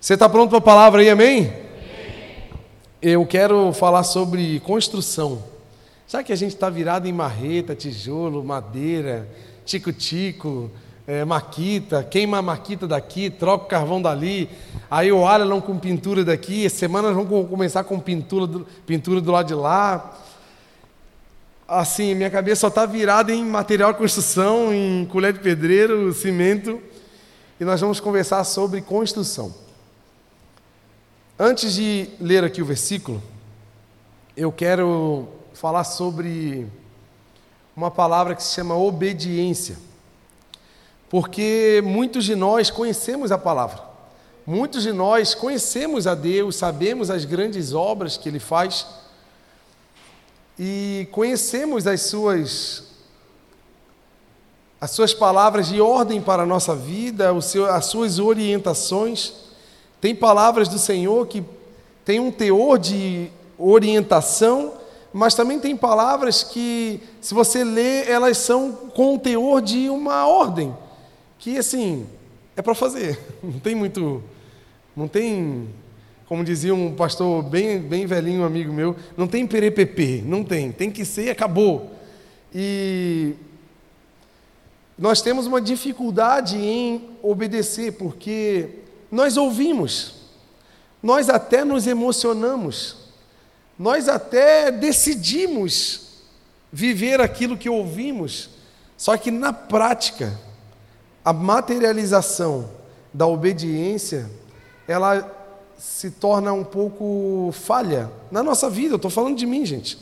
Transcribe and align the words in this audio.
Você 0.00 0.14
está 0.14 0.30
pronto 0.30 0.48
para 0.48 0.58
a 0.58 0.62
palavra 0.62 1.02
aí, 1.02 1.10
amém? 1.10 1.52
Eu 3.02 3.26
quero 3.26 3.70
falar 3.74 4.02
sobre 4.02 4.58
construção. 4.60 5.44
Já 6.08 6.22
que 6.22 6.32
a 6.32 6.36
gente 6.36 6.54
está 6.54 6.70
virado 6.70 7.06
em 7.06 7.12
marreta, 7.12 7.74
tijolo, 7.74 8.42
madeira, 8.42 9.28
tico-tico, 9.66 10.70
é, 11.06 11.22
maquita, 11.22 12.02
queima 12.02 12.38
a 12.38 12.42
maquita 12.42 12.88
daqui, 12.88 13.28
troca 13.28 13.66
o 13.66 13.68
carvão 13.68 14.00
dali, 14.00 14.48
aí 14.90 15.12
o 15.12 15.26
Alan 15.26 15.60
com 15.60 15.78
pintura 15.78 16.24
daqui, 16.24 16.66
semanas 16.70 17.14
vão 17.14 17.26
começar 17.44 17.84
com 17.84 18.00
pintura 18.00 18.46
do, 18.46 18.66
pintura 18.86 19.20
do 19.20 19.30
lado 19.30 19.48
de 19.48 19.54
lá. 19.54 20.18
Assim, 21.68 22.14
minha 22.14 22.30
cabeça 22.30 22.62
só 22.62 22.68
está 22.68 22.86
virada 22.86 23.34
em 23.34 23.44
material 23.44 23.92
de 23.92 23.98
construção, 23.98 24.72
em 24.72 25.04
colher 25.04 25.34
de 25.34 25.40
pedreiro, 25.40 26.10
cimento, 26.14 26.80
e 27.60 27.66
nós 27.66 27.82
vamos 27.82 28.00
conversar 28.00 28.42
sobre 28.44 28.80
construção. 28.80 29.68
Antes 31.42 31.72
de 31.72 32.06
ler 32.20 32.44
aqui 32.44 32.60
o 32.60 32.66
versículo, 32.66 33.22
eu 34.36 34.52
quero 34.52 35.26
falar 35.54 35.84
sobre 35.84 36.66
uma 37.74 37.90
palavra 37.90 38.34
que 38.34 38.42
se 38.42 38.54
chama 38.54 38.76
obediência. 38.76 39.78
Porque 41.08 41.80
muitos 41.82 42.26
de 42.26 42.36
nós 42.36 42.68
conhecemos 42.68 43.32
a 43.32 43.38
palavra, 43.38 43.82
muitos 44.46 44.82
de 44.82 44.92
nós 44.92 45.34
conhecemos 45.34 46.06
a 46.06 46.14
Deus, 46.14 46.56
sabemos 46.56 47.08
as 47.08 47.24
grandes 47.24 47.72
obras 47.72 48.18
que 48.18 48.28
Ele 48.28 48.38
faz 48.38 48.86
e 50.58 51.08
conhecemos 51.10 51.86
as 51.86 52.02
suas 52.02 52.84
as 54.78 54.90
suas 54.90 55.14
palavras 55.14 55.68
de 55.68 55.80
ordem 55.80 56.20
para 56.20 56.42
a 56.42 56.46
nossa 56.46 56.76
vida, 56.76 57.40
seu, 57.40 57.64
as 57.64 57.86
suas 57.86 58.18
orientações. 58.18 59.48
Tem 60.00 60.14
palavras 60.14 60.68
do 60.68 60.78
Senhor 60.78 61.26
que 61.26 61.44
tem 62.04 62.18
um 62.18 62.30
teor 62.30 62.78
de 62.78 63.28
orientação, 63.58 64.74
mas 65.12 65.34
também 65.34 65.58
tem 65.58 65.76
palavras 65.76 66.42
que, 66.42 67.00
se 67.20 67.34
você 67.34 67.62
lê, 67.62 68.04
elas 68.08 68.38
são 68.38 68.72
com 68.72 69.14
o 69.14 69.18
teor 69.18 69.60
de 69.60 69.90
uma 69.90 70.26
ordem, 70.26 70.74
que 71.38 71.58
assim, 71.58 72.06
é 72.56 72.62
para 72.62 72.74
fazer. 72.74 73.18
Não 73.42 73.58
tem 73.58 73.74
muito. 73.74 74.22
Não 74.96 75.06
tem, 75.06 75.68
como 76.26 76.42
dizia 76.42 76.74
um 76.74 76.94
pastor 76.94 77.42
bem, 77.42 77.78
bem 77.78 78.06
velhinho, 78.06 78.44
amigo 78.44 78.72
meu, 78.72 78.96
não 79.16 79.26
tem 79.26 79.46
perepepe, 79.46 80.20
não 80.26 80.42
tem, 80.42 80.72
tem 80.72 80.90
que 80.90 81.04
ser 81.04 81.30
acabou. 81.30 81.92
E 82.52 83.34
nós 84.98 85.22
temos 85.22 85.46
uma 85.46 85.60
dificuldade 85.60 86.58
em 86.58 87.08
obedecer, 87.22 87.92
porque 87.92 88.79
nós 89.10 89.36
ouvimos, 89.36 90.14
nós 91.02 91.28
até 91.28 91.64
nos 91.64 91.86
emocionamos, 91.86 92.96
nós 93.78 94.08
até 94.08 94.70
decidimos 94.70 96.08
viver 96.72 97.20
aquilo 97.20 97.56
que 97.56 97.68
ouvimos, 97.68 98.50
só 98.96 99.16
que 99.16 99.30
na 99.30 99.52
prática, 99.52 100.38
a 101.24 101.32
materialização 101.32 102.70
da 103.12 103.26
obediência, 103.26 104.30
ela 104.86 105.38
se 105.78 106.10
torna 106.10 106.52
um 106.52 106.62
pouco 106.62 107.50
falha 107.52 108.10
na 108.30 108.42
nossa 108.42 108.68
vida. 108.68 108.94
Eu 108.94 108.96
estou 108.96 109.10
falando 109.10 109.36
de 109.36 109.46
mim, 109.46 109.64
gente. 109.64 109.98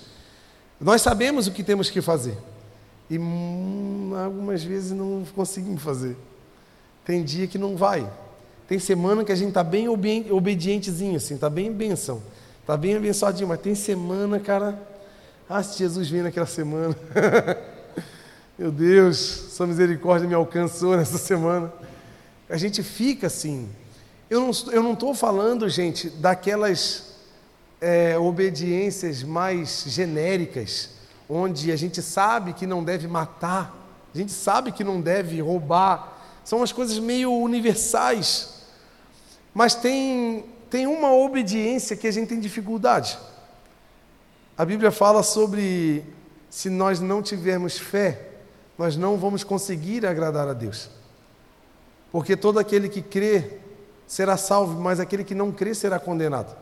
Nós 0.80 1.02
sabemos 1.02 1.46
o 1.46 1.52
que 1.52 1.62
temos 1.62 1.88
que 1.88 2.02
fazer. 2.02 2.36
E 3.08 3.18
hum, 3.18 4.12
algumas 4.16 4.62
vezes 4.62 4.92
não 4.92 5.24
conseguimos 5.34 5.82
fazer. 5.82 6.16
Tem 7.04 7.22
dia 7.22 7.46
que 7.46 7.56
não 7.56 7.76
vai. 7.76 8.10
Tem 8.68 8.78
semana 8.78 9.24
que 9.24 9.32
a 9.32 9.34
gente 9.34 9.48
está 9.48 9.64
bem 9.64 9.88
obedientezinho, 9.88 11.16
assim, 11.16 11.34
está 11.34 11.48
bem 11.48 11.72
benção. 11.72 12.22
Está 12.60 12.76
bem 12.76 12.94
abençoadinho, 12.96 13.48
mas 13.48 13.60
tem 13.60 13.74
semana, 13.74 14.38
cara. 14.38 14.78
Ah, 15.48 15.62
se 15.62 15.78
Jesus 15.78 16.10
vem 16.10 16.20
naquela 16.20 16.44
semana. 16.44 16.94
Meu 18.58 18.70
Deus, 18.70 19.16
sua 19.16 19.66
misericórdia 19.66 20.28
me 20.28 20.34
alcançou 20.34 20.94
nessa 20.94 21.16
semana. 21.16 21.72
A 22.46 22.58
gente 22.58 22.82
fica 22.82 23.28
assim. 23.28 23.70
Eu 24.28 24.42
não 24.82 24.92
estou 24.92 25.14
falando, 25.14 25.66
gente, 25.70 26.10
daquelas 26.10 27.14
é, 27.80 28.18
obediências 28.18 29.22
mais 29.22 29.84
genéricas 29.86 30.90
onde 31.26 31.72
a 31.72 31.76
gente 31.76 32.02
sabe 32.02 32.52
que 32.52 32.66
não 32.66 32.84
deve 32.84 33.08
matar, 33.08 33.74
a 34.14 34.18
gente 34.18 34.32
sabe 34.32 34.72
que 34.72 34.84
não 34.84 35.00
deve 35.00 35.40
roubar, 35.40 36.18
são 36.44 36.62
as 36.62 36.72
coisas 36.72 36.98
meio 36.98 37.32
universais. 37.32 38.57
Mas 39.58 39.74
tem, 39.74 40.44
tem 40.70 40.86
uma 40.86 41.12
obediência 41.12 41.96
que 41.96 42.06
a 42.06 42.12
gente 42.12 42.28
tem 42.28 42.38
dificuldade. 42.38 43.18
A 44.56 44.64
Bíblia 44.64 44.92
fala 44.92 45.20
sobre 45.24 46.04
se 46.48 46.70
nós 46.70 47.00
não 47.00 47.20
tivermos 47.20 47.76
fé, 47.76 48.28
nós 48.78 48.96
não 48.96 49.16
vamos 49.16 49.42
conseguir 49.42 50.06
agradar 50.06 50.46
a 50.46 50.52
Deus. 50.52 50.88
Porque 52.12 52.36
todo 52.36 52.60
aquele 52.60 52.88
que 52.88 53.02
crê 53.02 53.58
será 54.06 54.36
salvo, 54.36 54.80
mas 54.80 55.00
aquele 55.00 55.24
que 55.24 55.34
não 55.34 55.50
crê 55.50 55.74
será 55.74 55.98
condenado. 55.98 56.56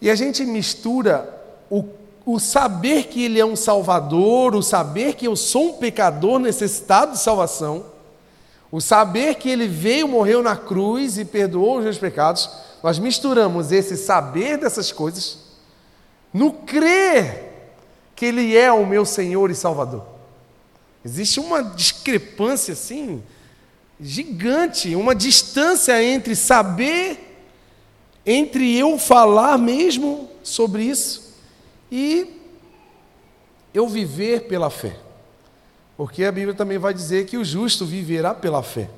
E 0.00 0.10
a 0.10 0.16
gente 0.16 0.44
mistura 0.44 1.40
o 1.70 1.84
o 2.26 2.40
saber 2.40 3.04
que 3.08 3.22
Ele 3.22 3.38
é 3.38 3.44
um 3.44 3.54
Salvador, 3.54 4.54
o 4.54 4.62
saber 4.62 5.14
que 5.14 5.26
eu 5.26 5.36
sou 5.36 5.66
um 5.66 5.72
pecador 5.74 6.38
necessitado 6.38 7.12
de 7.12 7.18
salvação, 7.18 7.84
o 8.74 8.80
saber 8.80 9.36
que 9.36 9.48
Ele 9.48 9.68
veio, 9.68 10.08
morreu 10.08 10.42
na 10.42 10.56
cruz 10.56 11.16
e 11.16 11.24
perdoou 11.24 11.78
os 11.78 11.84
meus 11.84 11.96
pecados, 11.96 12.50
nós 12.82 12.98
misturamos 12.98 13.70
esse 13.70 13.96
saber 13.96 14.58
dessas 14.58 14.90
coisas 14.90 15.38
no 16.32 16.52
crer 16.52 17.52
que 18.16 18.26
Ele 18.26 18.56
é 18.56 18.72
o 18.72 18.84
meu 18.84 19.04
Senhor 19.04 19.48
e 19.48 19.54
Salvador. 19.54 20.04
Existe 21.04 21.38
uma 21.38 21.62
discrepância 21.62 22.72
assim, 22.72 23.22
gigante, 24.00 24.96
uma 24.96 25.14
distância 25.14 26.02
entre 26.02 26.34
saber, 26.34 27.44
entre 28.26 28.76
eu 28.76 28.98
falar 28.98 29.56
mesmo 29.56 30.28
sobre 30.42 30.82
isso 30.82 31.32
e 31.92 32.26
eu 33.72 33.86
viver 33.86 34.48
pela 34.48 34.68
fé. 34.68 34.96
Porque 35.96 36.24
a 36.24 36.32
Bíblia 36.32 36.54
também 36.54 36.78
vai 36.78 36.92
dizer 36.92 37.26
que 37.26 37.36
o 37.36 37.44
justo 37.44 37.86
viverá 37.86 38.34
pela 38.34 38.62
fé. 38.62 38.90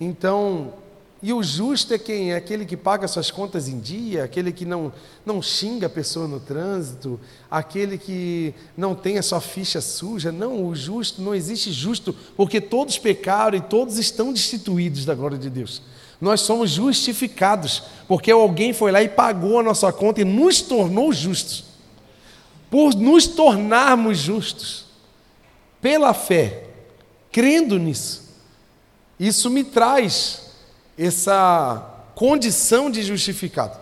Então, 0.00 0.72
e 1.22 1.32
o 1.32 1.40
justo 1.40 1.94
é 1.94 1.98
quem? 1.98 2.32
É 2.32 2.36
aquele 2.36 2.66
que 2.66 2.76
paga 2.76 3.06
suas 3.06 3.30
contas 3.30 3.68
em 3.68 3.78
dia, 3.78 4.24
aquele 4.24 4.50
que 4.50 4.64
não, 4.64 4.92
não 5.24 5.40
xinga 5.40 5.86
a 5.86 5.90
pessoa 5.90 6.26
no 6.26 6.40
trânsito, 6.40 7.18
aquele 7.48 7.96
que 7.96 8.52
não 8.76 8.92
tem 8.92 9.18
a 9.18 9.22
sua 9.22 9.40
ficha 9.40 9.80
suja. 9.80 10.32
Não, 10.32 10.66
o 10.66 10.74
justo, 10.74 11.22
não 11.22 11.32
existe 11.32 11.70
justo, 11.70 12.12
porque 12.36 12.60
todos 12.60 12.98
pecaram 12.98 13.56
e 13.56 13.60
todos 13.60 13.98
estão 13.98 14.32
destituídos 14.32 15.04
da 15.04 15.14
glória 15.14 15.38
de 15.38 15.48
Deus. 15.48 15.80
Nós 16.20 16.40
somos 16.40 16.70
justificados, 16.70 17.84
porque 18.08 18.32
alguém 18.32 18.72
foi 18.72 18.90
lá 18.90 19.00
e 19.00 19.08
pagou 19.08 19.60
a 19.60 19.62
nossa 19.62 19.92
conta 19.92 20.20
e 20.20 20.24
nos 20.24 20.60
tornou 20.60 21.12
justos. 21.12 21.64
Por 22.68 22.96
nos 22.96 23.28
tornarmos 23.28 24.18
justos, 24.18 24.86
pela 25.82 26.14
fé, 26.14 26.68
crendo 27.30 27.78
nisso. 27.78 28.30
Isso 29.20 29.50
me 29.50 29.62
traz 29.64 30.52
essa 30.96 32.10
condição 32.14 32.90
de 32.90 33.02
justificado. 33.02 33.78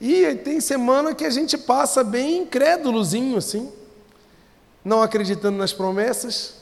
E 0.00 0.34
tem 0.36 0.60
semana 0.60 1.14
que 1.14 1.24
a 1.24 1.30
gente 1.30 1.58
passa 1.58 2.04
bem 2.04 2.42
incrédulozinho 2.42 3.36
assim, 3.36 3.72
não 4.84 5.02
acreditando 5.02 5.58
nas 5.58 5.72
promessas, 5.72 6.54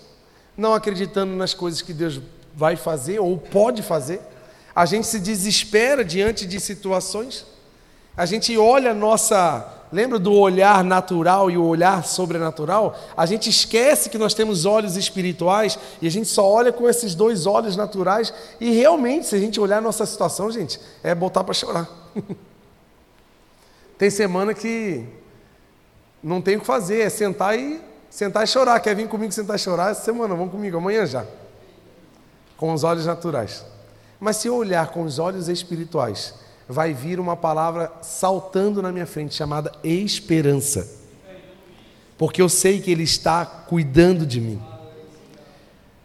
não 0.57 0.73
acreditando 0.73 1.35
nas 1.35 1.53
coisas 1.53 1.83
que 1.83 1.93
Deus 1.93 2.21
vai 2.55 2.77
fazer 2.77 3.19
ou 3.19 3.37
pode 3.37 3.83
fazer. 3.83 4.21
A 4.75 4.87
gente 4.87 5.07
se 5.07 5.21
desespera 5.21 6.05
diante 6.05 6.47
de 6.47 6.59
situações. 6.59 7.45
A 8.17 8.25
gente 8.25 8.57
olha 8.57 8.93
a 8.93 8.95
nossa, 8.95 9.84
lembra 9.95 10.19
do 10.19 10.33
olhar 10.33 10.83
natural 10.83 11.49
e 11.49 11.57
o 11.57 11.65
olhar 11.65 12.05
sobrenatural? 12.05 12.99
A 13.17 13.25
gente 13.25 13.49
esquece 13.49 14.11
que 14.11 14.19
nós 14.19 14.35
temos 14.35 14.65
olhos 14.65 14.97
espirituais 14.97 15.79
e 16.03 16.07
a 16.09 16.11
gente 16.11 16.29
só 16.29 16.45
olha 16.45 16.73
com 16.73 16.89
esses 16.89 17.15
dois 17.15 17.47
olhos 17.47 17.77
naturais 17.77 18.35
e 18.61 18.73
realmente, 18.73 19.29
se 19.29 19.37
a 19.37 19.39
gente 19.39 19.61
olhar 19.61 19.79
a 19.79 19.81
nossa 19.81 20.05
situação, 20.05 20.51
gente, 20.51 20.81
é 21.03 21.15
botar 21.15 21.45
para 21.45 21.55
chorar. 21.55 21.89
tem 23.97 24.11
semana 24.11 24.53
que 24.53 25.07
não 26.21 26.43
tem 26.43 26.57
o 26.57 26.61
que 26.61 26.67
fazer, 26.67 27.03
é 27.03 27.09
sentar 27.09 27.57
e 27.57 27.81
sentar 28.11 28.43
e 28.43 28.49
chorar. 28.49 28.81
Quer 28.81 28.97
vir 28.97 29.09
comigo 29.09 29.33
sentar 29.33 29.55
e 29.55 29.61
chorar 29.61 29.93
essa 29.93 30.03
semana? 30.03 30.35
Vamos 30.35 30.51
comigo 30.51 30.77
amanhã 30.77 31.07
já 31.07 31.25
com 32.57 32.73
os 32.73 32.83
olhos 32.83 33.07
naturais. 33.07 33.65
Mas 34.19 34.37
se 34.39 34.49
eu 34.49 34.57
olhar 34.57 34.89
com 34.89 35.03
os 35.03 35.19
olhos 35.21 35.49
espirituais, 35.49 36.35
vai 36.69 36.93
vir 36.93 37.21
uma 37.21 37.37
palavra 37.37 37.93
saltando 38.03 38.81
na 38.81 38.91
minha 38.91 39.07
frente 39.07 39.35
chamada 39.35 39.73
esperança. 39.83 40.89
Porque 42.17 42.41
eu 42.41 42.49
sei 42.49 42.81
que 42.81 42.91
Ele 42.91 43.03
está 43.03 43.45
cuidando 43.45 44.25
de 44.25 44.41
mim. 44.41 44.61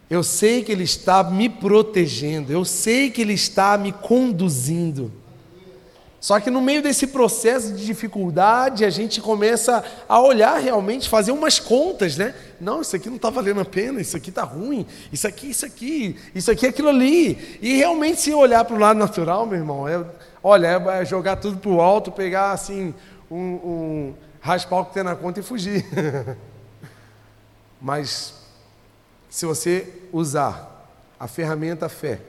Eu 0.10 0.24
sei 0.24 0.64
que 0.64 0.72
Ele 0.72 0.84
está 0.84 1.24
me 1.24 1.48
protegendo, 1.48 2.52
eu 2.52 2.66
sei 2.66 3.12
que 3.12 3.22
Ele 3.22 3.34
está 3.34 3.78
me 3.78 3.92
conduzindo. 3.92 5.12
Só 6.20 6.38
que 6.40 6.50
no 6.50 6.60
meio 6.60 6.82
desse 6.82 7.08
processo 7.08 7.72
de 7.74 7.86
dificuldade, 7.86 8.84
a 8.84 8.90
gente 8.90 9.22
começa 9.22 9.84
a 10.08 10.20
olhar 10.20 10.58
realmente, 10.58 11.08
fazer 11.08 11.32
umas 11.32 11.60
contas, 11.60 12.18
né? 12.18 12.36
Não, 12.60 12.82
isso 12.82 12.94
aqui 12.94 13.08
não 13.08 13.16
está 13.16 13.30
valendo 13.30 13.62
a 13.62 13.66
pena, 13.66 14.02
isso 14.02 14.18
aqui 14.18 14.30
está 14.30 14.44
ruim, 14.44 14.86
isso 15.14 15.26
aqui, 15.26 15.52
isso 15.52 15.66
aqui, 15.66 16.18
isso 16.36 16.52
aqui, 16.52 16.68
aquilo 16.68 16.90
ali. 16.90 17.58
E 17.62 17.78
realmente, 17.78 18.20
se 18.20 18.34
olhar 18.34 18.66
para 18.66 18.76
o 18.76 18.80
lado 18.80 19.00
natural, 19.00 19.46
meu 19.46 19.60
irmão, 19.60 19.88
é, 19.88 20.04
olha, 20.44 20.68
é 20.68 21.06
jogar 21.06 21.38
tudo 21.38 21.58
para 21.58 21.70
o 21.70 21.82
alto, 21.82 22.12
pegar 22.12 22.52
assim, 22.52 22.94
um, 23.30 23.38
um 23.38 24.16
raspar 24.42 24.80
o 24.80 24.86
que 24.86 24.94
tem 24.94 25.04
na 25.04 25.16
conta 25.16 25.40
e 25.40 25.44
fugir. 25.44 25.86
Mas, 27.82 28.34
se 29.30 29.46
você 29.46 29.94
usar 30.12 30.90
a 31.20 31.28
ferramenta 31.28 31.88
fé, 31.88 32.22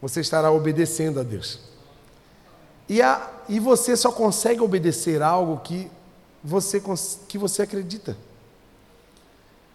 você 0.00 0.20
estará 0.20 0.50
obedecendo 0.50 1.20
a 1.20 1.22
Deus. 1.22 1.60
E, 2.88 3.00
a, 3.00 3.28
e 3.48 3.60
você 3.60 3.96
só 3.96 4.10
consegue 4.10 4.60
obedecer 4.60 5.22
algo 5.22 5.60
que 5.60 5.90
você, 6.42 6.82
que 7.28 7.38
você 7.38 7.62
acredita. 7.62 8.16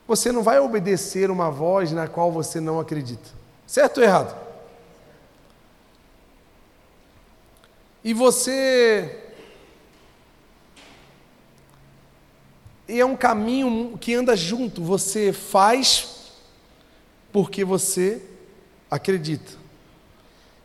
Você 0.08 0.32
não 0.32 0.44
vai 0.44 0.60
obedecer 0.60 1.32
uma 1.32 1.50
voz 1.50 1.92
na 1.92 2.08
qual 2.08 2.32
você 2.32 2.60
não 2.60 2.80
acredita. 2.80 3.30
Certo 3.66 3.98
ou 4.00 4.04
errado? 4.04 4.45
E 8.06 8.14
você. 8.14 9.20
E 12.88 13.00
é 13.00 13.06
um 13.06 13.18
caminho 13.18 13.98
que 14.00 14.14
anda 14.14 14.38
junto. 14.38 14.84
Você 14.84 15.34
faz 15.34 16.34
porque 17.34 17.66
você 17.66 18.22
acredita. 18.92 19.54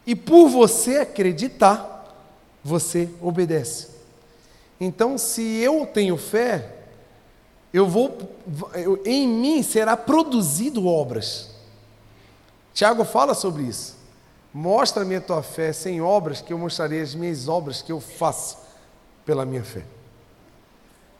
E 0.06 0.14
por 0.14 0.50
você 0.50 0.98
acreditar, 0.98 2.14
você 2.62 3.08
obedece. 3.22 3.88
Então, 4.78 5.16
se 5.16 5.42
eu 5.42 5.86
tenho 5.86 6.18
fé, 6.18 6.76
eu 7.72 7.88
vou, 7.88 8.18
eu, 8.74 9.02
em 9.06 9.26
mim 9.26 9.62
será 9.62 9.96
produzido 9.96 10.86
obras. 10.86 11.50
Tiago 12.74 13.02
fala 13.02 13.32
sobre 13.32 13.62
isso. 13.62 13.99
Mostra-me 14.52 15.16
a 15.16 15.20
tua 15.20 15.42
fé 15.42 15.72
sem 15.72 16.00
obras, 16.00 16.40
que 16.40 16.52
eu 16.52 16.58
mostrarei 16.58 17.00
as 17.00 17.14
minhas 17.14 17.48
obras 17.48 17.82
que 17.82 17.92
eu 17.92 18.00
faço 18.00 18.58
pela 19.24 19.44
minha 19.44 19.62
fé. 19.62 19.84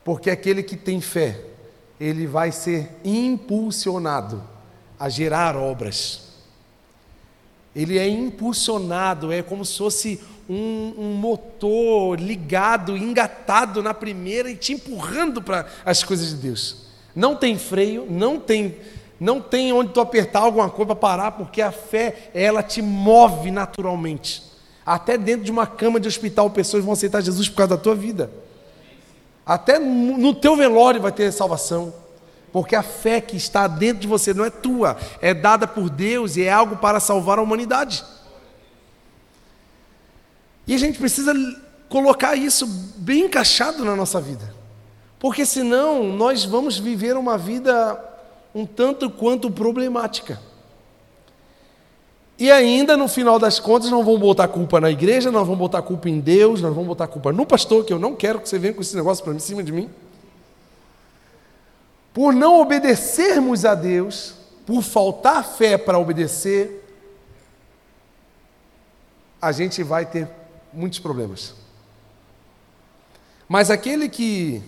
Porque 0.05 0.31
aquele 0.31 0.63
que 0.63 0.77
tem 0.77 1.01
fé, 1.01 1.41
ele 2.01 2.27
vai 2.27 2.51
ser 2.51 2.91
impulsionado 3.05 4.43
a 4.99 5.09
gerar 5.09 5.57
obras. 5.57 6.31
Ele 7.75 7.99
é 7.99 8.09
impulsionado, 8.09 9.33
é 9.33 9.43
como 9.43 9.65
se 9.65 9.79
fosse 9.79 10.21
um, 10.49 10.95
um 10.99 11.15
motor 11.15 12.19
ligado, 12.19 12.97
engatado 12.97 13.81
na 13.83 13.95
primeira 13.95 14.51
e 14.51 14.57
te 14.57 14.73
empurrando 14.73 15.41
para 15.41 15.69
as 15.85 16.03
coisas 16.03 16.31
de 16.31 16.37
Deus. 16.37 16.89
Não 17.15 17.37
tem 17.37 17.57
freio, 17.57 18.07
não 18.11 18.41
tem, 18.41 18.77
não 19.21 19.39
tem 19.39 19.71
onde 19.71 19.93
tu 19.93 20.01
apertar 20.01 20.41
alguma 20.41 20.71
coisa 20.71 20.87
para 20.87 20.97
parar, 20.97 21.33
porque 21.33 21.61
a 21.61 21.71
fé, 21.71 22.31
ela 22.33 22.63
te 22.63 22.81
move 22.81 23.51
naturalmente. 23.51 24.43
Até 24.85 25.19
dentro 25.19 25.45
de 25.45 25.51
uma 25.51 25.67
cama 25.67 26.01
de 26.01 26.09
hospital, 26.09 26.49
pessoas 26.49 26.83
vão 26.83 26.95
aceitar 26.95 27.21
Jesus 27.21 27.47
por 27.47 27.57
causa 27.57 27.77
da 27.77 27.83
tua 27.83 27.95
vida. 27.95 28.31
Até 29.45 29.79
no 29.79 30.35
teu 30.35 30.57
velório 30.57 31.03
vai 31.03 31.13
ter 31.13 31.31
salvação. 31.33 31.93
Porque 32.51 32.75
a 32.75 32.83
fé 32.83 33.21
que 33.21 33.37
está 33.37 33.69
dentro 33.69 34.01
de 34.01 34.09
você 34.09 34.33
não 34.33 34.45
é 34.45 34.51
tua, 34.51 34.97
é 35.21 35.35
dada 35.35 35.67
por 35.69 35.89
Deus 35.91 36.37
e 36.37 36.43
é 36.43 36.51
algo 36.51 36.77
para 36.77 36.99
salvar 36.99 37.39
a 37.39 37.43
humanidade. 37.43 38.03
E 40.67 40.75
a 40.75 40.79
gente 40.79 40.99
precisa 40.99 41.33
colocar 41.89 42.35
isso 42.35 42.67
bem 42.97 43.27
encaixado 43.27 43.85
na 43.85 43.95
nossa 43.95 44.21
vida. 44.21 44.55
Porque 45.19 45.45
senão 45.45 46.05
nós 46.05 46.45
vamos 46.45 46.79
viver 46.79 47.17
uma 47.17 47.37
vida 47.37 48.10
um 48.55 48.67
tanto 48.67 49.11
quanto 49.11 49.51
problemática. 49.51 50.41
E 52.39 52.51
ainda, 52.51 52.97
no 52.97 53.07
final 53.07 53.39
das 53.39 53.61
contas, 53.61 53.91
não 53.91 54.03
vão 54.03 54.19
botar 54.19 54.49
culpa 54.49 54.81
na 54.81 54.91
igreja, 54.91 55.31
não 55.31 55.45
vão 55.45 55.57
botar 55.57 55.83
culpa 55.83 56.09
em 56.09 56.19
Deus, 56.19 56.63
não 56.63 56.73
vão 56.73 56.85
botar 56.85 57.07
culpa 57.07 57.31
no 57.33 57.45
pastor, 57.45 57.85
que 57.85 57.93
eu 57.93 57.99
não 57.99 58.17
quero 58.17 58.41
que 58.41 58.49
você 58.49 58.59
venha 58.59 58.73
com 58.73 58.81
esse 58.81 58.97
negócio 58.97 59.23
para 59.23 59.39
cima 59.39 59.63
de 59.63 59.71
mim. 59.71 59.91
Por 62.15 62.33
não 62.33 62.59
obedecermos 62.59 63.67
a 63.67 63.75
Deus, 63.75 64.35
por 64.67 64.83
faltar 64.83 65.45
fé 65.45 65.77
para 65.77 65.99
obedecer, 65.99 66.81
a 69.41 69.53
gente 69.53 69.83
vai 69.83 70.07
ter 70.07 70.27
muitos 70.73 70.99
problemas. 70.99 71.55
Mas 73.47 73.71
aquele 73.71 74.09
que 74.09 74.63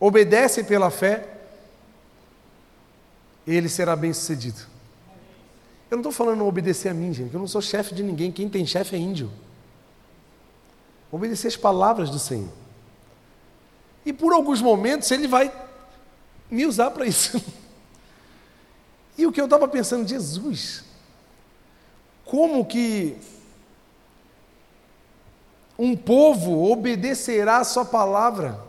obedece 0.00 0.64
pela 0.64 0.90
fé, 0.90 1.33
ele 3.52 3.68
será 3.68 3.94
bem 3.94 4.12
sucedido. 4.12 4.60
Eu 5.90 5.96
não 5.96 6.00
estou 6.00 6.12
falando 6.12 6.46
obedecer 6.46 6.88
a 6.88 6.94
mim, 6.94 7.12
gente, 7.12 7.34
eu 7.34 7.40
não 7.40 7.46
sou 7.46 7.60
chefe 7.60 7.94
de 7.94 8.02
ninguém, 8.02 8.32
quem 8.32 8.48
tem 8.48 8.66
chefe 8.66 8.96
é 8.96 8.98
índio. 8.98 9.30
Obedecer 11.10 11.48
as 11.48 11.56
palavras 11.56 12.10
do 12.10 12.18
Senhor. 12.18 12.48
E 14.04 14.12
por 14.12 14.32
alguns 14.32 14.60
momentos 14.60 15.10
ele 15.10 15.28
vai 15.28 15.52
me 16.50 16.66
usar 16.66 16.90
para 16.90 17.06
isso. 17.06 17.42
E 19.16 19.24
o 19.26 19.30
que 19.30 19.40
eu 19.40 19.44
estava 19.44 19.68
pensando, 19.68 20.08
Jesus, 20.08 20.82
como 22.24 22.64
que 22.64 23.16
um 25.78 25.96
povo 25.96 26.70
obedecerá 26.70 27.58
a 27.58 27.64
sua 27.64 27.84
palavra. 27.84 28.63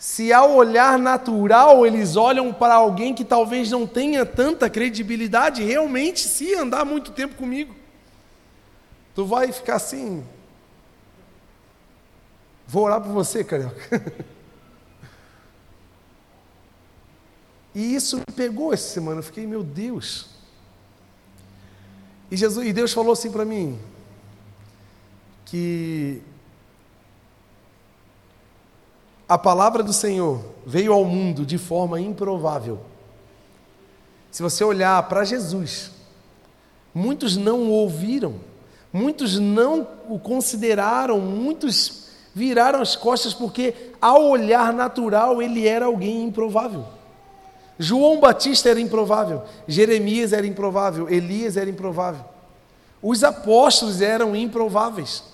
Se 0.00 0.32
ao 0.32 0.54
olhar 0.54 0.98
natural 0.98 1.86
eles 1.86 2.16
olham 2.16 2.54
para 2.54 2.72
alguém 2.72 3.14
que 3.14 3.22
talvez 3.22 3.70
não 3.70 3.86
tenha 3.86 4.24
tanta 4.24 4.70
credibilidade, 4.70 5.62
realmente, 5.62 6.20
se 6.20 6.54
andar 6.54 6.86
muito 6.86 7.12
tempo 7.12 7.34
comigo, 7.34 7.76
tu 9.14 9.26
vai 9.26 9.52
ficar 9.52 9.74
assim. 9.74 10.24
Vou 12.66 12.84
orar 12.84 12.98
por 13.02 13.12
você, 13.12 13.44
carioca. 13.44 14.24
E 17.72 17.94
isso 17.94 18.16
me 18.16 18.34
pegou 18.34 18.74
essa 18.74 18.88
semana. 18.88 19.20
Eu 19.20 19.22
fiquei, 19.22 19.46
meu 19.46 19.62
Deus. 19.62 20.28
E 22.28 22.36
Jesus, 22.36 22.66
e 22.66 22.72
Deus 22.72 22.92
falou 22.92 23.12
assim 23.12 23.30
para 23.30 23.44
mim: 23.44 23.78
que 25.44 26.20
a 29.30 29.38
palavra 29.38 29.80
do 29.84 29.92
Senhor 29.92 30.40
veio 30.66 30.92
ao 30.92 31.04
mundo 31.04 31.46
de 31.46 31.56
forma 31.56 32.00
improvável. 32.00 32.80
Se 34.28 34.42
você 34.42 34.64
olhar 34.64 35.00
para 35.04 35.22
Jesus, 35.22 35.92
muitos 36.92 37.36
não 37.36 37.60
o 37.60 37.70
ouviram, 37.70 38.34
muitos 38.92 39.38
não 39.38 39.86
o 40.08 40.18
consideraram, 40.18 41.20
muitos 41.20 42.08
viraram 42.34 42.82
as 42.82 42.96
costas 42.96 43.32
porque, 43.32 43.72
ao 44.00 44.24
olhar 44.24 44.72
natural, 44.72 45.40
ele 45.40 45.64
era 45.64 45.86
alguém 45.86 46.24
improvável. 46.24 46.84
João 47.78 48.18
Batista 48.18 48.68
era 48.68 48.80
improvável, 48.80 49.44
Jeremias 49.68 50.32
era 50.32 50.44
improvável, 50.44 51.08
Elias 51.08 51.56
era 51.56 51.70
improvável, 51.70 52.24
os 53.00 53.22
apóstolos 53.22 54.00
eram 54.00 54.34
improváveis. 54.34 55.29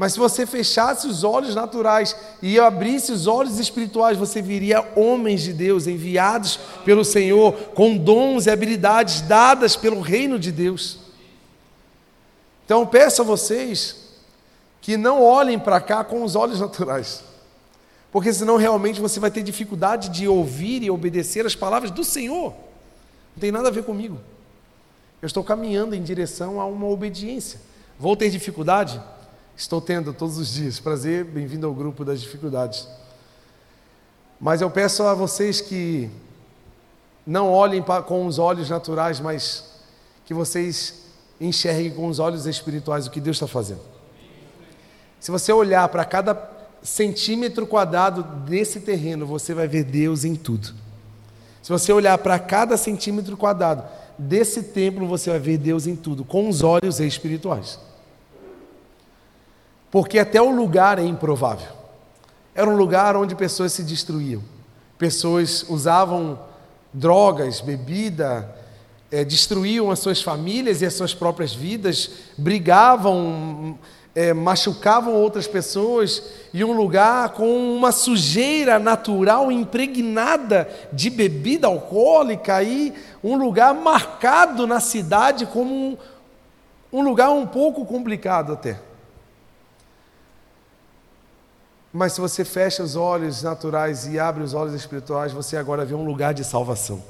Mas 0.00 0.14
se 0.14 0.18
você 0.18 0.46
fechasse 0.46 1.06
os 1.06 1.24
olhos 1.24 1.54
naturais 1.54 2.16
e 2.40 2.58
abrisse 2.58 3.12
os 3.12 3.26
olhos 3.26 3.58
espirituais, 3.58 4.16
você 4.16 4.40
viria 4.40 4.80
homens 4.96 5.42
de 5.42 5.52
Deus 5.52 5.86
enviados 5.86 6.58
pelo 6.86 7.04
Senhor, 7.04 7.52
com 7.74 7.98
dons 7.98 8.46
e 8.46 8.50
habilidades 8.50 9.20
dadas 9.20 9.76
pelo 9.76 10.00
reino 10.00 10.38
de 10.38 10.50
Deus. 10.50 11.00
Então 12.64 12.86
peço 12.86 13.20
a 13.20 13.24
vocês 13.26 14.16
que 14.80 14.96
não 14.96 15.22
olhem 15.22 15.58
para 15.58 15.78
cá 15.82 16.02
com 16.02 16.24
os 16.24 16.34
olhos 16.34 16.60
naturais, 16.60 17.22
porque 18.10 18.32
senão 18.32 18.56
realmente 18.56 19.02
você 19.02 19.20
vai 19.20 19.30
ter 19.30 19.42
dificuldade 19.42 20.08
de 20.08 20.26
ouvir 20.26 20.82
e 20.82 20.90
obedecer 20.90 21.44
as 21.44 21.54
palavras 21.54 21.90
do 21.90 22.04
Senhor. 22.04 22.54
Não 23.36 23.40
tem 23.40 23.52
nada 23.52 23.68
a 23.68 23.70
ver 23.70 23.84
comigo. 23.84 24.18
Eu 25.20 25.26
estou 25.26 25.44
caminhando 25.44 25.94
em 25.94 26.02
direção 26.02 26.58
a 26.58 26.64
uma 26.64 26.86
obediência. 26.86 27.60
Vou 27.98 28.16
ter 28.16 28.30
dificuldade? 28.30 28.98
Estou 29.60 29.78
tendo 29.78 30.14
todos 30.14 30.38
os 30.38 30.54
dias. 30.54 30.80
Prazer, 30.80 31.22
bem-vindo 31.22 31.66
ao 31.66 31.74
grupo 31.74 32.02
das 32.02 32.22
dificuldades. 32.22 32.88
Mas 34.40 34.62
eu 34.62 34.70
peço 34.70 35.02
a 35.02 35.12
vocês 35.12 35.60
que 35.60 36.08
não 37.26 37.52
olhem 37.52 37.84
com 38.06 38.24
os 38.24 38.38
olhos 38.38 38.70
naturais, 38.70 39.20
mas 39.20 39.70
que 40.24 40.32
vocês 40.32 41.02
enxerguem 41.38 41.90
com 41.90 42.08
os 42.08 42.18
olhos 42.18 42.46
espirituais 42.46 43.06
o 43.06 43.10
que 43.10 43.20
Deus 43.20 43.36
está 43.36 43.46
fazendo. 43.46 43.82
Se 45.20 45.30
você 45.30 45.52
olhar 45.52 45.86
para 45.90 46.06
cada 46.06 46.50
centímetro 46.82 47.66
quadrado 47.66 48.22
desse 48.46 48.80
terreno, 48.80 49.26
você 49.26 49.52
vai 49.52 49.68
ver 49.68 49.84
Deus 49.84 50.24
em 50.24 50.36
tudo. 50.36 50.72
Se 51.62 51.70
você 51.70 51.92
olhar 51.92 52.16
para 52.16 52.38
cada 52.38 52.78
centímetro 52.78 53.36
quadrado 53.36 53.84
desse 54.18 54.62
templo, 54.62 55.06
você 55.06 55.28
vai 55.28 55.38
ver 55.38 55.58
Deus 55.58 55.86
em 55.86 55.96
tudo, 55.96 56.24
com 56.24 56.48
os 56.48 56.62
olhos 56.62 56.98
espirituais. 56.98 57.78
Porque 59.90 60.18
até 60.18 60.40
o 60.40 60.50
lugar 60.50 60.98
é 60.98 61.04
improvável. 61.04 61.68
Era 62.54 62.68
um 62.68 62.76
lugar 62.76 63.16
onde 63.16 63.34
pessoas 63.34 63.72
se 63.72 63.82
destruíam. 63.82 64.42
Pessoas 64.98 65.64
usavam 65.68 66.38
drogas, 66.92 67.60
bebida, 67.60 68.54
é, 69.10 69.24
destruíam 69.24 69.90
as 69.90 69.98
suas 69.98 70.22
famílias 70.22 70.82
e 70.82 70.86
as 70.86 70.94
suas 70.94 71.14
próprias 71.14 71.52
vidas, 71.52 72.10
brigavam, 72.36 73.78
é, 74.14 74.32
machucavam 74.32 75.14
outras 75.14 75.46
pessoas, 75.46 76.22
e 76.52 76.64
um 76.64 76.72
lugar 76.72 77.30
com 77.30 77.74
uma 77.74 77.92
sujeira 77.92 78.78
natural 78.78 79.50
impregnada 79.50 80.68
de 80.92 81.10
bebida 81.10 81.66
alcoólica, 81.66 82.62
e 82.62 82.92
um 83.22 83.36
lugar 83.36 83.74
marcado 83.74 84.66
na 84.66 84.80
cidade 84.80 85.46
como 85.46 85.74
um, 85.74 85.96
um 86.92 87.02
lugar 87.02 87.30
um 87.30 87.46
pouco 87.46 87.84
complicado 87.84 88.52
até. 88.52 88.89
Mas 91.92 92.12
se 92.12 92.20
você 92.20 92.44
fecha 92.44 92.82
os 92.82 92.94
olhos 92.94 93.42
naturais 93.42 94.06
e 94.06 94.18
abre 94.18 94.44
os 94.44 94.54
olhos 94.54 94.74
espirituais, 94.74 95.32
você 95.32 95.56
agora 95.56 95.84
vê 95.84 95.94
um 95.94 96.04
lugar 96.04 96.32
de 96.32 96.44
salvação. 96.44 97.02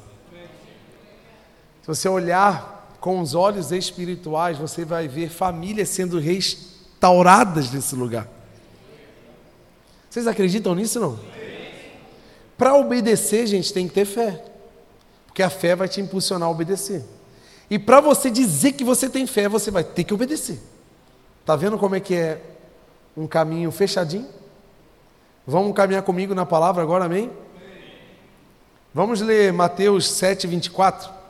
Se 1.82 1.86
você 1.86 2.08
olhar 2.08 2.96
com 3.00 3.20
os 3.20 3.34
olhos 3.34 3.72
espirituais, 3.72 4.56
você 4.56 4.84
vai 4.84 5.06
ver 5.06 5.28
famílias 5.28 5.88
sendo 5.90 6.18
restauradas 6.18 7.70
nesse 7.70 7.94
lugar. 7.94 8.26
Vocês 10.08 10.26
acreditam 10.26 10.74
nisso 10.74 10.98
não? 10.98 11.18
Para 12.56 12.74
obedecer, 12.74 13.46
gente, 13.46 13.72
tem 13.72 13.86
que 13.86 13.94
ter 13.94 14.04
fé. 14.04 14.44
Porque 15.26 15.42
a 15.42 15.50
fé 15.50 15.76
vai 15.76 15.88
te 15.88 16.00
impulsionar 16.00 16.48
a 16.48 16.50
obedecer. 16.50 17.04
E 17.70 17.78
para 17.78 18.00
você 18.00 18.30
dizer 18.30 18.72
que 18.72 18.82
você 18.82 19.08
tem 19.08 19.26
fé, 19.26 19.48
você 19.48 19.70
vai 19.70 19.84
ter 19.84 20.04
que 20.04 20.12
obedecer. 20.12 20.58
Tá 21.46 21.54
vendo 21.54 21.78
como 21.78 21.94
é 21.94 22.00
que 22.00 22.14
é 22.14 22.40
um 23.16 23.26
caminho 23.26 23.70
fechadinho? 23.70 24.26
Vamos 25.46 25.74
caminhar 25.74 26.02
comigo 26.02 26.34
na 26.34 26.44
palavra 26.44 26.82
agora, 26.82 27.06
amém? 27.06 27.30
Vamos 28.92 29.20
ler 29.20 29.52
Mateus 29.52 30.06
7, 30.10 30.46
24. 30.46 31.20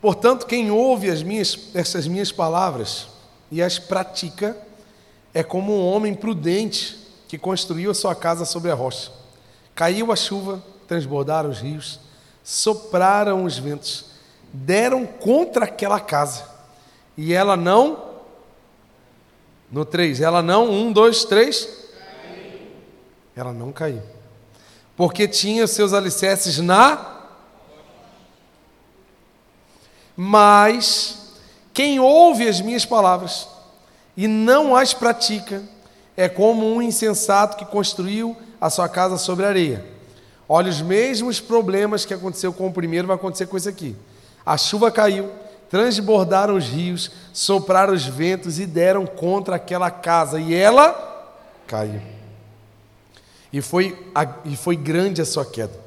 Portanto, 0.00 0.46
quem 0.46 0.70
ouve 0.70 1.10
as 1.10 1.22
minhas, 1.22 1.70
essas 1.74 2.06
minhas 2.06 2.30
palavras 2.30 3.08
e 3.50 3.62
as 3.62 3.78
pratica 3.78 4.56
é 5.34 5.42
como 5.42 5.72
um 5.72 5.86
homem 5.86 6.14
prudente 6.14 6.96
que 7.28 7.36
construiu 7.36 7.90
a 7.90 7.94
sua 7.94 8.14
casa 8.14 8.44
sobre 8.44 8.70
a 8.70 8.74
rocha. 8.74 9.10
Caiu 9.74 10.12
a 10.12 10.16
chuva, 10.16 10.62
transbordaram 10.86 11.50
os 11.50 11.60
rios, 11.60 12.00
sopraram 12.42 13.44
os 13.44 13.58
ventos, 13.58 14.06
deram 14.52 15.06
contra 15.06 15.64
aquela 15.64 16.00
casa, 16.00 16.44
e 17.16 17.32
ela 17.32 17.56
não. 17.56 18.04
No 19.70 19.84
3, 19.84 20.20
ela 20.20 20.42
não, 20.42 20.70
um, 20.70 20.92
dois, 20.92 21.24
três. 21.24 21.68
Ela 23.34 23.52
não 23.52 23.72
caiu. 23.72 24.02
Porque 24.96 25.26
tinha 25.26 25.66
seus 25.66 25.92
alicerces 25.92 26.58
na. 26.58 27.14
Mas 30.16 31.34
quem 31.74 32.00
ouve 32.00 32.48
as 32.48 32.60
minhas 32.60 32.86
palavras 32.86 33.46
e 34.16 34.26
não 34.26 34.74
as 34.74 34.94
pratica 34.94 35.62
é 36.16 36.28
como 36.28 36.66
um 36.66 36.80
insensato 36.80 37.58
que 37.58 37.66
construiu 37.66 38.34
a 38.58 38.70
sua 38.70 38.88
casa 38.88 39.18
sobre 39.18 39.44
areia. 39.44 39.95
Olha, 40.48 40.70
os 40.70 40.80
mesmos 40.80 41.40
problemas 41.40 42.04
que 42.04 42.14
aconteceu 42.14 42.52
com 42.52 42.68
o 42.68 42.72
primeiro 42.72 43.06
vai 43.06 43.16
acontecer 43.16 43.46
com 43.46 43.56
esse 43.56 43.68
aqui. 43.68 43.96
A 44.44 44.56
chuva 44.56 44.92
caiu, 44.92 45.30
transbordaram 45.68 46.56
os 46.56 46.68
rios, 46.68 47.10
sopraram 47.32 47.92
os 47.92 48.06
ventos 48.06 48.60
e 48.60 48.66
deram 48.66 49.06
contra 49.06 49.56
aquela 49.56 49.90
casa, 49.90 50.40
e 50.40 50.54
ela 50.54 51.34
caiu. 51.66 52.00
E 53.52 53.60
foi, 53.60 53.98
e 54.44 54.54
foi 54.56 54.76
grande 54.76 55.20
a 55.20 55.24
sua 55.24 55.44
queda. 55.44 55.86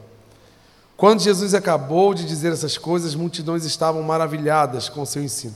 Quando 0.97 1.21
Jesus 1.21 1.53
acabou 1.53 2.13
de 2.13 2.25
dizer 2.25 2.51
essas 2.51 2.77
coisas, 2.77 3.11
as 3.11 3.15
multidões 3.15 3.63
estavam 3.63 4.03
maravilhadas 4.03 4.89
com 4.89 5.03
o 5.03 5.05
seu 5.05 5.23
ensino, 5.23 5.55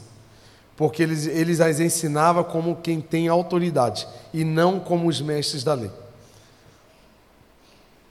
porque 0.78 1.04
eles, 1.04 1.28
eles 1.28 1.60
as 1.60 1.82
ensinava 1.82 2.42
como 2.42 2.78
quem 2.78 3.02
tem 3.02 3.28
autoridade 3.28 4.08
e 4.34 4.46
não 4.46 4.80
como 4.80 5.10
os 5.10 5.20
mestres 5.20 5.62
da 5.62 5.74
lei 5.74 5.92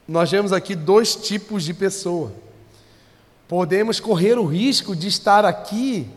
nós 0.06 0.30
vemos 0.30 0.52
aqui 0.52 0.74
dois 0.74 1.14
tipos 1.14 1.64
de 1.64 1.72
pessoa. 1.72 2.32
Podemos 3.46 4.00
correr 4.00 4.38
o 4.38 4.44
risco 4.44 4.96
de 4.96 5.08
estar 5.08 5.44
aqui 5.44 6.08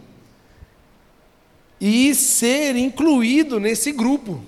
e 1.79 2.15
ser 2.15 2.75
incluído 2.75 3.59
nesse 3.59 3.91
grupo 3.91 4.41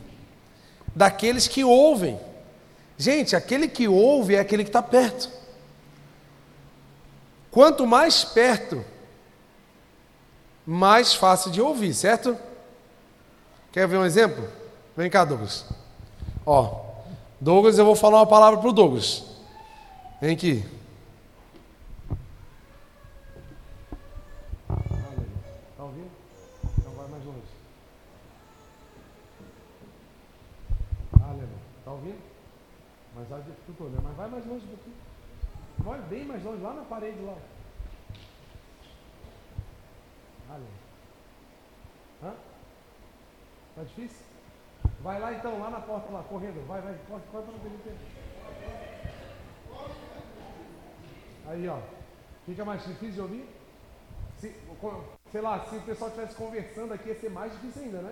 daqueles 0.95 1.47
que 1.47 1.63
ouvem. 1.63 2.19
Gente, 2.97 3.35
aquele 3.35 3.67
que 3.67 3.87
ouve 3.87 4.35
é 4.35 4.39
aquele 4.39 4.63
que 4.63 4.69
está 4.69 4.81
perto. 4.81 5.29
Quanto 7.51 7.85
mais 7.85 8.23
perto, 8.23 8.83
mais 10.65 11.13
fácil 11.13 11.51
de 11.51 11.61
ouvir, 11.61 11.93
certo? 11.93 12.37
Quer 13.71 13.87
ver 13.87 13.97
um 13.97 14.05
exemplo? 14.05 14.47
Vem 14.95 15.09
cá, 15.09 15.23
Douglas. 15.23 15.65
Ó, 16.45 16.81
Douglas, 17.39 17.77
eu 17.77 17.85
vou 17.85 17.95
falar 17.95 18.17
uma 18.17 18.27
palavra 18.27 18.59
para 18.59 18.69
o 18.69 18.73
Douglas. 18.73 19.26
Vem 20.19 20.33
aqui. 20.33 20.63
Está 25.69 25.83
ouvindo? 25.83 26.09
Então 26.79 26.91
vai 26.93 27.07
mais 27.07 27.23
longe. 27.23 27.41
Aleluia. 31.21 31.47
Está 31.77 31.91
ouvindo? 31.91 32.19
Mas 33.15 33.31
a 33.31 33.39
dificultou, 33.41 33.89
né? 33.91 33.99
Mas 34.03 34.17
vai 34.17 34.29
mais 34.29 34.45
longe 34.47 34.65
um 34.65 34.69
pouquinho. 34.69 34.95
Vai 35.77 36.01
bem 36.01 36.25
mais 36.25 36.43
longe, 36.43 36.63
lá 36.63 36.73
na 36.73 36.81
parede 36.81 37.21
lá. 37.21 37.37
Aleluia. 40.49 40.71
Hã? 42.23 42.33
Tá 43.75 43.83
difícil? 43.83 44.25
Vai 45.01 45.19
lá 45.19 45.33
então, 45.33 45.59
lá 45.59 45.69
na 45.69 45.79
porta 45.79 46.11
lá, 46.11 46.23
correndo. 46.23 46.67
Vai, 46.67 46.81
vai, 46.81 46.97
corre, 47.07 47.21
corre 47.31 47.43
para 47.43 47.53
não 47.53 47.59
perder 47.59 47.77
tempo. 47.83 48.86
Aí, 51.49 51.67
ó. 51.67 51.77
Fica 52.45 52.65
mais 52.65 52.81
difícil 52.85 53.11
de 53.11 53.21
ouvir? 53.21 53.45
Se, 54.39 54.51
sei 55.31 55.41
lá, 55.41 55.65
se 55.69 55.75
o 55.75 55.81
pessoal 55.81 56.09
estivesse 56.09 56.35
conversando 56.35 56.93
aqui, 56.93 57.09
ia 57.09 57.19
ser 57.19 57.29
mais 57.29 57.51
difícil 57.53 57.83
ainda, 57.83 57.99
né? 57.99 58.11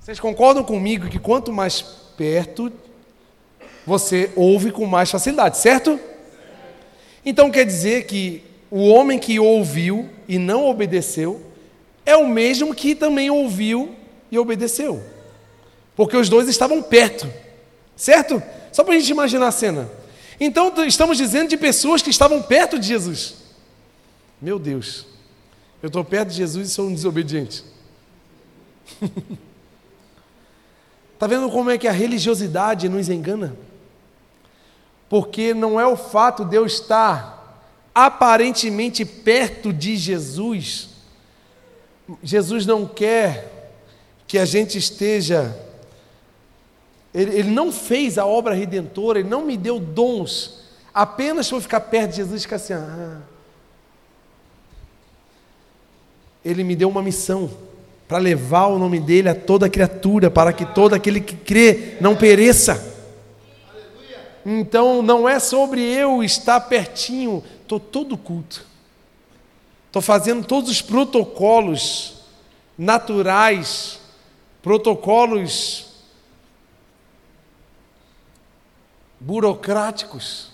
Vocês 0.00 0.20
concordam 0.20 0.62
comigo 0.64 1.08
que 1.08 1.18
quanto 1.18 1.52
mais 1.52 1.80
perto, 2.16 2.72
você 3.86 4.30
ouve 4.36 4.70
com 4.70 4.86
mais 4.86 5.10
facilidade, 5.10 5.56
certo? 5.56 5.98
Então 7.24 7.50
quer 7.50 7.64
dizer 7.64 8.06
que 8.06 8.44
o 8.70 8.88
homem 8.88 9.18
que 9.18 9.38
ouviu 9.38 10.10
e 10.28 10.38
não 10.38 10.66
obedeceu 10.66 11.40
é 12.04 12.16
o 12.16 12.26
mesmo 12.26 12.74
que 12.74 12.94
também 12.94 13.30
ouviu 13.30 13.94
e 14.30 14.38
obedeceu. 14.38 15.02
Porque 15.96 16.16
os 16.16 16.28
dois 16.28 16.48
estavam 16.48 16.82
perto, 16.82 17.26
certo? 17.96 18.42
Só 18.72 18.84
para 18.84 18.94
a 18.94 18.98
gente 18.98 19.10
imaginar 19.10 19.48
a 19.48 19.52
cena. 19.52 19.88
Então 20.38 20.72
estamos 20.84 21.16
dizendo 21.16 21.48
de 21.48 21.56
pessoas 21.56 22.02
que 22.02 22.10
estavam 22.10 22.42
perto 22.42 22.78
de 22.78 22.86
Jesus. 22.86 23.34
Meu 24.40 24.58
Deus, 24.58 25.06
eu 25.82 25.86
estou 25.86 26.04
perto 26.04 26.30
de 26.30 26.36
Jesus 26.36 26.68
e 26.68 26.70
sou 26.72 26.88
um 26.88 26.94
desobediente. 26.94 27.64
Está 31.12 31.26
vendo 31.28 31.50
como 31.50 31.70
é 31.70 31.78
que 31.78 31.88
a 31.88 31.92
religiosidade 31.92 32.88
nos 32.88 33.08
engana? 33.08 33.56
Porque 35.08 35.54
não 35.54 35.78
é 35.78 35.86
o 35.86 35.96
fato 35.96 36.44
de 36.44 36.56
eu 36.56 36.66
estar 36.66 37.34
aparentemente 37.94 39.04
perto 39.04 39.72
de 39.72 39.96
Jesus. 39.96 40.88
Jesus 42.22 42.66
não 42.66 42.86
quer 42.86 43.72
que 44.26 44.36
a 44.38 44.44
gente 44.44 44.76
esteja 44.76 45.56
ele, 47.14 47.38
ele 47.38 47.50
não 47.50 47.70
fez 47.70 48.18
a 48.18 48.26
obra 48.26 48.54
redentora, 48.54 49.20
Ele 49.20 49.28
não 49.28 49.46
me 49.46 49.56
deu 49.56 49.78
dons, 49.78 50.60
apenas 50.92 51.48
para 51.48 51.60
ficar 51.60 51.80
perto 51.80 52.10
de 52.10 52.16
Jesus 52.16 52.40
e 52.40 52.42
ficar 52.42 52.56
assim. 52.56 52.72
Ah. 52.72 53.20
Ele 56.44 56.64
me 56.64 56.74
deu 56.74 56.88
uma 56.88 57.02
missão 57.02 57.48
para 58.08 58.18
levar 58.18 58.66
o 58.66 58.78
nome 58.78 58.98
dele 58.98 59.28
a 59.28 59.34
toda 59.34 59.70
criatura, 59.70 60.28
para 60.28 60.52
que 60.52 60.66
todo 60.66 60.92
aquele 60.92 61.20
que 61.20 61.36
crê 61.36 61.96
não 62.00 62.16
pereça. 62.16 62.92
Então 64.44 65.00
não 65.00 65.26
é 65.26 65.38
sobre 65.38 65.80
eu 65.80 66.22
estar 66.22 66.60
pertinho, 66.62 67.42
estou 67.62 67.78
todo 67.78 68.18
culto. 68.18 68.66
estou 69.86 70.02
fazendo 70.02 70.44
todos 70.44 70.68
os 70.68 70.82
protocolos 70.82 72.24
naturais, 72.76 74.00
protocolos 74.60 75.93
burocráticos. 79.24 80.52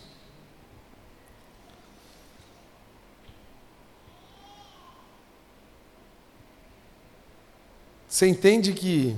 Você 8.08 8.28
entende 8.28 8.72
que 8.72 9.16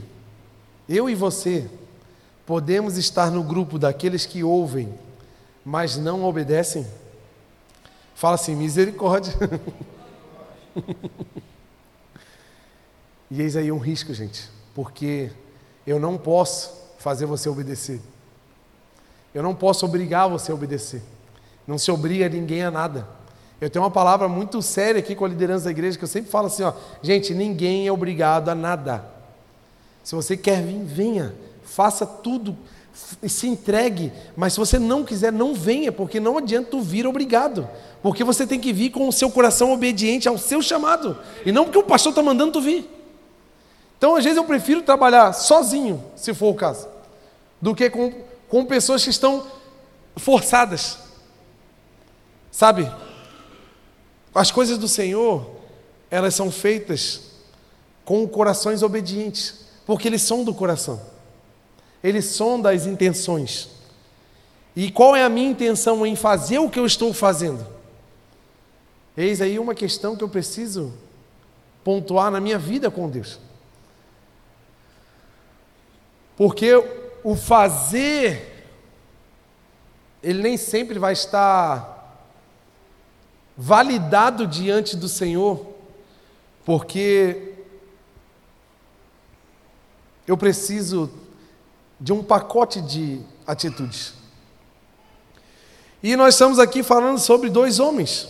eu 0.88 1.08
e 1.08 1.14
você 1.14 1.68
podemos 2.46 2.96
estar 2.96 3.30
no 3.30 3.42
grupo 3.42 3.78
daqueles 3.78 4.24
que 4.24 4.42
ouvem, 4.42 4.98
mas 5.64 5.98
não 5.98 6.24
obedecem? 6.24 6.86
Fala 8.14 8.36
assim, 8.36 8.56
misericórdia. 8.56 9.34
e 13.30 13.42
eis 13.42 13.54
aí 13.54 13.70
um 13.70 13.78
risco, 13.78 14.14
gente, 14.14 14.48
porque 14.74 15.30
eu 15.86 16.00
não 16.00 16.16
posso 16.16 16.72
fazer 16.98 17.26
você 17.26 17.50
obedecer. 17.50 18.00
Eu 19.34 19.42
não 19.42 19.54
posso 19.54 19.84
obrigar 19.86 20.28
você 20.28 20.52
a 20.52 20.54
obedecer. 20.54 21.02
Não 21.66 21.78
se 21.78 21.90
obriga 21.90 22.28
ninguém 22.28 22.62
a 22.62 22.70
nada. 22.70 23.06
Eu 23.60 23.70
tenho 23.70 23.84
uma 23.84 23.90
palavra 23.90 24.28
muito 24.28 24.60
séria 24.60 24.98
aqui 24.98 25.14
com 25.14 25.24
a 25.24 25.28
liderança 25.28 25.66
da 25.66 25.70
igreja 25.70 25.96
que 25.96 26.04
eu 26.04 26.08
sempre 26.08 26.30
falo 26.30 26.48
assim, 26.48 26.64
ó, 26.64 26.72
gente, 27.00 27.32
ninguém 27.32 27.86
é 27.86 27.92
obrigado 27.92 28.48
a 28.48 28.54
nada. 28.54 29.04
Se 30.02 30.14
você 30.14 30.36
quer 30.36 30.62
vir, 30.62 30.82
venha, 30.82 31.32
faça 31.62 32.04
tudo, 32.04 32.56
se 32.92 33.46
entregue, 33.46 34.12
mas 34.36 34.54
se 34.54 34.58
você 34.58 34.78
não 34.78 35.04
quiser, 35.04 35.32
não 35.32 35.54
venha, 35.54 35.92
porque 35.92 36.18
não 36.18 36.36
adianta 36.38 36.70
tu 36.72 36.80
vir 36.80 37.06
obrigado, 37.06 37.68
porque 38.02 38.24
você 38.24 38.46
tem 38.46 38.58
que 38.58 38.72
vir 38.72 38.90
com 38.90 39.06
o 39.06 39.12
seu 39.12 39.30
coração 39.30 39.72
obediente 39.72 40.28
ao 40.28 40.36
seu 40.36 40.60
chamado, 40.60 41.16
e 41.46 41.52
não 41.52 41.64
porque 41.64 41.78
o 41.78 41.84
pastor 41.84 42.10
está 42.10 42.22
mandando 42.22 42.52
tu 42.52 42.60
vir. 42.60 42.90
Então, 43.96 44.16
às 44.16 44.24
vezes, 44.24 44.36
eu 44.36 44.44
prefiro 44.44 44.82
trabalhar 44.82 45.32
sozinho, 45.32 46.02
se 46.16 46.34
for 46.34 46.48
o 46.48 46.54
caso, 46.54 46.88
do 47.60 47.74
que 47.76 47.88
com, 47.88 48.12
com 48.52 48.66
pessoas 48.66 49.02
que 49.02 49.08
estão 49.08 49.46
forçadas. 50.14 50.98
Sabe? 52.50 52.92
As 54.34 54.50
coisas 54.50 54.76
do 54.76 54.86
Senhor, 54.86 55.50
elas 56.10 56.34
são 56.34 56.52
feitas 56.52 57.30
com 58.04 58.28
corações 58.28 58.82
obedientes, 58.82 59.64
porque 59.86 60.06
eles 60.06 60.20
são 60.20 60.44
do 60.44 60.52
coração. 60.52 61.00
Eles 62.04 62.26
sonda 62.26 62.70
as 62.70 62.84
intenções. 62.84 63.70
E 64.76 64.90
qual 64.90 65.16
é 65.16 65.24
a 65.24 65.30
minha 65.30 65.50
intenção 65.50 66.04
em 66.04 66.14
fazer 66.14 66.58
o 66.58 66.68
que 66.68 66.78
eu 66.78 66.84
estou 66.84 67.14
fazendo? 67.14 67.66
Eis 69.16 69.40
aí 69.40 69.58
uma 69.58 69.74
questão 69.74 70.14
que 70.14 70.22
eu 70.22 70.28
preciso 70.28 70.92
pontuar 71.82 72.30
na 72.30 72.38
minha 72.38 72.58
vida 72.58 72.90
com 72.90 73.08
Deus. 73.08 73.38
Porque 76.36 77.00
o 77.24 77.36
fazer, 77.36 78.66
ele 80.22 80.42
nem 80.42 80.56
sempre 80.56 80.98
vai 80.98 81.12
estar 81.12 81.92
validado 83.56 84.46
diante 84.46 84.96
do 84.96 85.08
Senhor, 85.08 85.66
porque 86.64 87.54
eu 90.26 90.36
preciso 90.36 91.10
de 92.00 92.12
um 92.12 92.22
pacote 92.22 92.80
de 92.80 93.20
atitudes. 93.46 94.14
E 96.02 96.16
nós 96.16 96.34
estamos 96.34 96.58
aqui 96.58 96.82
falando 96.82 97.18
sobre 97.18 97.48
dois 97.48 97.78
homens, 97.78 98.28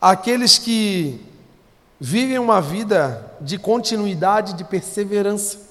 aqueles 0.00 0.58
que 0.58 1.20
vivem 2.00 2.38
uma 2.38 2.60
vida 2.60 3.36
de 3.40 3.58
continuidade, 3.58 4.52
de 4.52 4.62
perseverança, 4.62 5.67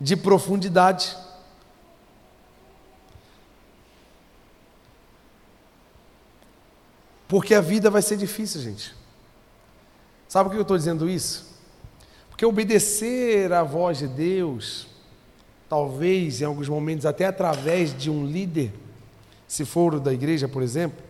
de 0.00 0.16
profundidade. 0.16 1.16
Porque 7.26 7.54
a 7.54 7.60
vida 7.60 7.90
vai 7.90 8.00
ser 8.00 8.16
difícil, 8.16 8.60
gente. 8.62 8.94
Sabe 10.28 10.48
por 10.48 10.54
que 10.54 10.58
eu 10.58 10.62
estou 10.62 10.76
dizendo 10.76 11.08
isso? 11.08 11.46
Porque 12.30 12.46
obedecer 12.46 13.52
à 13.52 13.62
voz 13.62 13.98
de 13.98 14.06
Deus, 14.06 14.86
talvez 15.68 16.40
em 16.40 16.44
alguns 16.44 16.68
momentos 16.68 17.04
até 17.04 17.26
através 17.26 17.96
de 17.96 18.10
um 18.10 18.24
líder, 18.24 18.72
se 19.46 19.64
for 19.64 19.98
da 19.98 20.12
igreja, 20.12 20.46
por 20.46 20.62
exemplo, 20.62 21.02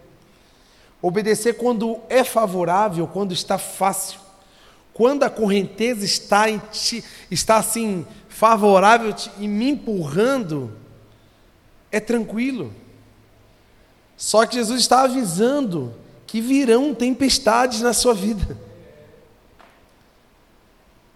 obedecer 1.03 1.55
quando 1.55 2.01
é 2.09 2.25
favorável, 2.25 3.07
quando 3.07 3.33
está 3.33 3.59
fácil, 3.59 4.21
quando 4.93 5.23
a 5.23 5.31
correnteza 5.31 6.05
está, 6.05 6.47
ti, 6.59 7.05
está 7.31 7.59
assim 7.59 8.05
favorável 8.39 9.13
e 9.37 9.49
me 9.49 9.71
empurrando, 9.71 10.73
é 11.91 11.99
tranquilo. 11.99 12.73
Só 14.17 14.47
que 14.47 14.55
Jesus 14.55 14.81
está 14.81 15.03
avisando 15.03 15.93
que 16.25 16.41
virão 16.41 16.95
tempestades 16.95 17.81
na 17.81 17.93
sua 17.93 18.15
vida. 18.15 18.57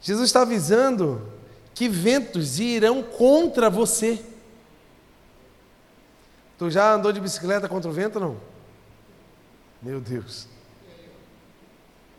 Jesus 0.01 0.31
está 0.31 0.43
avisando 0.43 1.31
que 1.73 1.89
ventos 1.89 2.59
irão 2.59 3.05
contra 3.05 3.71
você. 3.71 4.21
Tu 6.59 6.71
já 6.73 6.93
andou 6.93 7.13
de 7.13 7.21
bicicleta 7.21 7.69
contra 7.69 7.89
o 7.89 7.95
vento 7.95 8.19
não? 8.19 8.37
Meu 9.81 10.01
Deus. 10.01 10.49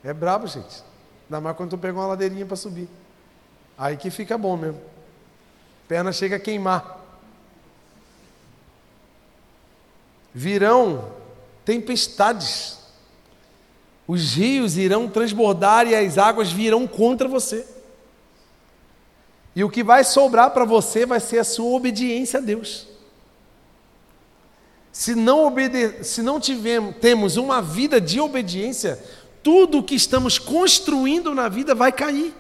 É 0.01 0.13
brabo, 0.13 0.47
gente. 0.47 0.81
Ainda 1.25 1.41
mais 1.41 1.57
quando 1.57 1.71
tu 1.71 1.77
pega 1.77 1.99
uma 1.99 2.07
ladeirinha 2.07 2.45
para 2.45 2.55
subir. 2.55 2.87
Aí 3.77 3.97
que 3.97 4.09
fica 4.09 4.37
bom 4.37 4.55
mesmo. 4.55 4.92
Perna 5.93 6.12
chega 6.12 6.38
a 6.38 6.39
queimar. 6.39 7.06
Virão 10.34 11.12
tempestades. 11.63 12.79
Os 14.08 14.34
rios 14.34 14.75
irão 14.75 15.08
transbordar 15.08 15.86
e 15.86 15.93
as 15.93 16.17
águas 16.17 16.51
virão 16.51 16.88
contra 16.88 17.27
você. 17.27 17.63
E 19.56 19.63
o 19.63 19.69
que 19.69 19.84
vai 19.84 20.03
sobrar 20.03 20.49
para 20.49 20.65
você 20.65 21.06
vai 21.06 21.19
ser 21.19 21.38
a 21.38 21.43
sua 21.43 21.69
obediência 21.75 22.39
a 22.39 22.41
Deus. 22.41 22.88
Se 24.91 25.13
não, 25.13 25.45
obede 25.45 26.03
se 26.03 26.23
não 26.23 26.39
tivemos, 26.39 26.95
temos 26.95 27.38
uma 27.38 27.62
vida 27.62 28.01
de 28.01 28.19
obediência, 28.19 28.99
tudo 29.43 29.77
o 29.77 29.84
que 29.84 29.93
estamos 29.93 30.39
construindo 30.39 31.36
na 31.36 31.47
vida 31.49 31.75
vai 31.75 31.91
cair. 31.91 32.34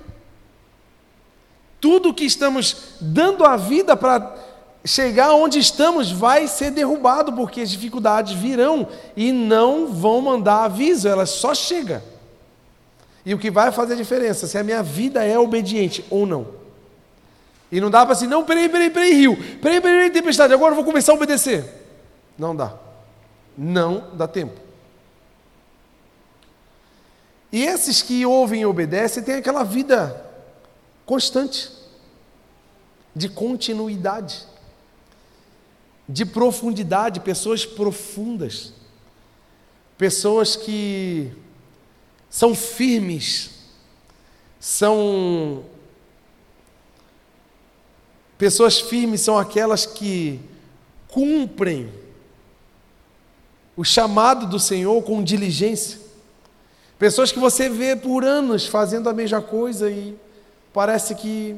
Tudo 1.83 2.13
que 2.13 2.23
estamos 2.23 2.95
dando 3.01 3.43
a 3.43 3.57
vida 3.57 3.97
para 3.97 4.37
chegar 4.85 5.33
onde 5.33 5.59
estamos 5.59 6.09
vai 6.09 6.47
ser 6.47 6.71
derrubado, 6.71 7.33
porque 7.33 7.59
as 7.59 7.69
dificuldades 7.69 8.31
virão 8.31 8.87
e 9.17 9.33
não 9.33 9.87
vão 9.87 10.21
mandar 10.21 10.63
aviso, 10.63 11.09
elas 11.09 11.31
só 11.31 11.53
chegam. 11.53 12.01
E 13.25 13.33
o 13.33 13.37
que 13.37 13.51
vai 13.51 13.69
fazer 13.69 13.95
a 13.95 13.97
diferença 13.97 14.47
se 14.47 14.57
a 14.57 14.63
minha 14.63 14.81
vida 14.81 15.25
é 15.25 15.37
obediente 15.37 16.05
ou 16.09 16.25
não. 16.25 16.47
E 17.69 17.81
não 17.81 17.91
dá 17.91 18.05
para 18.05 18.13
assim, 18.13 18.27
não, 18.27 18.45
peraí, 18.45 18.69
peraí, 18.69 18.89
peraí, 18.89 19.13
rio, 19.15 19.37
peraí, 19.61 19.81
peraí, 19.81 20.09
tempestade, 20.09 20.53
agora 20.53 20.71
eu 20.71 20.77
vou 20.77 20.85
começar 20.85 21.11
a 21.11 21.15
obedecer. 21.15 21.65
Não 22.37 22.55
dá. 22.55 22.73
Não 23.57 24.05
dá 24.13 24.25
tempo. 24.25 24.57
E 27.51 27.61
esses 27.61 28.01
que 28.01 28.25
ouvem 28.25 28.61
e 28.61 28.65
obedecem 28.65 29.21
têm 29.21 29.35
aquela 29.35 29.65
vida 29.65 30.22
constante, 31.05 31.71
de 33.15 33.29
continuidade 33.29 34.47
de 36.07 36.25
profundidade, 36.25 37.19
pessoas 37.21 37.65
profundas, 37.65 38.73
pessoas 39.97 40.55
que 40.55 41.31
são 42.29 42.53
firmes, 42.53 43.51
são. 44.59 45.63
Pessoas 48.37 48.79
firmes 48.79 49.21
são 49.21 49.37
aquelas 49.37 49.85
que 49.85 50.39
cumprem 51.07 51.91
o 53.75 53.83
chamado 53.85 54.47
do 54.47 54.59
Senhor 54.59 55.01
com 55.03 55.23
diligência. 55.23 56.01
Pessoas 56.99 57.31
que 57.31 57.39
você 57.39 57.69
vê 57.69 57.95
por 57.95 58.23
anos 58.23 58.65
fazendo 58.67 59.09
a 59.09 59.13
mesma 59.13 59.41
coisa 59.41 59.89
e 59.89 60.17
parece 60.73 61.15
que. 61.15 61.55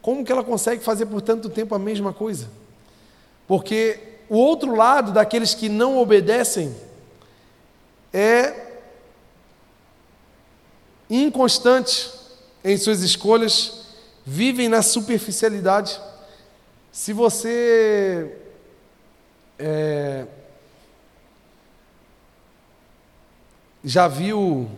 Como 0.00 0.24
que 0.24 0.32
ela 0.32 0.42
consegue 0.42 0.82
fazer 0.82 1.06
por 1.06 1.22
tanto 1.22 1.48
tempo 1.48 1.74
a 1.74 1.78
mesma 1.78 2.12
coisa? 2.12 2.50
Porque 3.46 4.00
o 4.28 4.36
outro 4.36 4.74
lado 4.74 5.12
daqueles 5.12 5.54
que 5.54 5.68
não 5.68 5.98
obedecem 5.98 6.74
é 8.12 8.80
inconstante 11.08 12.10
em 12.64 12.76
suas 12.76 13.02
escolhas, 13.02 13.86
vivem 14.24 14.68
na 14.68 14.82
superficialidade. 14.82 16.00
Se 16.90 17.12
você 17.12 18.36
é, 19.58 20.26
já 23.84 24.08
viu 24.08 24.70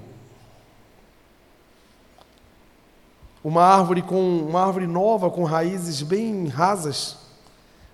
uma 3.44 3.62
árvore 3.62 4.00
com 4.00 4.38
uma 4.38 4.64
árvore 4.64 4.86
nova 4.86 5.30
com 5.30 5.44
raízes 5.44 6.00
bem 6.00 6.48
rasas? 6.48 7.16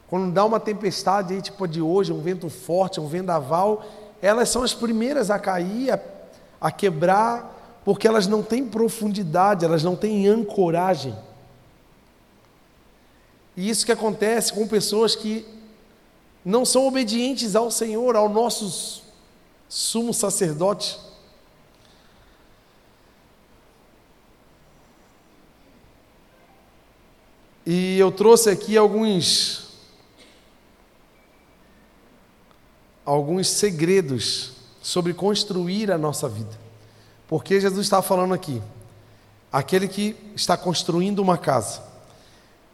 Quando 0.08 0.32
dá 0.32 0.44
uma 0.44 0.60
tempestade 0.60 1.34
aí, 1.34 1.42
tipo 1.42 1.64
a 1.64 1.66
de 1.66 1.82
hoje, 1.82 2.12
um 2.12 2.20
vento 2.20 2.48
forte, 2.48 3.00
um 3.00 3.06
vendaval, 3.06 3.84
elas 4.22 4.48
são 4.48 4.62
as 4.62 4.72
primeiras 4.72 5.30
a 5.30 5.38
cair, 5.38 5.92
a, 5.92 6.00
a 6.60 6.70
quebrar, 6.70 7.80
porque 7.84 8.06
elas 8.06 8.26
não 8.26 8.42
têm 8.42 8.64
profundidade, 8.64 9.64
elas 9.64 9.82
não 9.82 9.96
têm 9.96 10.28
ancoragem. 10.28 11.16
E 13.56 13.68
isso 13.68 13.84
que 13.84 13.92
acontece 13.92 14.52
com 14.52 14.66
pessoas 14.66 15.14
que 15.14 15.46
não 16.44 16.64
são 16.64 16.86
obedientes 16.86 17.54
ao 17.54 17.70
Senhor, 17.70 18.16
ao 18.16 18.28
nosso 18.28 19.02
sumo 19.68 20.14
sacerdote. 20.14 20.98
E 27.72 28.00
eu 28.00 28.11
trouxe 28.11 28.50
aqui 28.50 28.76
alguns 28.76 29.68
alguns 33.06 33.46
segredos 33.46 34.54
sobre 34.83 35.14
construir 35.14 35.92
a 35.92 35.96
nossa 35.96 36.28
vida. 36.28 36.59
Porque 37.28 37.61
Jesus 37.61 37.87
está 37.87 38.02
falando 38.02 38.35
aqui, 38.35 38.61
aquele 39.52 39.87
que 39.87 40.16
está 40.35 40.56
construindo 40.56 41.20
uma 41.20 41.38
casa. 41.38 41.80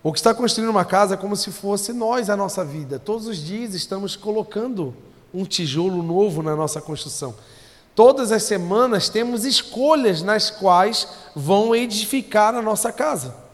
O 0.03 0.15
que 0.15 0.19
está 0.19 0.33
construindo 0.33 0.71
uma 0.71 0.87
casa 0.87 1.13
é 1.13 1.19
como 1.19 1.37
se 1.37 1.51
fosse 1.51 1.93
nós 1.93 2.31
a 2.31 2.37
nossa 2.37 2.65
vida. 2.65 2.99
Todos 2.99 3.27
os 3.27 3.37
dias 3.37 3.75
estamos 3.75 4.17
colocando 4.17 4.97
um 5.35 5.45
tijolo 5.45 6.03
novo 6.03 6.43
na 6.43 6.57
nossa 6.57 6.81
construção. 6.81 7.35
Todas 7.95 8.33
as 8.33 8.45
semanas 8.45 9.11
temos 9.11 9.45
escolhas 9.45 10.23
nas 10.23 10.49
quais 10.49 11.07
vão 11.35 11.77
edificar 11.77 12.55
a 12.55 12.63
nossa 12.63 12.91
casa. 12.91 13.45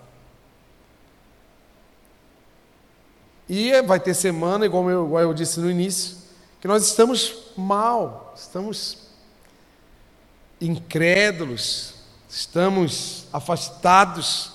E 3.55 3.83
vai 3.83 4.01
ter 4.01 4.15
semana, 4.15 4.65
igual 4.65 4.89
eu, 4.89 5.05
igual 5.05 5.23
eu 5.25 5.35
disse 5.35 5.61
no 5.61 5.71
início, 5.71 6.17
que 6.59 6.67
nós 6.67 6.87
estamos 6.87 7.53
mal, 7.55 8.33
estamos 8.35 8.97
incrédulos, 10.59 11.93
estamos 12.31 13.27
afastados 13.31 14.53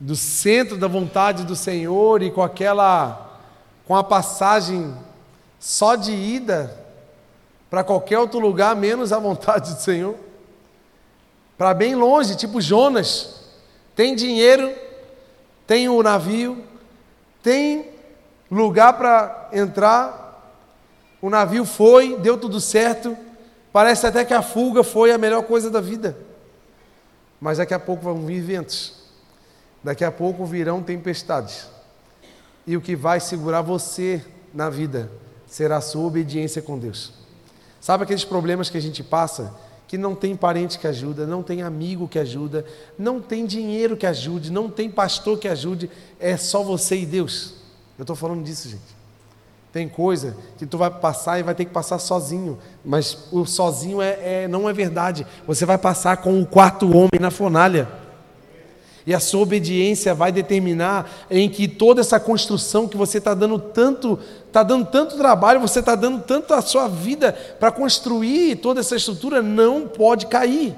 do 0.00 0.16
centro 0.16 0.78
da 0.78 0.88
vontade 0.88 1.44
do 1.44 1.54
Senhor 1.54 2.22
e 2.22 2.30
com 2.30 2.42
aquela 2.42 3.38
com 3.86 3.94
a 3.94 4.02
passagem 4.02 4.96
só 5.60 5.96
de 5.96 6.12
ida 6.12 6.74
para 7.68 7.84
qualquer 7.84 8.20
outro 8.20 8.38
lugar 8.38 8.74
menos 8.74 9.12
a 9.12 9.18
vontade 9.18 9.74
do 9.74 9.80
Senhor. 9.82 10.16
Para 11.58 11.74
bem 11.74 11.94
longe, 11.94 12.36
tipo 12.36 12.58
Jonas, 12.58 13.50
tem 13.94 14.16
dinheiro, 14.16 14.74
tem 15.66 15.90
o 15.90 16.02
navio, 16.02 16.71
tem 17.42 17.90
lugar 18.50 18.92
para 18.94 19.48
entrar, 19.52 20.22
o 21.20 21.30
navio 21.30 21.64
foi, 21.64 22.16
deu 22.18 22.36
tudo 22.36 22.60
certo, 22.60 23.16
parece 23.72 24.06
até 24.06 24.24
que 24.24 24.34
a 24.34 24.42
fuga 24.42 24.82
foi 24.82 25.12
a 25.12 25.18
melhor 25.18 25.42
coisa 25.44 25.70
da 25.70 25.80
vida. 25.80 26.16
Mas 27.40 27.58
daqui 27.58 27.74
a 27.74 27.78
pouco 27.78 28.04
vão 28.04 28.24
vir 28.24 28.40
ventos. 28.40 29.02
Daqui 29.82 30.04
a 30.04 30.12
pouco 30.12 30.46
virão 30.46 30.82
tempestades. 30.82 31.68
E 32.66 32.76
o 32.76 32.80
que 32.80 32.94
vai 32.94 33.18
segurar 33.18 33.62
você 33.62 34.24
na 34.54 34.70
vida 34.70 35.10
será 35.46 35.78
a 35.78 35.80
sua 35.80 36.06
obediência 36.06 36.62
com 36.62 36.78
Deus. 36.78 37.12
Sabe 37.80 38.04
aqueles 38.04 38.24
problemas 38.24 38.70
que 38.70 38.78
a 38.78 38.80
gente 38.80 39.02
passa? 39.02 39.52
Que 39.92 39.98
não 39.98 40.14
tem 40.14 40.34
parente 40.34 40.78
que 40.78 40.86
ajuda, 40.86 41.26
não 41.26 41.42
tem 41.42 41.60
amigo 41.60 42.08
que 42.08 42.18
ajuda, 42.18 42.64
não 42.98 43.20
tem 43.20 43.44
dinheiro 43.44 43.94
que 43.94 44.06
ajude, 44.06 44.50
não 44.50 44.70
tem 44.70 44.90
pastor 44.90 45.38
que 45.38 45.46
ajude, 45.46 45.90
é 46.18 46.34
só 46.38 46.62
você 46.62 46.96
e 46.96 47.04
Deus. 47.04 47.56
Eu 47.98 48.04
estou 48.04 48.16
falando 48.16 48.42
disso, 48.42 48.70
gente. 48.70 48.80
Tem 49.70 49.86
coisa 49.86 50.34
que 50.56 50.64
tu 50.64 50.78
vai 50.78 50.90
passar 50.90 51.38
e 51.38 51.42
vai 51.42 51.54
ter 51.54 51.66
que 51.66 51.72
passar 51.72 51.98
sozinho, 51.98 52.58
mas 52.82 53.28
o 53.30 53.44
sozinho 53.44 54.00
é, 54.00 54.44
é 54.44 54.48
não 54.48 54.66
é 54.66 54.72
verdade. 54.72 55.26
Você 55.46 55.66
vai 55.66 55.76
passar 55.76 56.16
com 56.16 56.40
o 56.40 56.46
quarto 56.46 56.88
homem 56.96 57.20
na 57.20 57.30
fornalha. 57.30 57.86
E 59.06 59.12
a 59.12 59.18
sua 59.18 59.40
obediência 59.40 60.14
vai 60.14 60.30
determinar 60.30 61.10
em 61.30 61.48
que 61.48 61.66
toda 61.66 62.00
essa 62.00 62.20
construção 62.20 62.86
que 62.86 62.96
você 62.96 63.18
está 63.18 63.34
dando 63.34 63.58
tanto, 63.58 64.18
está 64.46 64.62
dando 64.62 64.86
tanto 64.86 65.16
trabalho, 65.16 65.60
você 65.60 65.80
está 65.80 65.94
dando 65.94 66.22
tanto 66.22 66.54
a 66.54 66.62
sua 66.62 66.86
vida 66.88 67.32
para 67.58 67.72
construir 67.72 68.56
toda 68.56 68.80
essa 68.80 68.94
estrutura, 68.94 69.42
não 69.42 69.88
pode 69.88 70.26
cair. 70.26 70.74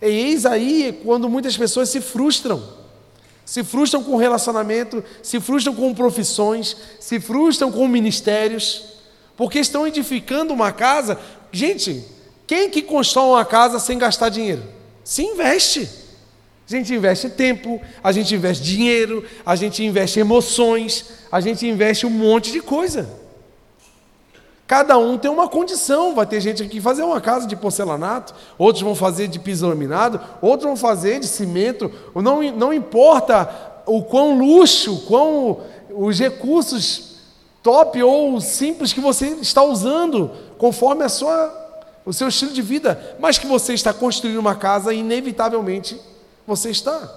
E 0.00 0.06
eis 0.06 0.44
aí 0.44 1.00
quando 1.04 1.28
muitas 1.28 1.56
pessoas 1.56 1.88
se 1.88 2.00
frustram. 2.00 2.62
Se 3.46 3.64
frustram 3.64 4.02
com 4.02 4.16
relacionamento, 4.16 5.02
se 5.22 5.40
frustram 5.40 5.74
com 5.74 5.94
profissões, 5.94 6.76
se 7.00 7.18
frustram 7.18 7.72
com 7.72 7.88
ministérios, 7.88 8.84
porque 9.38 9.58
estão 9.58 9.86
edificando 9.86 10.52
uma 10.52 10.70
casa. 10.70 11.18
Gente, 11.50 12.04
quem 12.46 12.68
que 12.68 12.82
constrói 12.82 13.28
uma 13.30 13.44
casa 13.46 13.78
sem 13.78 13.96
gastar 13.96 14.28
dinheiro? 14.28 14.62
Se 15.02 15.22
investe. 15.22 15.88
A 16.68 16.70
gente 16.70 16.94
investe 16.94 17.30
tempo, 17.30 17.80
a 18.04 18.12
gente 18.12 18.34
investe 18.34 18.62
dinheiro, 18.62 19.24
a 19.44 19.56
gente 19.56 19.82
investe 19.82 20.20
emoções, 20.20 21.06
a 21.32 21.40
gente 21.40 21.66
investe 21.66 22.04
um 22.04 22.10
monte 22.10 22.52
de 22.52 22.60
coisa. 22.60 23.08
Cada 24.66 24.98
um 24.98 25.16
tem 25.16 25.30
uma 25.30 25.48
condição. 25.48 26.14
Vai 26.14 26.26
ter 26.26 26.42
gente 26.42 26.62
que 26.68 26.78
fazer 26.78 27.02
uma 27.02 27.22
casa 27.22 27.46
de 27.46 27.56
porcelanato, 27.56 28.34
outros 28.58 28.82
vão 28.82 28.94
fazer 28.94 29.28
de 29.28 29.38
piso 29.38 29.66
laminado, 29.66 30.20
outros 30.42 30.64
vão 30.64 30.76
fazer 30.76 31.18
de 31.20 31.26
cimento. 31.26 31.90
Não, 32.14 32.42
não 32.52 32.74
importa 32.74 33.48
o 33.86 34.02
quão 34.02 34.38
luxo, 34.38 35.06
quão 35.06 35.60
os 35.88 36.18
recursos 36.18 37.16
top 37.62 38.02
ou 38.02 38.38
simples 38.42 38.92
que 38.92 39.00
você 39.00 39.28
está 39.40 39.62
usando, 39.62 40.30
conforme 40.58 41.02
a 41.02 41.08
sua, 41.08 41.50
o 42.04 42.12
seu 42.12 42.28
estilo 42.28 42.52
de 42.52 42.60
vida, 42.60 43.16
mas 43.18 43.38
que 43.38 43.46
você 43.46 43.72
está 43.72 43.94
construindo 43.94 44.36
uma 44.36 44.54
casa, 44.54 44.92
inevitavelmente 44.92 45.98
você 46.48 46.70
está. 46.70 47.14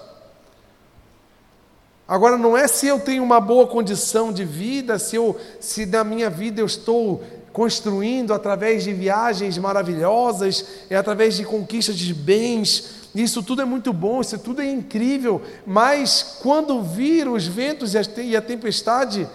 Agora 2.06 2.36
não 2.36 2.54
é 2.54 2.68
se 2.68 2.86
eu 2.86 3.00
tenho 3.00 3.24
uma 3.24 3.40
boa 3.40 3.66
condição 3.66 4.30
de 4.30 4.44
vida, 4.44 4.98
se 4.98 5.16
eu 5.16 5.34
se 5.58 5.86
na 5.86 6.04
minha 6.04 6.28
vida 6.28 6.60
eu 6.60 6.66
estou 6.66 7.24
construindo 7.50 8.34
através 8.34 8.84
de 8.84 8.92
viagens 8.92 9.56
maravilhosas, 9.56 10.66
é 10.90 10.96
através 10.96 11.34
de 11.36 11.44
conquistas 11.44 11.96
de 11.96 12.12
bens. 12.12 13.08
Isso 13.14 13.42
tudo 13.42 13.62
é 13.62 13.64
muito 13.64 13.90
bom, 13.90 14.20
isso 14.20 14.38
tudo 14.38 14.60
é 14.60 14.70
incrível, 14.70 15.40
mas 15.66 16.36
quando 16.42 16.82
vir 16.82 17.26
os 17.26 17.46
ventos 17.46 17.94
e 17.94 18.36
a 18.36 18.42
tempestade, 18.42 19.26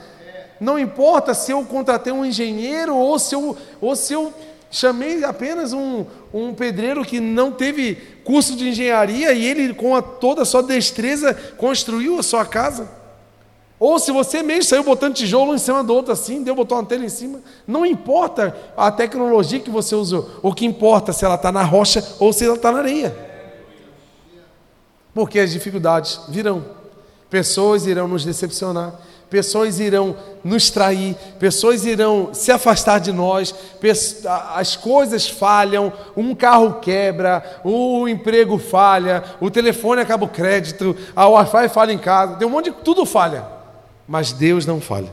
não 0.60 0.78
importa 0.78 1.34
se 1.34 1.52
eu 1.52 1.64
contratei 1.66 2.14
um 2.14 2.26
engenheiro 2.26 2.96
ou 2.96 3.18
se 3.18 3.34
eu, 3.34 3.58
ou 3.82 3.96
se 3.96 4.14
eu 4.14 4.34
chamei 4.70 5.24
apenas 5.24 5.74
um, 5.74 6.06
um 6.34 6.54
pedreiro 6.54 7.04
que 7.04 7.20
não 7.20 7.52
teve 7.52 7.96
curso 8.24 8.56
de 8.56 8.70
engenharia 8.70 9.34
e 9.34 9.46
ele, 9.46 9.74
com 9.74 9.96
a, 9.96 10.02
toda 10.02 10.42
a 10.42 10.46
sua 10.46 10.62
destreza, 10.62 11.34
construiu 11.58 12.20
a 12.20 12.24
sua 12.24 12.46
casa. 12.46 12.90
Ou 13.80 14.00
se 14.00 14.12
você 14.12 14.42
mesmo 14.42 14.64
saiu 14.64 14.84
botando 14.84 15.16
tijolo 15.16 15.54
em 15.54 15.60
cima 15.60 15.84
do 15.84 15.94
outro 15.94 16.12
assim, 16.12 16.42
deu, 16.42 16.56
botou 16.56 16.78
uma 16.78 16.86
telha 16.86 17.06
em 17.06 17.10
cima. 17.10 17.40
Não 17.68 17.86
importa 17.86 18.56
a 18.76 18.92
tecnologia 18.92 19.60
que 19.60 19.70
você 19.70 19.94
usou. 19.94 20.30
O 20.42 20.54
que 20.54 20.66
importa 20.66 21.12
é 21.12 21.14
se 21.14 21.24
ela 21.24 21.36
está 21.36 21.52
na 21.52 21.64
rocha 21.64 22.04
ou 22.20 22.34
se 22.34 22.44
ela 22.44 22.56
está 22.56 22.72
na 22.72 22.80
areia. 22.80 23.16
Porque 25.14 25.40
as 25.40 25.52
dificuldades 25.52 26.20
virão. 26.28 26.66
Pessoas 27.30 27.86
irão 27.86 28.08
nos 28.08 28.26
decepcionar 28.26 29.00
pessoas 29.30 29.80
irão 29.80 30.16
nos 30.44 30.70
trair, 30.70 31.16
pessoas 31.40 31.86
irão 31.86 32.30
se 32.34 32.52
afastar 32.52 33.00
de 33.00 33.12
nós, 33.12 33.54
as 34.56 34.76
coisas 34.76 35.28
falham, 35.28 35.92
um 36.16 36.34
carro 36.34 36.76
quebra, 36.80 37.62
o 37.64 38.08
emprego 38.08 38.58
falha, 38.58 39.24
o 39.42 39.52
telefone 39.52 40.02
acaba 40.02 40.26
o 40.26 40.30
crédito, 40.30 40.96
a 41.16 41.28
Wi-Fi 41.28 41.70
falha 41.70 41.92
em 41.92 41.98
casa, 41.98 42.36
tem 42.36 42.48
um 42.48 42.52
monte 42.52 42.72
de 42.72 42.78
tudo 42.78 43.06
falha, 43.06 43.46
mas 44.08 44.32
Deus 44.32 44.66
não 44.66 44.80
falha. 44.80 45.12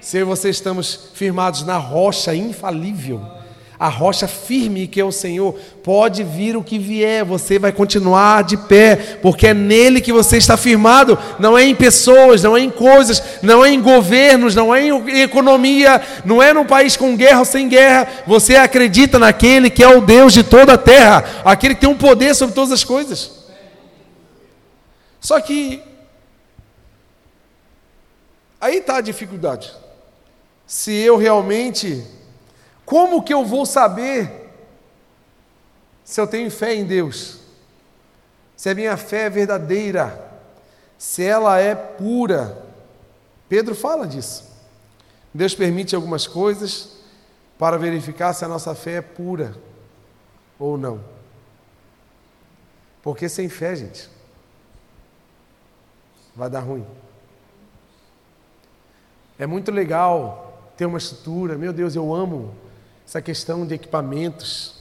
Se 0.00 0.22
você 0.22 0.50
estamos 0.50 1.10
firmados 1.14 1.64
na 1.64 1.78
rocha 1.78 2.34
infalível, 2.34 3.20
a 3.78 3.88
rocha 3.88 4.28
firme 4.28 4.86
que 4.86 5.00
é 5.00 5.04
o 5.04 5.10
Senhor, 5.10 5.54
pode 5.82 6.22
vir 6.22 6.56
o 6.56 6.62
que 6.62 6.78
vier, 6.78 7.24
você 7.24 7.58
vai 7.58 7.72
continuar 7.72 8.44
de 8.44 8.56
pé, 8.56 9.18
porque 9.20 9.48
é 9.48 9.54
nele 9.54 10.00
que 10.00 10.12
você 10.12 10.36
está 10.36 10.56
firmado, 10.56 11.18
não 11.38 11.58
é 11.58 11.64
em 11.64 11.74
pessoas, 11.74 12.42
não 12.42 12.56
é 12.56 12.60
em 12.60 12.70
coisas, 12.70 13.22
não 13.42 13.64
é 13.64 13.70
em 13.70 13.80
governos, 13.80 14.54
não 14.54 14.74
é 14.74 14.86
em 14.86 15.20
economia, 15.20 16.00
não 16.24 16.42
é 16.42 16.52
num 16.52 16.64
país 16.64 16.96
com 16.96 17.16
guerra 17.16 17.40
ou 17.40 17.44
sem 17.44 17.68
guerra, 17.68 18.06
você 18.26 18.56
acredita 18.56 19.18
naquele 19.18 19.68
que 19.68 19.82
é 19.82 19.88
o 19.88 20.00
Deus 20.00 20.32
de 20.32 20.44
toda 20.44 20.74
a 20.74 20.78
terra, 20.78 21.24
aquele 21.44 21.74
que 21.74 21.80
tem 21.80 21.90
um 21.90 21.96
poder 21.96 22.34
sobre 22.34 22.54
todas 22.54 22.72
as 22.72 22.84
coisas. 22.84 23.44
Só 25.20 25.40
que 25.40 25.82
aí 28.60 28.76
está 28.76 28.98
a 28.98 29.00
dificuldade. 29.00 29.72
Se 30.66 30.92
eu 30.92 31.16
realmente 31.16 32.04
Como 32.84 33.22
que 33.22 33.32
eu 33.32 33.44
vou 33.44 33.64
saber 33.64 34.50
se 36.04 36.20
eu 36.20 36.26
tenho 36.26 36.50
fé 36.50 36.74
em 36.74 36.84
Deus? 36.84 37.40
Se 38.56 38.68
a 38.68 38.74
minha 38.74 38.96
fé 38.96 39.24
é 39.24 39.30
verdadeira? 39.30 40.32
Se 40.98 41.24
ela 41.24 41.58
é 41.58 41.74
pura? 41.74 42.62
Pedro 43.48 43.74
fala 43.74 44.06
disso. 44.06 44.52
Deus 45.32 45.54
permite 45.54 45.94
algumas 45.94 46.26
coisas 46.26 46.96
para 47.58 47.76
verificar 47.78 48.32
se 48.32 48.44
a 48.44 48.48
nossa 48.48 48.74
fé 48.74 48.94
é 48.94 49.02
pura 49.02 49.56
ou 50.58 50.76
não. 50.76 51.02
Porque 53.02 53.28
sem 53.28 53.48
fé, 53.48 53.74
gente, 53.76 54.08
vai 56.34 56.48
dar 56.48 56.60
ruim. 56.60 56.86
É 59.38 59.46
muito 59.46 59.70
legal 59.70 60.72
ter 60.76 60.86
uma 60.86 60.98
estrutura, 60.98 61.56
meu 61.56 61.72
Deus, 61.72 61.94
eu 61.94 62.14
amo 62.14 62.54
essa 63.06 63.20
questão 63.20 63.66
de 63.66 63.74
equipamentos. 63.74 64.74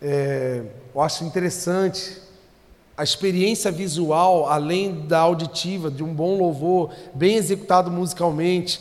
É, 0.00 0.62
eu 0.94 1.00
acho 1.00 1.24
interessante 1.24 2.20
a 2.96 3.02
experiência 3.02 3.70
visual, 3.70 4.46
além 4.46 5.06
da 5.06 5.20
auditiva, 5.20 5.90
de 5.90 6.02
um 6.02 6.12
bom 6.12 6.36
louvor, 6.36 6.92
bem 7.14 7.36
executado 7.36 7.90
musicalmente, 7.90 8.80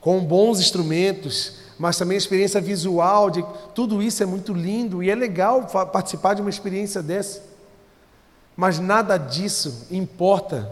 com 0.00 0.24
bons 0.24 0.60
instrumentos, 0.60 1.54
mas 1.78 1.96
também 1.96 2.14
a 2.14 2.18
experiência 2.18 2.60
visual 2.60 3.30
de 3.30 3.44
tudo 3.74 4.02
isso 4.02 4.22
é 4.22 4.26
muito 4.26 4.52
lindo 4.52 5.02
e 5.02 5.10
é 5.10 5.14
legal 5.14 5.66
participar 5.92 6.34
de 6.34 6.40
uma 6.40 6.50
experiência 6.50 7.02
dessa. 7.02 7.42
Mas 8.56 8.78
nada 8.78 9.16
disso 9.16 9.86
importa 9.90 10.70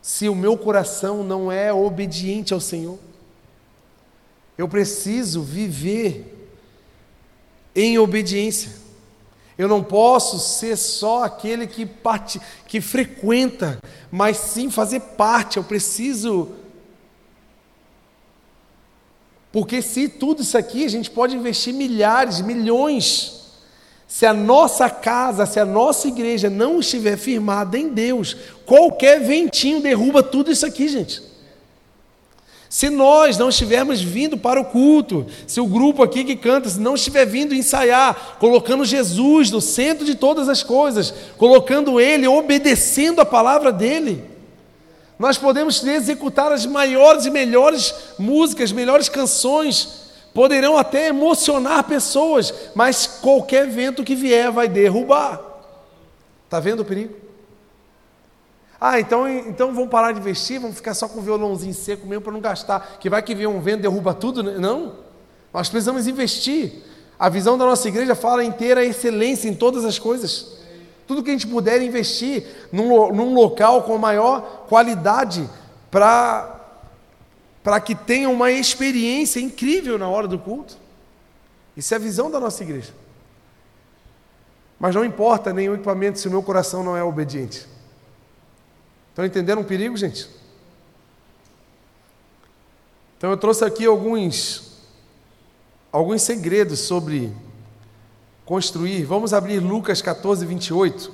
se 0.00 0.28
o 0.28 0.34
meu 0.34 0.56
coração 0.56 1.24
não 1.24 1.50
é 1.50 1.72
obediente 1.72 2.52
ao 2.52 2.60
Senhor. 2.60 2.98
Eu 4.56 4.68
preciso 4.68 5.42
viver 5.42 6.48
em 7.74 7.98
obediência. 7.98 8.70
Eu 9.56 9.68
não 9.68 9.82
posso 9.82 10.38
ser 10.38 10.76
só 10.76 11.24
aquele 11.24 11.66
que, 11.66 11.86
parte, 11.86 12.40
que 12.66 12.80
frequenta, 12.80 13.78
mas 14.10 14.36
sim 14.36 14.70
fazer 14.70 15.00
parte. 15.00 15.56
Eu 15.56 15.64
preciso 15.64 16.52
porque 19.54 19.80
se 19.80 20.08
tudo 20.08 20.42
isso 20.42 20.58
aqui, 20.58 20.84
a 20.84 20.88
gente 20.88 21.08
pode 21.08 21.36
investir 21.36 21.72
milhares, 21.72 22.40
milhões. 22.40 23.52
Se 24.04 24.26
a 24.26 24.34
nossa 24.34 24.90
casa, 24.90 25.46
se 25.46 25.60
a 25.60 25.64
nossa 25.64 26.08
igreja 26.08 26.50
não 26.50 26.80
estiver 26.80 27.16
firmada 27.16 27.78
em 27.78 27.88
Deus, 27.88 28.36
qualquer 28.66 29.20
ventinho 29.20 29.80
derruba 29.80 30.24
tudo 30.24 30.50
isso 30.50 30.66
aqui, 30.66 30.88
gente. 30.88 31.22
Se 32.74 32.90
nós 32.90 33.38
não 33.38 33.50
estivermos 33.50 34.02
vindo 34.02 34.36
para 34.36 34.60
o 34.60 34.64
culto, 34.64 35.28
se 35.46 35.60
o 35.60 35.66
grupo 35.66 36.02
aqui 36.02 36.24
que 36.24 36.34
canta 36.34 36.68
se 36.68 36.80
não 36.80 36.96
estiver 36.96 37.24
vindo 37.24 37.54
ensaiar, 37.54 38.36
colocando 38.40 38.84
Jesus 38.84 39.48
no 39.48 39.60
centro 39.60 40.04
de 40.04 40.16
todas 40.16 40.48
as 40.48 40.64
coisas, 40.64 41.14
colocando 41.38 42.00
Ele, 42.00 42.26
obedecendo 42.26 43.20
a 43.20 43.24
palavra 43.24 43.70
dEle, 43.70 44.24
nós 45.16 45.38
podemos 45.38 45.84
executar 45.84 46.50
as 46.50 46.66
maiores 46.66 47.26
e 47.26 47.30
melhores 47.30 47.94
músicas, 48.18 48.72
melhores 48.72 49.08
canções, 49.08 50.10
poderão 50.34 50.76
até 50.76 51.06
emocionar 51.06 51.84
pessoas, 51.84 52.52
mas 52.74 53.06
qualquer 53.06 53.68
vento 53.68 54.02
que 54.02 54.16
vier 54.16 54.50
vai 54.50 54.66
derrubar. 54.66 55.40
Está 56.44 56.58
vendo 56.58 56.80
o 56.80 56.84
perigo? 56.84 57.23
Ah, 58.86 59.00
então, 59.00 59.26
então 59.26 59.72
vamos 59.72 59.88
parar 59.88 60.12
de 60.12 60.20
investir, 60.20 60.60
vamos 60.60 60.76
ficar 60.76 60.92
só 60.92 61.08
com 61.08 61.18
o 61.18 61.22
violãozinho 61.22 61.72
seco 61.72 62.06
mesmo 62.06 62.20
para 62.20 62.34
não 62.34 62.40
gastar, 62.42 62.98
que 63.00 63.08
vai 63.08 63.22
que 63.22 63.34
vem 63.34 63.46
um 63.46 63.58
vento 63.58 63.80
derruba 63.80 64.12
tudo? 64.12 64.42
Né? 64.42 64.58
Não, 64.58 64.96
nós 65.54 65.70
precisamos 65.70 66.06
investir. 66.06 66.82
A 67.18 67.30
visão 67.30 67.56
da 67.56 67.64
nossa 67.64 67.88
igreja 67.88 68.14
fala 68.14 68.44
em 68.44 68.52
ter 68.52 68.76
a 68.76 68.84
excelência 68.84 69.48
em 69.48 69.54
todas 69.54 69.86
as 69.86 69.98
coisas. 69.98 70.58
Tudo 71.06 71.22
que 71.22 71.30
a 71.30 71.32
gente 71.32 71.46
puder 71.46 71.80
investir 71.80 72.44
num, 72.70 73.10
num 73.10 73.32
local 73.32 73.84
com 73.84 73.96
maior 73.96 74.66
qualidade 74.68 75.48
para 75.90 76.60
que 77.82 77.94
tenha 77.94 78.28
uma 78.28 78.52
experiência 78.52 79.40
incrível 79.40 79.96
na 79.98 80.10
hora 80.10 80.28
do 80.28 80.38
culto. 80.38 80.76
Isso 81.74 81.94
é 81.94 81.96
a 81.96 82.00
visão 82.00 82.30
da 82.30 82.38
nossa 82.38 82.62
igreja. 82.62 82.92
Mas 84.78 84.94
não 84.94 85.06
importa 85.06 85.54
nenhum 85.54 85.72
equipamento 85.72 86.18
se 86.18 86.28
o 86.28 86.30
meu 86.30 86.42
coração 86.42 86.84
não 86.84 86.94
é 86.94 87.02
obediente. 87.02 87.72
Estão 89.14 89.24
entendendo 89.24 89.60
um 89.60 89.64
perigo, 89.64 89.96
gente? 89.96 90.28
Então 93.16 93.30
eu 93.30 93.36
trouxe 93.36 93.64
aqui 93.64 93.86
alguns 93.86 94.72
alguns 95.92 96.22
segredos 96.22 96.80
sobre 96.80 97.32
construir. 98.44 99.04
Vamos 99.04 99.32
abrir 99.32 99.60
Lucas 99.60 100.02
14, 100.02 100.44
28. 100.44 101.12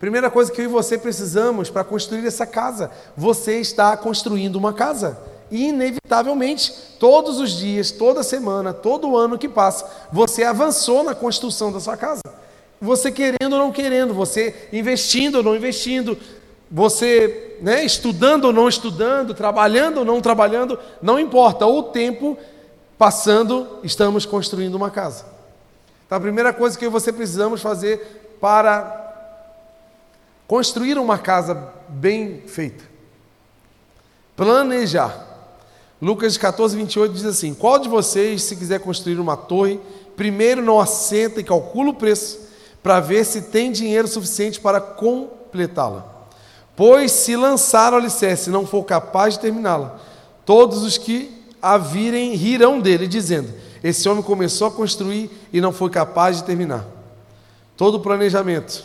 Primeira 0.00 0.30
coisa 0.30 0.50
que 0.50 0.62
eu 0.62 0.64
e 0.64 0.68
você 0.68 0.96
precisamos 0.96 1.68
para 1.68 1.84
construir 1.84 2.26
essa 2.26 2.46
casa. 2.46 2.90
Você 3.14 3.60
está 3.60 3.94
construindo 3.98 4.56
uma 4.56 4.72
casa. 4.72 5.20
E, 5.50 5.68
inevitavelmente, 5.68 6.72
todos 6.98 7.38
os 7.38 7.50
dias, 7.50 7.90
toda 7.90 8.22
semana, 8.22 8.72
todo 8.72 9.14
ano 9.14 9.36
que 9.36 9.46
passa, 9.46 9.86
você 10.10 10.42
avançou 10.42 11.04
na 11.04 11.14
construção 11.14 11.70
da 11.70 11.80
sua 11.80 11.98
casa. 11.98 12.22
Você 12.80 13.12
querendo 13.12 13.52
ou 13.52 13.58
não 13.58 13.70
querendo, 13.70 14.14
você 14.14 14.68
investindo 14.72 15.36
ou 15.36 15.42
não 15.42 15.54
investindo, 15.54 16.18
você 16.74 17.58
né, 17.60 17.84
estudando 17.84 18.46
ou 18.46 18.52
não 18.52 18.66
estudando, 18.66 19.34
trabalhando 19.34 19.98
ou 19.98 20.04
não 20.06 20.22
trabalhando, 20.22 20.78
não 21.02 21.20
importa. 21.20 21.66
O 21.66 21.82
tempo 21.82 22.38
passando, 22.96 23.78
estamos 23.84 24.24
construindo 24.24 24.74
uma 24.74 24.90
casa. 24.90 25.26
Então, 26.06 26.16
a 26.16 26.20
primeira 26.20 26.50
coisa 26.50 26.78
que 26.78 26.88
você 26.88 27.12
precisamos 27.12 27.60
fazer 27.60 28.36
para 28.40 29.00
construir 30.48 30.96
uma 30.96 31.18
casa 31.18 31.72
bem 31.88 32.42
feita, 32.46 32.84
planejar. 34.34 35.28
Lucas 36.00 36.38
14, 36.38 36.74
28 36.74 37.12
diz 37.12 37.26
assim: 37.26 37.52
Qual 37.52 37.78
de 37.78 37.88
vocês, 37.88 38.44
se 38.44 38.56
quiser 38.56 38.80
construir 38.80 39.20
uma 39.20 39.36
torre, 39.36 39.78
primeiro 40.16 40.62
não 40.62 40.80
assenta 40.80 41.38
e 41.38 41.44
calcula 41.44 41.90
o 41.90 41.94
preço, 41.94 42.40
para 42.82 42.98
ver 42.98 43.24
se 43.24 43.42
tem 43.42 43.70
dinheiro 43.70 44.08
suficiente 44.08 44.58
para 44.58 44.80
completá-la? 44.80 46.11
Pois 46.74 47.12
se 47.12 47.36
lançar 47.36 47.92
o 47.92 47.96
alicerce 47.96 48.48
e 48.48 48.52
não 48.52 48.66
for 48.66 48.82
capaz 48.84 49.34
de 49.34 49.40
terminá-la, 49.40 49.98
todos 50.44 50.82
os 50.82 50.96
que 50.96 51.42
a 51.60 51.76
virem 51.78 52.34
rirão 52.34 52.80
dele, 52.80 53.06
dizendo: 53.06 53.52
esse 53.82 54.08
homem 54.08 54.22
começou 54.22 54.68
a 54.68 54.70
construir 54.70 55.30
e 55.52 55.60
não 55.60 55.72
foi 55.72 55.90
capaz 55.90 56.36
de 56.38 56.44
terminar. 56.44 56.86
Todo 57.76 57.96
o 57.96 58.00
planejamento, 58.00 58.84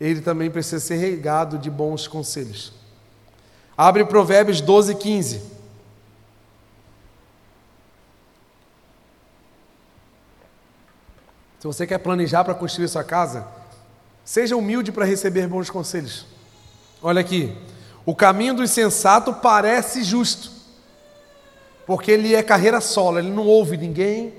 ele 0.00 0.20
também 0.20 0.50
precisa 0.50 0.78
ser 0.78 0.96
regado 0.96 1.58
de 1.58 1.68
bons 1.68 2.06
conselhos. 2.06 2.72
Abre 3.76 4.04
Provérbios 4.04 4.60
12, 4.60 4.94
15. 4.94 5.58
Se 11.58 11.66
você 11.66 11.86
quer 11.86 11.98
planejar 11.98 12.44
para 12.44 12.54
construir 12.54 12.86
sua 12.86 13.02
casa, 13.02 13.46
seja 14.28 14.54
humilde 14.54 14.92
para 14.92 15.06
receber 15.06 15.46
bons 15.46 15.70
conselhos. 15.70 16.26
Olha 17.02 17.18
aqui. 17.18 17.56
O 18.04 18.14
caminho 18.14 18.52
do 18.52 18.62
insensato 18.62 19.32
parece 19.32 20.02
justo, 20.02 20.50
porque 21.86 22.10
ele 22.10 22.34
é 22.34 22.42
carreira 22.42 22.78
solo, 22.78 23.18
ele 23.18 23.30
não 23.30 23.46
ouve 23.46 23.78
ninguém. 23.78 24.34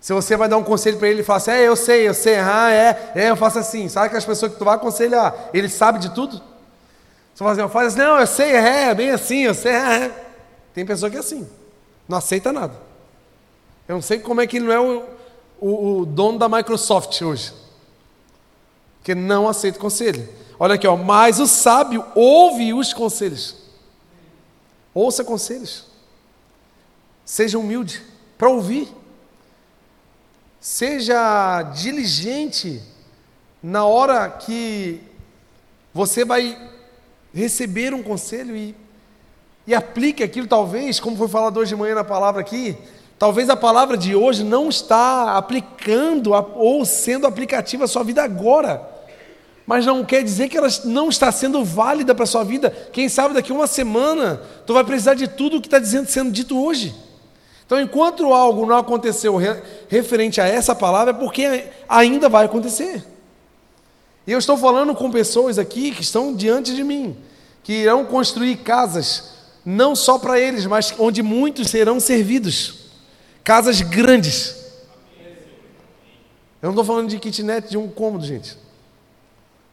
Se 0.00 0.12
você 0.12 0.36
vai 0.36 0.48
dar 0.48 0.56
um 0.56 0.64
conselho 0.64 0.98
para 0.98 1.06
ele 1.06 1.20
e 1.20 1.22
fala 1.22 1.36
assim, 1.36 1.52
é, 1.52 1.68
eu 1.68 1.76
sei, 1.76 2.08
eu 2.08 2.14
sei, 2.14 2.40
ah, 2.40 2.68
é, 2.68 3.12
é, 3.14 3.30
eu 3.30 3.36
faço 3.36 3.60
assim. 3.60 3.88
Sabe 3.88 4.08
que 4.08 4.16
as 4.16 4.24
pessoas 4.24 4.50
que 4.52 4.58
tu 4.58 4.64
vai 4.64 4.74
aconselhar, 4.74 5.50
ele 5.54 5.68
sabe 5.68 6.00
de 6.00 6.12
tudo? 6.12 6.42
Você 7.32 7.44
fala 7.44 7.52
assim, 7.52 7.68
faço 7.68 7.86
assim, 7.86 7.98
não, 7.98 8.18
eu 8.18 8.26
sei, 8.26 8.56
é, 8.56 8.88
é 8.88 8.94
bem 8.94 9.10
assim, 9.10 9.42
eu 9.42 9.54
sei, 9.54 9.70
é, 9.70 10.04
é. 10.06 10.26
Tem 10.74 10.84
pessoa 10.84 11.08
que 11.08 11.16
é 11.16 11.20
assim, 11.20 11.48
não 12.08 12.18
aceita 12.18 12.52
nada. 12.52 12.74
Eu 13.86 13.94
não 13.94 14.02
sei 14.02 14.18
como 14.18 14.40
é 14.40 14.48
que 14.48 14.56
ele 14.56 14.66
não 14.66 14.72
é 14.72 14.80
o, 14.80 15.04
o, 15.60 15.98
o 16.00 16.06
dono 16.06 16.40
da 16.40 16.48
Microsoft 16.48 17.22
hoje. 17.22 17.69
Porque 19.00 19.14
não 19.14 19.48
aceita 19.48 19.78
conselho. 19.78 20.28
Olha 20.58 20.74
aqui, 20.74 20.86
ó, 20.86 20.94
mas 20.94 21.40
o 21.40 21.46
sábio 21.46 22.04
ouve 22.14 22.74
os 22.74 22.92
conselhos. 22.92 23.56
Ouça 24.92 25.24
conselhos. 25.24 25.86
Seja 27.24 27.58
humilde 27.58 28.02
para 28.36 28.50
ouvir. 28.50 28.88
Seja 30.60 31.62
diligente 31.62 32.82
na 33.62 33.86
hora 33.86 34.28
que 34.28 35.00
você 35.94 36.24
vai 36.24 36.70
receber 37.32 37.94
um 37.94 38.02
conselho 38.02 38.54
e, 38.54 38.74
e 39.66 39.74
aplique 39.74 40.22
aquilo, 40.22 40.46
talvez, 40.46 41.00
como 41.00 41.16
foi 41.16 41.28
falado 41.28 41.58
hoje 41.58 41.70
de 41.70 41.76
manhã 41.76 41.94
na 41.94 42.04
palavra 42.04 42.42
aqui, 42.42 42.76
talvez 43.20 43.50
a 43.50 43.54
palavra 43.54 43.98
de 43.98 44.16
hoje 44.16 44.42
não 44.42 44.70
está 44.70 45.36
aplicando 45.36 46.32
ou 46.54 46.86
sendo 46.86 47.26
aplicativa 47.26 47.84
à 47.84 47.86
sua 47.86 48.02
vida 48.02 48.22
agora. 48.22 48.80
Mas 49.66 49.84
não 49.84 50.02
quer 50.02 50.24
dizer 50.24 50.48
que 50.48 50.56
ela 50.56 50.68
não 50.86 51.10
está 51.10 51.30
sendo 51.30 51.62
válida 51.62 52.14
para 52.14 52.24
a 52.24 52.26
sua 52.26 52.42
vida. 52.42 52.70
Quem 52.94 53.10
sabe 53.10 53.34
daqui 53.34 53.52
uma 53.52 53.66
semana 53.66 54.40
tu 54.66 54.72
vai 54.72 54.82
precisar 54.84 55.12
de 55.12 55.28
tudo 55.28 55.58
o 55.58 55.60
que 55.60 55.66
está 55.66 55.84
sendo 56.06 56.30
dito 56.30 56.58
hoje. 56.58 56.94
Então, 57.66 57.78
enquanto 57.78 58.32
algo 58.32 58.64
não 58.64 58.78
aconteceu 58.78 59.36
referente 59.86 60.40
a 60.40 60.46
essa 60.46 60.74
palavra, 60.74 61.10
é 61.10 61.18
porque 61.18 61.66
ainda 61.86 62.26
vai 62.26 62.46
acontecer. 62.46 63.04
E 64.26 64.32
eu 64.32 64.38
estou 64.38 64.56
falando 64.56 64.94
com 64.94 65.10
pessoas 65.10 65.58
aqui 65.58 65.90
que 65.90 66.00
estão 66.00 66.34
diante 66.34 66.74
de 66.74 66.82
mim, 66.82 67.14
que 67.62 67.74
irão 67.74 68.06
construir 68.06 68.56
casas, 68.56 69.34
não 69.62 69.94
só 69.94 70.18
para 70.18 70.40
eles, 70.40 70.64
mas 70.64 70.94
onde 70.98 71.22
muitos 71.22 71.68
serão 71.68 72.00
servidos. 72.00 72.79
Casas 73.42 73.80
grandes. 73.80 74.56
Eu 76.62 76.66
não 76.66 76.70
estou 76.70 76.84
falando 76.84 77.08
de 77.08 77.18
kitnet 77.18 77.70
de 77.70 77.78
um 77.78 77.88
cômodo, 77.88 78.24
gente. 78.24 78.56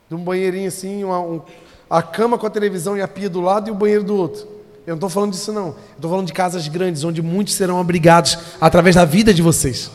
De 0.10 0.16
um 0.16 0.24
banheirinho 0.24 0.68
assim, 0.68 1.04
uma, 1.04 1.20
um, 1.20 1.42
a 1.90 2.02
cama 2.02 2.38
com 2.38 2.48
a 2.48 2.50
televisão 2.50 2.98
e 2.98 3.02
a 3.02 3.08
pia 3.08 3.30
do 3.30 3.42
lado 3.42 3.68
e 3.68 3.72
o 3.72 3.76
banheiro 3.76 4.04
do 4.04 4.16
outro. 4.16 4.48
Eu 4.86 4.92
não 4.92 4.96
estou 4.96 5.10
falando 5.10 5.32
disso, 5.34 5.52
não. 5.52 5.76
Estou 5.96 6.10
falando 6.10 6.28
de 6.28 6.34
casas 6.34 6.66
grandes, 6.70 7.04
onde 7.04 7.22
muitos 7.22 7.56
serão 7.56 7.78
abrigados 7.78 8.38
através 8.62 8.96
da 8.96 9.04
vida 9.04 9.34
de 9.34 9.42
vocês. 9.42 9.92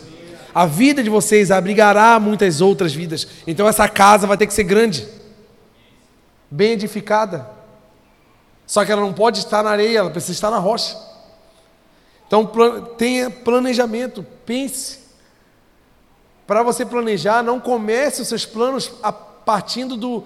A 0.55 0.67
vida 0.67 1.03
de 1.03 1.09
vocês 1.09 1.51
abrigará 1.51 2.21
muitas 2.21 2.61
outras 2.61 2.93
vidas. 2.93 3.27
Então 3.47 3.67
essa 3.67 3.89
casa 3.89 4.27
vai 4.27 4.37
ter 4.37 4.47
que 4.47 4.53
ser 4.53 4.65
grande, 4.65 5.09
bem 6.51 6.73
edificada. 6.73 7.49
Só 8.67 8.85
que 8.85 8.93
ela 8.93 9.01
não 9.01 9.15
pode 9.15 9.39
estar 9.39 9.63
na 9.63 9.71
areia, 9.71 9.99
ela 9.99 10.11
precisa 10.11 10.33
estar 10.33 10.51
na 10.51 10.59
rocha. 10.59 10.95
Então 12.33 12.47
tenha 12.97 13.29
planejamento, 13.29 14.25
pense. 14.47 15.01
Para 16.47 16.63
você 16.63 16.83
planejar, 16.83 17.43
não 17.43 17.61
comece 17.61 18.23
os 18.23 18.29
seus 18.29 18.47
planos 18.47 18.91
a 19.03 19.13
partindo 19.13 19.99
do, 19.99 20.25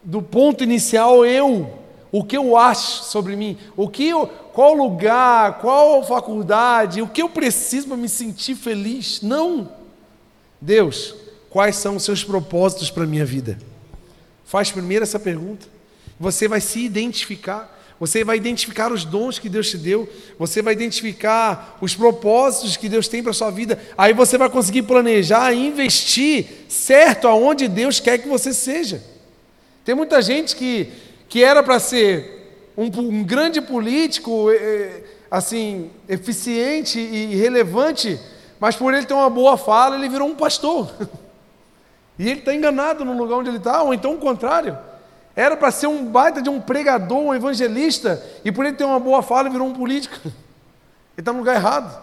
do 0.00 0.22
ponto 0.22 0.62
inicial 0.62 1.26
eu, 1.26 1.76
o 2.12 2.22
que 2.22 2.36
eu 2.36 2.56
acho 2.56 3.02
sobre 3.02 3.34
mim, 3.34 3.58
o 3.76 3.88
que 3.88 4.08
eu, 4.08 4.28
qual 4.28 4.74
lugar, 4.74 5.58
qual 5.58 6.06
faculdade, 6.06 7.02
o 7.02 7.08
que 7.08 7.20
eu 7.20 7.28
preciso 7.28 7.88
para 7.88 7.96
me 7.96 8.08
sentir 8.08 8.54
feliz. 8.54 9.20
Não. 9.20 9.72
Deus, 10.60 11.16
quais 11.50 11.74
são 11.74 11.96
os 11.96 12.04
seus 12.04 12.22
propósitos 12.22 12.92
para 12.92 13.02
a 13.02 13.08
minha 13.08 13.24
vida? 13.24 13.58
Faz 14.44 14.70
primeiro 14.70 15.02
essa 15.02 15.18
pergunta. 15.18 15.66
Você 16.16 16.46
vai 16.46 16.60
se 16.60 16.78
identificar. 16.78 17.79
Você 18.00 18.24
vai 18.24 18.38
identificar 18.38 18.90
os 18.90 19.04
dons 19.04 19.38
que 19.38 19.46
Deus 19.46 19.68
te 19.68 19.76
deu, 19.76 20.08
você 20.38 20.62
vai 20.62 20.72
identificar 20.72 21.76
os 21.82 21.94
propósitos 21.94 22.78
que 22.78 22.88
Deus 22.88 23.06
tem 23.06 23.22
para 23.22 23.32
a 23.32 23.34
sua 23.34 23.50
vida. 23.50 23.78
Aí 23.96 24.14
você 24.14 24.38
vai 24.38 24.48
conseguir 24.48 24.82
planejar 24.82 25.52
e 25.52 25.66
investir 25.66 26.46
certo 26.66 27.28
aonde 27.28 27.68
Deus 27.68 28.00
quer 28.00 28.16
que 28.16 28.26
você 28.26 28.54
seja. 28.54 29.02
Tem 29.84 29.94
muita 29.94 30.22
gente 30.22 30.56
que, 30.56 30.88
que 31.28 31.44
era 31.44 31.62
para 31.62 31.78
ser 31.78 32.72
um, 32.74 32.86
um, 32.86 33.22
grande 33.22 33.60
político, 33.60 34.50
é, 34.50 35.02
assim, 35.30 35.90
eficiente 36.08 36.98
e 36.98 37.36
relevante, 37.36 38.18
mas 38.58 38.74
por 38.76 38.94
ele 38.94 39.04
ter 39.04 39.12
uma 39.12 39.28
boa 39.28 39.58
fala, 39.58 39.96
ele 39.96 40.08
virou 40.08 40.26
um 40.26 40.34
pastor. 40.34 40.90
E 42.18 42.28
ele 42.28 42.40
está 42.40 42.54
enganado 42.54 43.02
no 43.02 43.16
lugar 43.16 43.36
onde 43.36 43.48
ele 43.48 43.56
está, 43.56 43.82
ou 43.82 43.94
então 43.94 44.12
o 44.12 44.18
contrário. 44.18 44.76
Era 45.34 45.56
para 45.56 45.70
ser 45.70 45.86
um 45.86 46.04
baita 46.04 46.42
de 46.42 46.50
um 46.50 46.60
pregador, 46.60 47.18
um 47.18 47.34
evangelista, 47.34 48.22
e 48.44 48.50
por 48.50 48.64
ele 48.64 48.76
ter 48.76 48.84
uma 48.84 48.98
boa 48.98 49.22
fala, 49.22 49.48
virou 49.48 49.66
um 49.66 49.72
político. 49.72 50.16
Ele 50.24 51.22
está 51.22 51.32
no 51.32 51.40
lugar 51.40 51.56
errado. 51.56 52.02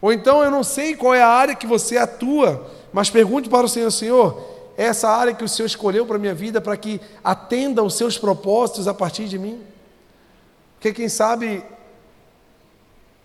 Ou 0.00 0.12
então 0.12 0.42
eu 0.42 0.50
não 0.50 0.62
sei 0.62 0.96
qual 0.96 1.14
é 1.14 1.22
a 1.22 1.28
área 1.28 1.54
que 1.54 1.66
você 1.66 1.98
atua, 1.98 2.70
mas 2.92 3.10
pergunte 3.10 3.48
para 3.48 3.66
o 3.66 3.68
Senhor, 3.68 3.90
Senhor, 3.90 4.72
essa 4.76 5.08
área 5.08 5.34
que 5.34 5.44
o 5.44 5.48
Senhor 5.48 5.66
escolheu 5.66 6.06
para 6.06 6.16
a 6.16 6.18
minha 6.18 6.34
vida 6.34 6.60
para 6.60 6.76
que 6.76 7.00
atenda 7.22 7.80
aos 7.80 7.94
seus 7.94 8.16
propósitos 8.16 8.88
a 8.88 8.94
partir 8.94 9.26
de 9.26 9.38
mim? 9.38 9.62
Porque 10.76 10.92
quem 10.92 11.08
sabe 11.08 11.62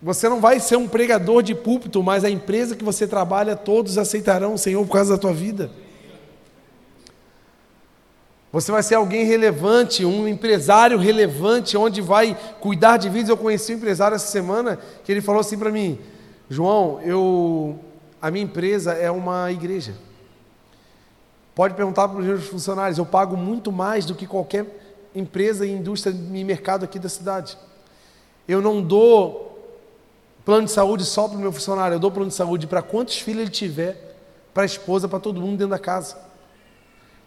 você 0.01 0.29
não 0.29 0.39
vai 0.39 0.59
ser 0.61 0.77
um 0.77 0.87
pregador 0.87 1.43
de 1.43 1.53
púlpito, 1.53 2.01
mas 2.01 2.23
a 2.23 2.29
empresa 2.29 2.75
que 2.75 2.83
você 2.83 3.05
trabalha, 3.05 3.55
todos 3.55 3.97
aceitarão 3.97 4.53
o 4.53 4.57
Senhor 4.57 4.85
por 4.85 4.93
causa 4.93 5.15
da 5.15 5.17
tua 5.17 5.33
vida. 5.33 5.69
Você 8.51 8.71
vai 8.71 8.81
ser 8.81 8.95
alguém 8.95 9.25
relevante, 9.25 10.03
um 10.03 10.27
empresário 10.27 10.97
relevante, 10.97 11.77
onde 11.77 12.01
vai 12.01 12.35
cuidar 12.59 12.97
de 12.97 13.07
vidas. 13.07 13.29
Eu 13.29 13.37
conheci 13.37 13.73
um 13.73 13.77
empresário 13.77 14.15
essa 14.15 14.27
semana 14.27 14.79
que 15.03 15.11
ele 15.11 15.21
falou 15.21 15.41
assim 15.41 15.57
para 15.57 15.71
mim: 15.71 15.99
João, 16.49 16.99
eu, 17.01 17.77
a 18.19 18.31
minha 18.31 18.43
empresa 18.43 18.93
é 18.93 19.11
uma 19.11 19.51
igreja. 19.51 19.93
Pode 21.53 21.75
perguntar 21.75 22.07
para 22.07 22.19
os 22.19 22.25
meus 22.25 22.47
funcionários, 22.47 22.97
eu 22.97 23.05
pago 23.05 23.37
muito 23.37 23.71
mais 23.71 24.05
do 24.05 24.15
que 24.15 24.25
qualquer 24.25 24.65
empresa 25.13 25.65
e 25.65 25.71
indústria 25.71 26.11
e 26.11 26.43
mercado 26.43 26.85
aqui 26.85 26.97
da 26.97 27.09
cidade. 27.09 27.57
Eu 28.47 28.61
não 28.61 28.81
dou 28.81 29.49
plano 30.43 30.65
de 30.65 30.71
saúde 30.71 31.05
só 31.05 31.27
para 31.27 31.37
o 31.37 31.39
meu 31.39 31.51
funcionário, 31.51 31.95
eu 31.95 31.99
dou 31.99 32.09
plano 32.09 32.29
de 32.29 32.35
saúde 32.35 32.65
para 32.65 32.81
quantos 32.81 33.19
filhos 33.19 33.41
ele 33.41 33.51
tiver, 33.51 34.15
para 34.53 34.63
a 34.63 34.65
esposa, 34.65 35.07
para 35.07 35.19
todo 35.19 35.39
mundo 35.39 35.57
dentro 35.57 35.67
da 35.67 35.77
casa. 35.77 36.28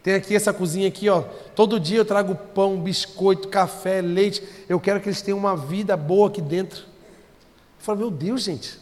Tem 0.02 0.14
aqui 0.14 0.34
essa 0.34 0.52
cozinha 0.52 0.88
aqui, 0.88 1.08
ó. 1.08 1.22
Todo 1.54 1.78
dia 1.78 1.98
eu 1.98 2.04
trago 2.04 2.34
pão, 2.34 2.80
biscoito, 2.80 3.48
café, 3.48 4.00
leite. 4.00 4.42
Eu 4.68 4.80
quero 4.80 5.00
que 5.00 5.08
eles 5.08 5.22
tenham 5.22 5.38
uma 5.38 5.56
vida 5.56 5.96
boa 5.96 6.28
aqui 6.28 6.42
dentro. 6.42 6.80
Eu 6.80 7.84
falo, 7.84 7.98
meu 7.98 8.10
Deus, 8.10 8.42
gente, 8.42 8.78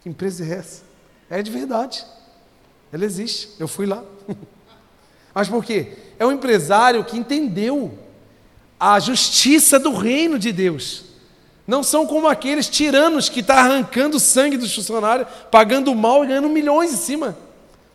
que 0.00 0.08
empresa 0.08 0.44
é 0.44 0.58
essa? 0.58 0.82
É 1.30 1.40
de 1.42 1.50
verdade. 1.50 2.04
Ela 2.92 3.04
existe. 3.04 3.50
Eu 3.58 3.68
fui 3.68 3.86
lá. 3.86 4.02
Mas 5.32 5.48
por 5.48 5.64
quê? 5.64 5.96
É 6.18 6.26
um 6.26 6.32
empresário 6.32 7.04
que 7.04 7.16
entendeu 7.16 7.96
a 8.78 8.98
justiça 8.98 9.78
do 9.78 9.94
reino 9.94 10.38
de 10.40 10.50
Deus. 10.50 11.04
Não 11.64 11.84
são 11.84 12.04
como 12.04 12.26
aqueles 12.26 12.68
tiranos 12.68 13.28
que 13.28 13.40
estão 13.40 13.54
tá 13.54 13.62
arrancando 13.62 14.18
sangue 14.18 14.56
dos 14.56 14.74
funcionários, 14.74 15.28
pagando 15.52 15.94
mal 15.94 16.24
e 16.24 16.26
ganhando 16.26 16.48
milhões 16.48 16.92
em 16.92 16.96
cima. 16.96 17.36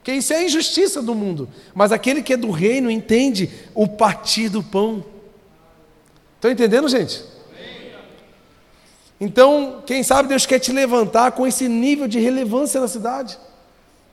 Porque 0.07 0.19
isso 0.19 0.31
é 0.31 0.37
a 0.37 0.43
injustiça 0.45 1.01
do 1.01 1.13
mundo. 1.13 1.49
Mas 1.75 1.91
aquele 1.91 2.21
que 2.21 2.31
é 2.31 2.37
do 2.37 2.49
reino 2.49 2.89
entende 2.89 3.49
o 3.75 3.85
partir 3.85 4.47
do 4.47 4.63
pão. 4.63 5.03
Estão 6.35 6.49
entendendo, 6.49 6.87
gente? 6.87 7.25
Então, 9.19 9.83
quem 9.85 10.03
sabe 10.03 10.29
Deus 10.29 10.45
quer 10.45 10.59
te 10.59 10.71
levantar 10.71 11.33
com 11.33 11.45
esse 11.45 11.67
nível 11.67 12.07
de 12.07 12.21
relevância 12.21 12.79
na 12.79 12.87
cidade, 12.87 13.37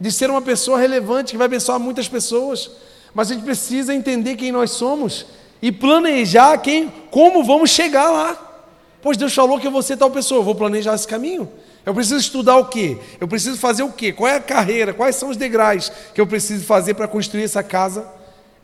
de 0.01 0.11
ser 0.11 0.29
uma 0.31 0.43
pessoa 0.43 0.81
relevante 0.81 1.31
que 1.31 1.39
vai 1.39 1.45
abençoar 1.45 1.79
muitas 1.79 2.09
pessoas. 2.09 2.73
Mas 3.15 3.31
a 3.31 3.35
gente 3.35 3.45
precisa 3.45 3.95
entender 3.95 4.35
quem 4.35 4.51
nós 4.51 4.73
somos 4.73 5.27
e 5.63 5.71
planejar 5.71 6.59
quem, 6.59 6.93
como 7.09 7.45
vamos 7.45 7.71
chegar 7.71 8.11
lá. 8.11 8.65
Pois 9.01 9.17
Deus 9.17 9.33
falou 9.33 9.61
que 9.61 9.67
eu 9.69 9.71
vou 9.71 9.81
ser 9.81 9.97
tal 9.97 10.11
pessoa, 10.11 10.41
eu 10.41 10.45
vou 10.45 10.57
planejar 10.57 10.97
esse 10.97 11.07
caminho. 11.07 11.49
Eu 11.85 11.93
preciso 11.93 12.19
estudar 12.19 12.57
o 12.57 12.67
quê? 12.67 12.99
Eu 13.21 13.29
preciso 13.29 13.59
fazer 13.59 13.83
o 13.83 13.93
quê? 13.93 14.13
Qual 14.13 14.29
é 14.29 14.37
a 14.37 14.41
carreira? 14.41 14.95
Quais 14.95 15.17
são 15.17 15.29
os 15.29 15.37
degraus 15.37 15.93
que 16.15 16.21
eu 16.21 16.27
preciso 16.27 16.65
fazer 16.65 16.95
para 16.95 17.07
construir 17.07 17.45
essa 17.45 17.63
casa 17.63 18.07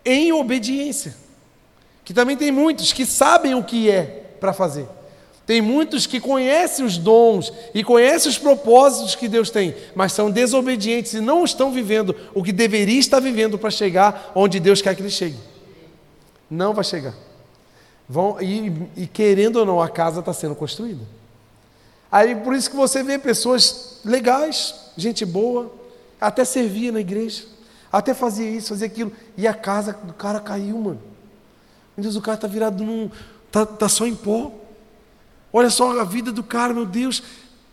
em 0.05 0.33
obediência? 0.33 1.15
Que 2.05 2.15
também 2.15 2.37
tem 2.37 2.51
muitos 2.51 2.93
que 2.93 3.05
sabem 3.05 3.55
o 3.55 3.63
que 3.63 3.91
é 3.91 4.03
para 4.41 4.53
fazer. 4.53 4.87
Tem 5.45 5.61
muitos 5.61 6.07
que 6.07 6.21
conhecem 6.21 6.85
os 6.85 6.97
dons 6.97 7.53
e 7.75 7.83
conhecem 7.83 8.31
os 8.31 8.39
propósitos 8.39 9.15
que 9.15 9.29
Deus 9.29 9.51
tem, 9.51 9.75
mas 9.95 10.13
são 10.13 10.31
desobedientes 10.31 11.13
e 11.13 11.21
não 11.21 11.45
estão 11.45 11.73
vivendo 11.73 12.15
o 12.33 12.43
que 12.43 12.53
deveria 12.53 13.01
estar 13.01 13.21
vivendo 13.21 13.59
para 13.59 13.71
chegar 13.71 14.33
onde 14.35 14.61
Deus 14.61 14.81
quer 14.81 14.95
que 14.95 15.03
eles 15.03 15.13
cheguem. 15.13 15.41
Não 16.49 16.73
vai 16.73 16.85
chegar. 16.85 17.15
Vão, 18.09 18.41
e, 18.41 18.73
e 18.97 19.07
querendo 19.07 19.57
ou 19.57 19.67
não, 19.67 19.83
a 19.83 19.89
casa 19.89 20.21
está 20.21 20.33
sendo 20.33 20.55
construída. 20.55 21.03
Aí 22.11 22.35
por 22.35 22.55
isso 22.55 22.71
que 22.71 22.77
você 22.77 23.03
vê 23.03 23.19
pessoas 23.19 24.01
legais, 24.05 24.75
gente 24.97 25.25
boa, 25.25 25.73
até 26.21 26.45
servia 26.45 26.91
na 26.93 27.01
igreja, 27.01 27.45
até 27.93 28.15
fazia 28.15 28.49
isso, 28.49 28.69
fazia 28.71 28.87
aquilo, 28.87 29.13
e 29.37 29.47
a 29.47 29.55
casa 29.55 29.93
do 29.93 30.13
cara 30.13 30.41
caiu, 30.41 30.79
mano. 30.79 31.11
Meu 31.97 32.05
Deus, 32.05 32.17
o 32.17 32.23
cara 32.23 32.37
está 32.37 32.49
virado 32.49 32.83
num. 32.83 33.11
Está 33.47 33.67
tá 33.67 33.89
só 33.89 34.07
em 34.07 34.15
pó. 34.15 34.53
Olha 35.53 35.69
só 35.71 35.99
a 35.99 36.05
vida 36.05 36.31
do 36.31 36.43
cara, 36.43 36.73
meu 36.73 36.87
Deus, 36.87 37.23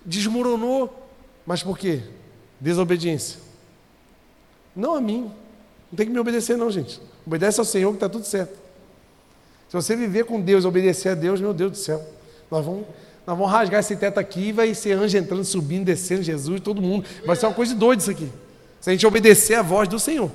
desmoronou. 0.04 1.08
Mas 1.46 1.64
por 1.64 1.78
quê? 1.78 2.02
Desobediência. 2.60 3.40
Não 4.76 4.96
a 4.96 5.02
mim. 5.02 5.32
Não 5.92 5.96
tem 5.96 6.08
que 6.08 6.12
me 6.12 6.20
obedecer, 6.20 6.58
não, 6.58 6.70
gente. 6.70 7.00
Obedece 7.26 7.60
ao 7.60 7.66
Senhor 7.66 7.90
que 7.92 7.98
está 7.98 8.10
tudo 8.10 8.26
certo. 8.26 8.58
Se 9.70 9.74
você 9.74 9.96
viver 9.96 10.26
com 10.26 10.42
Deus, 10.42 10.66
obedecer 10.66 11.10
a 11.10 11.16
Deus, 11.16 11.40
meu 11.40 11.54
Deus 11.54 11.72
do 11.72 11.78
céu, 11.78 12.04
nós 12.50 12.66
vamos, 12.66 12.86
nós 13.28 13.38
vamos 13.38 13.52
rasgar 13.52 13.82
esse 13.82 13.94
teto 13.98 14.22
aqui 14.22 14.48
e 14.48 14.52
vai 14.54 14.74
ser 14.74 14.94
anjo 14.94 15.18
entrando, 15.18 15.44
subindo, 15.44 15.84
descendo, 15.84 16.24
Jesus, 16.24 16.62
todo 16.62 16.82
mundo. 16.82 17.06
Vai 17.26 17.36
ser 17.36 17.46
uma 17.46 17.54
coisa 17.54 17.76
doida 17.76 18.02
isso 18.02 18.10
aqui. 18.10 18.32
Se 18.80 18.90
a 18.90 18.94
gente 18.94 19.06
obedecer 19.06 19.56
a 19.56 19.62
voz 19.62 19.90
do 19.90 20.00
Senhor. 20.00 20.32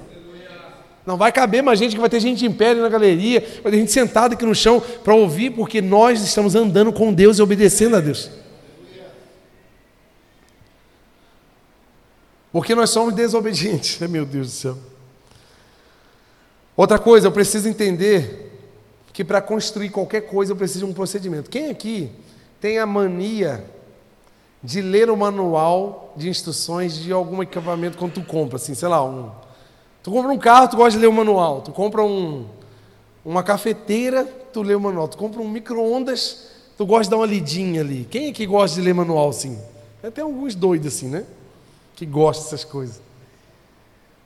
Não 1.06 1.16
vai 1.16 1.32
caber 1.32 1.62
mais 1.62 1.78
gente, 1.78 1.94
que 1.94 2.00
vai 2.00 2.10
ter 2.10 2.20
gente 2.20 2.44
em 2.44 2.52
pé 2.52 2.74
na 2.74 2.90
galeria, 2.90 3.40
vai 3.62 3.72
ter 3.72 3.78
gente 3.78 3.90
sentada 3.90 4.34
aqui 4.34 4.44
no 4.44 4.54
chão 4.54 4.78
para 5.02 5.14
ouvir, 5.14 5.50
porque 5.52 5.80
nós 5.80 6.22
estamos 6.22 6.54
andando 6.54 6.92
com 6.92 7.14
Deus 7.14 7.38
e 7.38 7.42
obedecendo 7.42 7.96
a 7.96 8.00
Deus. 8.00 8.30
Porque 12.52 12.74
nós 12.74 12.90
somos 12.90 13.14
desobedientes. 13.14 14.06
Meu 14.06 14.26
Deus 14.26 14.48
do 14.48 14.52
céu. 14.52 14.78
Outra 16.76 16.98
coisa, 16.98 17.26
eu 17.26 17.32
preciso 17.32 17.66
entender 17.66 18.52
que 19.14 19.24
para 19.24 19.40
construir 19.40 19.88
qualquer 19.88 20.20
coisa 20.20 20.52
eu 20.52 20.56
preciso 20.56 20.84
de 20.84 20.92
um 20.92 20.94
procedimento. 20.94 21.48
Quem 21.48 21.70
aqui 21.70 22.10
tem 22.62 22.78
a 22.78 22.86
mania 22.86 23.64
de 24.62 24.80
ler 24.80 25.10
o 25.10 25.16
manual 25.16 26.14
de 26.16 26.28
instruções 26.28 26.94
de 26.94 27.12
algum 27.12 27.42
equipamento 27.42 27.98
quando 27.98 28.12
tu 28.12 28.22
compra, 28.22 28.54
assim, 28.54 28.72
sei 28.72 28.86
lá, 28.86 29.04
um. 29.04 29.32
Tu 30.00 30.12
compra 30.12 30.30
um 30.30 30.38
carro, 30.38 30.68
tu 30.68 30.76
gosta 30.76 30.92
de 30.92 30.98
ler 30.98 31.08
o 31.08 31.12
manual. 31.12 31.60
Tu 31.60 31.72
compra 31.72 32.04
um, 32.04 32.46
uma 33.24 33.42
cafeteira, 33.42 34.24
tu 34.24 34.62
lê 34.62 34.76
o 34.76 34.80
manual. 34.80 35.08
Tu 35.08 35.18
compra 35.18 35.42
um 35.42 35.48
micro-ondas, 35.48 36.50
tu 36.78 36.86
gosta 36.86 37.04
de 37.04 37.10
dar 37.10 37.16
uma 37.16 37.26
lidinha 37.26 37.80
ali. 37.80 38.06
Quem 38.08 38.28
é 38.28 38.32
que 38.32 38.46
gosta 38.46 38.80
de 38.80 38.86
ler 38.86 38.94
manual 38.94 39.30
assim? 39.30 39.58
Tem 40.14 40.22
alguns 40.22 40.54
doidos 40.54 40.94
assim, 40.94 41.08
né? 41.08 41.24
Que 41.96 42.06
gostam 42.06 42.44
dessas 42.44 42.64
coisas. 42.64 43.00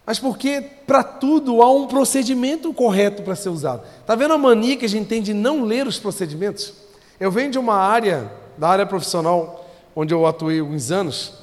Mas 0.05 0.19
porque 0.19 0.61
para 0.87 1.03
tudo 1.03 1.63
há 1.63 1.73
um 1.73 1.87
procedimento 1.87 2.73
correto 2.75 3.23
para 3.23 3.35
ser 3.35 3.49
usado. 3.49 3.83
Está 4.01 4.15
vendo 4.15 4.35
a 4.35 4.39
mania 4.39 4.77
que 4.77 4.85
a 4.85 4.89
gente 4.89 5.09
tem 5.09 5.23
de 5.23 5.33
não 5.33 5.65
ler 5.65 5.87
os 5.87 5.99
procedimentos? 5.99 6.86
Eu 7.19 7.31
venho 7.31 7.51
de 7.51 7.59
uma 7.59 7.75
área, 7.75 8.31
da 8.57 8.69
área 8.69 8.87
profissional, 8.87 9.69
onde 9.95 10.13
eu 10.13 10.27
atuei 10.27 10.61
alguns 10.61 10.91
anos, 10.91 11.35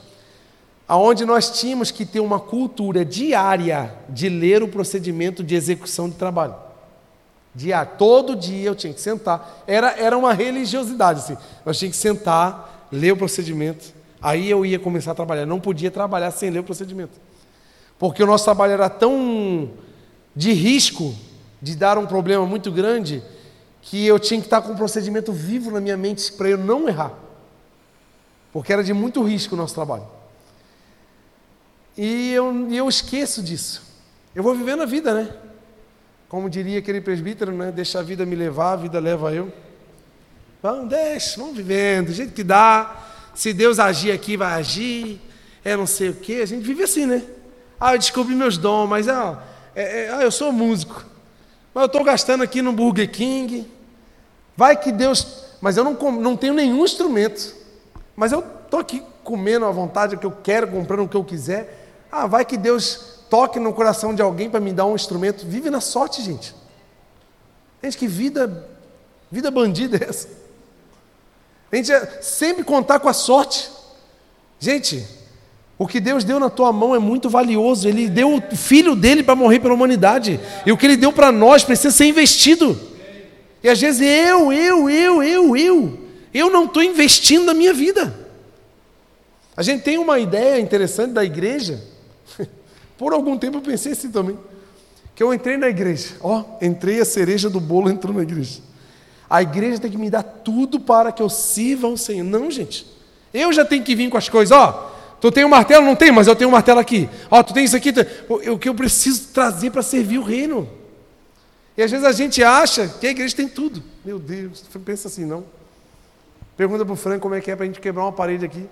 aonde 0.88 1.26
nós 1.26 1.60
tínhamos 1.60 1.92
que 1.92 2.06
ter 2.06 2.20
uma 2.20 2.40
cultura 2.40 3.04
diária 3.04 3.94
de 4.10 4.30
ler 4.30 4.62
o 4.62 4.68
procedimento 4.68 5.44
de 5.44 5.56
execução 5.56 6.10
de 6.10 6.16
trabalho. 6.16 6.56
Diário. 7.56 7.92
Todo 7.98 8.36
dia 8.36 8.68
eu 8.68 8.76
tinha 8.76 8.94
que 8.94 9.02
sentar. 9.02 9.64
Era, 9.68 9.92
era 10.00 10.18
uma 10.18 10.34
religiosidade, 10.34 11.20
assim. 11.20 11.38
Nós 11.66 11.78
tínhamos 11.78 11.98
que 11.98 12.02
sentar, 12.02 12.88
ler 12.92 13.14
o 13.14 13.18
procedimento. 13.18 13.94
Aí 14.22 14.50
eu 14.50 14.66
ia 14.66 14.80
começar 14.80 15.12
a 15.12 15.16
trabalhar. 15.16 15.46
Não 15.46 15.60
podia 15.60 15.92
trabalhar 15.92 16.32
sem 16.32 16.50
ler 16.50 16.60
o 16.60 16.64
procedimento 16.64 17.20
porque 18.04 18.22
o 18.22 18.28
nosso 18.28 18.44
trabalho 18.44 18.74
era 18.74 18.90
tão 18.90 19.70
de 20.36 20.52
risco 20.52 21.16
de 21.62 21.74
dar 21.74 21.98
um 21.98 22.06
problema 22.06 22.46
muito 22.46 22.70
grande 22.70 23.24
que 23.84 24.06
eu 24.06 24.18
tinha 24.18 24.40
que 24.40 24.48
estar 24.48 24.62
com 24.62 24.72
um 24.72 24.76
procedimento 24.76 25.32
vivo 25.32 25.70
na 25.70 25.82
minha 25.82 25.98
mente 25.98 26.32
para 26.32 26.50
eu 26.50 26.58
não 26.58 26.88
errar. 26.88 27.12
Porque 28.52 28.72
era 28.72 28.84
de 28.84 28.94
muito 28.94 29.22
risco 29.22 29.56
o 29.56 29.58
nosso 29.58 29.76
trabalho. 29.76 30.08
E 31.98 32.32
eu, 32.32 32.72
eu 32.72 32.88
esqueço 32.88 33.44
disso. 33.44 33.84
Eu 34.34 34.42
vou 34.42 34.56
vivendo 34.56 34.82
a 34.82 34.86
vida, 34.86 35.14
né? 35.14 35.36
Como 36.30 36.50
diria 36.50 36.80
aquele 36.80 37.02
presbítero, 37.02 37.52
né? 37.52 37.72
Deixa 37.72 38.00
a 38.00 38.02
vida 38.02 38.26
me 38.26 38.36
levar, 38.36 38.74
a 38.74 38.76
vida 38.78 39.00
leva 39.00 39.34
eu. 39.34 39.52
Vamos, 40.62 40.90
deixa, 40.90 41.40
vamos 41.40 41.58
vivendo, 41.58 42.08
do 42.08 42.14
jeito 42.14 42.34
que 42.34 42.44
dá. 42.44 43.06
Se 43.36 43.52
Deus 43.52 43.80
agir 43.80 44.12
aqui, 44.12 44.38
vai 44.38 44.54
agir. 44.54 45.22
É 45.64 45.76
não 45.76 45.86
sei 45.86 46.10
o 46.10 46.16
quê. 46.16 46.40
A 46.42 46.46
gente 46.46 46.64
vive 46.64 46.84
assim, 46.84 47.06
né? 47.06 47.22
Ah, 47.80 47.94
eu 47.96 48.00
descobri 48.00 48.34
meus 48.34 48.58
dons, 48.58 48.88
mas 48.88 49.10
ah, 49.10 49.44
é, 49.76 50.06
é, 50.06 50.10
ah 50.14 50.22
eu 50.22 50.32
sou 50.32 50.54
músico. 50.54 51.06
Mas 51.74 51.82
eu 51.82 51.86
estou 51.88 52.04
gastando 52.04 52.44
aqui 52.44 52.62
no 52.62 52.72
Burger 52.72 53.10
King. 53.12 53.70
Vai 54.56 54.78
que 54.78 54.92
Deus. 54.92 55.44
Mas 55.60 55.78
eu 55.78 55.84
não, 55.84 55.94
não 56.14 56.38
tenho 56.38 56.54
nenhum 56.54 56.84
instrumento. 56.84 57.56
Mas 58.16 58.32
eu 58.32 58.40
estou 58.40 58.80
aqui 58.80 59.04
comendo 59.24 59.66
à 59.66 59.72
vontade 59.72 60.16
o 60.16 60.20
que 60.20 60.26
eu 60.26 60.32
quero, 60.32 60.68
comprando 60.68 61.04
o 61.04 61.08
que 61.08 61.18
eu 61.18 61.24
quiser. 61.24 61.90
Ah, 62.12 62.28
vai 62.28 62.46
que 62.46 62.58
Deus 62.58 63.14
toque 63.30 63.60
no 63.60 63.74
coração 63.74 64.14
de 64.14 64.22
alguém 64.22 64.50
para 64.50 64.60
me 64.60 64.72
dar 64.72 64.86
um 64.86 64.96
instrumento. 64.96 65.46
Vive 65.48 65.70
na 65.70 65.82
sorte, 65.82 66.22
gente. 66.22 66.56
Gente, 67.82 67.98
que 67.98 68.08
vida, 68.08 68.68
vida 69.32 69.50
bandida 69.50 69.98
é 69.98 70.10
essa? 70.10 70.30
A 71.72 71.76
gente 71.76 71.92
é 71.92 72.22
sempre 72.22 72.64
contar 72.64 73.00
com 73.00 73.10
a 73.10 73.14
sorte. 73.14 73.72
Gente, 74.60 75.06
o 75.84 75.88
que 75.88 76.00
Deus 76.00 76.24
deu 76.24 76.40
na 76.40 76.50
tua 76.50 76.72
mão 76.72 76.96
é 76.96 77.00
muito 77.00 77.30
valioso. 77.30 77.90
Ele 77.90 78.08
deu 78.08 78.36
o 78.36 78.56
filho 78.56 78.96
dele 78.96 79.22
para 79.22 79.36
morrer 79.36 79.60
pela 79.60 79.74
humanidade. 79.74 80.40
E 80.66 80.72
o 80.72 80.78
que 80.78 80.86
ele 80.86 80.96
deu 80.96 81.12
para 81.12 81.30
nós 81.30 81.66
precisa 81.66 81.92
ser 81.92 82.06
investido. 82.06 82.80
E 83.62 83.68
às 83.68 83.82
vezes 83.82 84.00
eu, 84.00 84.54
eu, 84.54 84.90
eu, 84.90 85.22
eu, 85.22 85.58
eu, 85.58 86.00
eu 86.34 86.50
não 86.50 86.64
estou 86.64 86.82
investindo 86.82 87.44
na 87.44 87.54
minha 87.54 87.74
vida. 87.74 88.18
A 89.58 89.62
gente 89.62 89.84
tem 89.84 89.98
uma 89.98 90.20
ideia 90.20 90.58
interessante 90.58 91.12
da 91.12 91.26
igreja. 91.26 91.84
Por 92.98 93.12
algum 93.12 93.38
tempo 93.38 93.58
eu 93.58 93.62
pensei 93.62 93.92
assim 93.92 94.10
também. 94.10 94.40
Que 95.14 95.22
eu 95.22 95.34
entrei 95.34 95.58
na 95.58 95.68
igreja. 95.68 96.16
Ó, 96.22 96.44
oh, 96.44 96.66
entrei, 96.66 97.02
a 97.02 97.06
cereja 97.06 97.50
do 97.50 97.60
bolo 97.60 97.90
entrou 97.90 98.16
na 98.16 98.24
igreja. 98.24 98.62
A 99.30 99.42
igreja 99.42 99.80
tem 99.80 99.92
que 99.92 99.98
me 99.98 100.10
dar 100.10 100.24
tudo 100.24 100.80
para 100.80 101.12
que 101.12 101.22
eu 101.22 101.28
sirva 101.28 101.88
ao 101.88 101.98
Senhor. 101.98 102.24
Não, 102.24 102.50
gente. 102.50 102.88
Eu 103.34 103.52
já 103.52 103.66
tenho 103.66 103.84
que 103.84 103.94
vir 103.94 104.10
com 104.10 104.18
as 104.18 104.30
coisas. 104.30 104.58
Ó, 104.58 104.93
Tu 105.24 105.32
tem 105.32 105.46
um 105.46 105.48
martelo? 105.48 105.86
Não 105.86 105.96
tem, 105.96 106.12
mas 106.12 106.28
eu 106.28 106.36
tenho 106.36 106.50
um 106.50 106.52
martelo 106.52 106.82
aqui. 106.82 107.10
Ó, 107.32 107.42
tu 107.42 107.54
tem 107.54 107.64
isso 107.64 107.78
aqui. 107.78 107.94
O 108.28 108.60
que 108.60 108.68
eu 108.68 108.76
preciso 108.76 109.30
trazer 109.30 109.72
para 109.72 109.82
servir 109.82 110.18
o 110.18 110.22
reino. 110.22 110.70
E 111.78 111.82
às 111.82 111.90
vezes 111.90 112.06
a 112.06 112.12
gente 112.12 112.44
acha 112.44 112.90
que 112.90 113.08
a 113.08 113.12
igreja 113.12 113.34
tem 113.34 113.48
tudo. 113.48 113.82
Meu 114.04 114.20
Deus, 114.20 114.66
pensa 114.84 115.08
assim, 115.08 115.24
não. 115.24 115.46
Pergunta 116.58 116.84
para 116.84 116.92
o 116.92 116.98
Frank 116.98 117.22
como 117.22 117.36
é 117.36 117.40
que 117.40 117.50
é 117.50 117.56
para 117.56 117.64
a 117.64 117.68
gente 117.68 117.80
quebrar 117.80 118.04
uma 118.04 118.12
parede 118.12 118.44
aqui. 118.44 118.68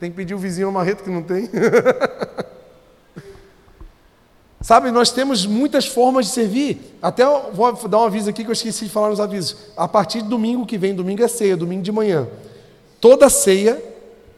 Tem 0.00 0.10
que 0.10 0.16
pedir 0.16 0.34
o 0.34 0.38
vizinho 0.38 0.66
uma 0.66 0.80
marreta 0.80 1.04
que 1.04 1.10
não 1.10 1.22
tem. 1.22 1.48
Sabe, 4.60 4.90
nós 4.90 5.12
temos 5.12 5.46
muitas 5.46 5.86
formas 5.86 6.26
de 6.26 6.32
servir. 6.32 6.98
Até 7.00 7.24
vou 7.52 7.72
dar 7.88 8.00
um 8.00 8.04
aviso 8.06 8.28
aqui 8.28 8.42
que 8.42 8.50
eu 8.50 8.54
esqueci 8.54 8.86
de 8.86 8.90
falar 8.90 9.10
nos 9.10 9.20
avisos. 9.20 9.56
A 9.76 9.86
partir 9.86 10.20
de 10.20 10.28
domingo 10.28 10.66
que 10.66 10.76
vem, 10.76 10.96
domingo 10.96 11.22
é 11.22 11.28
ceia, 11.28 11.56
domingo 11.56 11.82
de 11.82 11.92
manhã. 11.92 12.26
Toda 13.00 13.30
ceia 13.30 13.91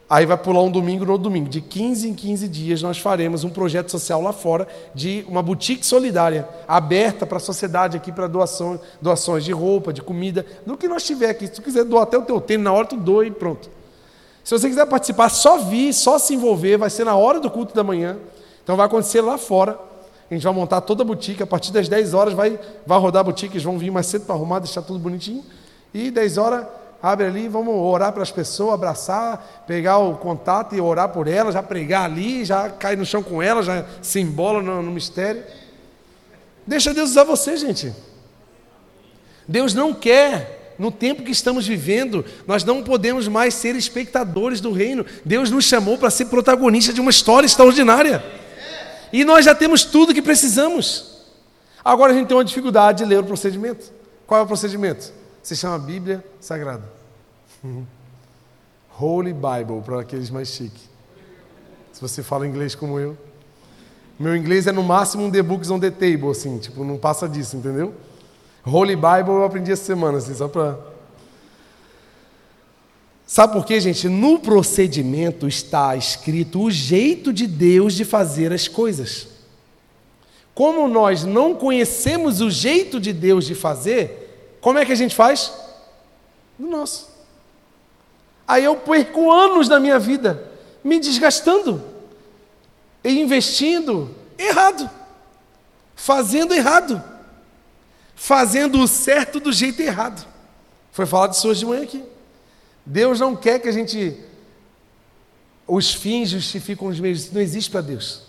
Aí 0.08 0.26
vai 0.26 0.36
pular 0.36 0.62
um 0.62 0.70
domingo 0.70 1.04
no 1.04 1.16
domingo. 1.16 1.48
De 1.48 1.60
15 1.60 2.08
em 2.08 2.14
15 2.14 2.48
dias 2.48 2.82
nós 2.82 2.98
faremos 2.98 3.42
um 3.42 3.50
projeto 3.50 3.90
social 3.90 4.20
lá 4.20 4.32
fora 4.32 4.68
de 4.94 5.24
uma 5.28 5.42
boutique 5.42 5.84
solidária, 5.84 6.48
aberta 6.68 7.26
para 7.26 7.38
a 7.38 7.40
sociedade 7.40 7.96
aqui 7.96 8.12
para 8.12 8.26
doação, 8.26 8.78
doações 9.00 9.44
de 9.44 9.52
roupa, 9.52 9.92
de 9.92 10.02
comida, 10.02 10.44
do 10.66 10.76
que 10.76 10.86
nós 10.86 11.04
tiver 11.04 11.30
aqui. 11.30 11.46
Se 11.46 11.54
tu 11.54 11.62
quiser 11.62 11.84
doar 11.84 12.02
até 12.02 12.18
o 12.18 12.22
teu 12.22 12.40
tênis, 12.40 12.64
na 12.64 12.72
hora 12.72 12.86
tu 12.86 12.96
doa 12.96 13.26
e 13.26 13.30
pronto. 13.30 13.70
Se 14.42 14.50
você 14.58 14.68
quiser 14.68 14.86
participar, 14.86 15.30
só 15.30 15.56
vir, 15.56 15.94
só 15.94 16.18
se 16.18 16.34
envolver, 16.34 16.76
vai 16.76 16.90
ser 16.90 17.04
na 17.04 17.16
hora 17.16 17.40
do 17.40 17.50
culto 17.50 17.74
da 17.74 17.82
manhã. 17.82 18.18
Então 18.62 18.76
vai 18.76 18.84
acontecer 18.86 19.22
lá 19.22 19.38
fora. 19.38 19.78
A 20.30 20.34
gente 20.34 20.42
vai 20.42 20.52
montar 20.52 20.82
toda 20.82 21.02
a 21.02 21.06
boutique, 21.06 21.42
a 21.42 21.46
partir 21.46 21.72
das 21.72 21.88
10 21.88 22.12
horas 22.12 22.34
vai, 22.34 22.58
vai 22.86 22.98
rodar 22.98 23.20
a 23.20 23.24
boutique, 23.24 23.54
eles 23.54 23.62
vão 23.62 23.78
vir 23.78 23.90
mais 23.90 24.06
cedo 24.06 24.26
para 24.26 24.34
arrumar, 24.34 24.58
deixar 24.58 24.82
tudo 24.82 24.98
bonitinho. 24.98 25.42
E 25.94 26.10
10 26.10 26.36
horas 26.38 26.66
abre 27.04 27.26
ali, 27.26 27.48
vamos 27.48 27.74
orar 27.74 28.14
para 28.14 28.22
as 28.22 28.30
pessoas, 28.30 28.72
abraçar, 28.72 29.64
pegar 29.66 29.98
o 29.98 30.16
contato 30.16 30.74
e 30.74 30.80
orar 30.80 31.10
por 31.10 31.28
elas, 31.28 31.52
já 31.52 31.62
pregar 31.62 32.06
ali, 32.06 32.46
já 32.46 32.70
cair 32.70 32.96
no 32.96 33.04
chão 33.04 33.22
com 33.22 33.42
elas, 33.42 33.66
já 33.66 33.84
se 34.00 34.20
embola 34.20 34.62
no, 34.62 34.80
no 34.80 34.90
mistério. 34.90 35.44
Deixa 36.66 36.94
Deus 36.94 37.10
usar 37.10 37.24
você, 37.24 37.58
gente. 37.58 37.92
Deus 39.46 39.74
não 39.74 39.92
quer, 39.92 40.74
no 40.78 40.90
tempo 40.90 41.22
que 41.22 41.30
estamos 41.30 41.66
vivendo, 41.66 42.24
nós 42.46 42.64
não 42.64 42.82
podemos 42.82 43.28
mais 43.28 43.52
ser 43.52 43.76
espectadores 43.76 44.62
do 44.62 44.72
reino. 44.72 45.04
Deus 45.26 45.50
nos 45.50 45.66
chamou 45.66 45.98
para 45.98 46.08
ser 46.08 46.24
protagonista 46.24 46.90
de 46.90 47.02
uma 47.02 47.10
história 47.10 47.44
extraordinária. 47.44 48.24
E 49.12 49.26
nós 49.26 49.44
já 49.44 49.54
temos 49.54 49.84
tudo 49.84 50.14
que 50.14 50.22
precisamos. 50.22 51.18
Agora 51.84 52.12
a 52.12 52.14
gente 52.14 52.28
tem 52.28 52.36
uma 52.36 52.46
dificuldade 52.46 53.04
de 53.04 53.04
ler 53.04 53.18
o 53.18 53.24
procedimento. 53.24 53.92
Qual 54.26 54.40
é 54.40 54.42
o 54.42 54.46
procedimento? 54.46 55.12
Se 55.44 55.54
chama 55.54 55.78
Bíblia 55.78 56.24
Sagrada. 56.40 56.90
Holy 58.98 59.34
Bible, 59.34 59.82
para 59.84 60.00
aqueles 60.00 60.30
mais 60.30 60.48
chiques. 60.48 60.88
Se 61.92 62.00
você 62.00 62.22
fala 62.22 62.46
inglês 62.46 62.74
como 62.74 62.98
eu. 62.98 63.14
Meu 64.18 64.34
inglês 64.34 64.66
é 64.66 64.72
no 64.72 64.82
máximo 64.82 65.24
um 65.24 65.30
The 65.30 65.42
Books 65.42 65.70
on 65.70 65.78
the 65.78 65.90
Table, 65.90 66.30
assim, 66.30 66.56
tipo, 66.58 66.82
não 66.82 66.96
passa 66.96 67.28
disso, 67.28 67.58
entendeu? 67.58 67.92
Holy 68.64 68.96
Bible 68.96 69.32
eu 69.32 69.44
aprendi 69.44 69.70
essa 69.70 69.84
semana, 69.84 70.16
assim, 70.16 70.34
só 70.34 70.48
para. 70.48 70.78
Sabe 73.26 73.52
por 73.52 73.66
quê, 73.66 73.78
gente? 73.80 74.08
No 74.08 74.38
procedimento 74.38 75.46
está 75.46 75.94
escrito 75.94 76.62
o 76.62 76.70
jeito 76.70 77.34
de 77.34 77.46
Deus 77.46 77.92
de 77.92 78.04
fazer 78.06 78.50
as 78.50 78.66
coisas. 78.66 79.28
Como 80.54 80.88
nós 80.88 81.24
não 81.24 81.54
conhecemos 81.54 82.40
o 82.40 82.50
jeito 82.50 82.98
de 82.98 83.12
Deus 83.12 83.44
de 83.44 83.54
fazer, 83.54 84.23
como 84.64 84.78
é 84.78 84.86
que 84.86 84.92
a 84.92 84.96
gente 84.96 85.14
faz? 85.14 85.52
Do 86.58 86.66
nosso. 86.66 87.10
Aí 88.48 88.64
eu 88.64 88.74
perco 88.76 89.30
anos 89.30 89.68
da 89.68 89.78
minha 89.78 89.98
vida 89.98 90.42
me 90.82 90.98
desgastando 90.98 91.84
e 93.04 93.20
investindo 93.20 94.14
errado, 94.38 94.88
fazendo 95.94 96.54
errado, 96.54 97.04
fazendo 98.16 98.80
o 98.80 98.88
certo 98.88 99.38
do 99.38 99.52
jeito 99.52 99.82
errado. 99.82 100.26
Foi 100.92 101.04
falado 101.04 101.34
isso 101.34 101.46
hoje 101.46 101.60
de 101.60 101.66
manhã 101.66 101.82
aqui. 101.82 102.02
Deus 102.86 103.20
não 103.20 103.36
quer 103.36 103.58
que 103.58 103.68
a 103.68 103.72
gente. 103.72 104.18
Os 105.66 105.92
fins 105.92 106.30
justificam 106.30 106.88
os 106.88 106.98
meios. 106.98 107.24
Isso 107.24 107.34
não 107.34 107.40
existe 107.42 107.70
para 107.70 107.82
Deus. 107.82 108.22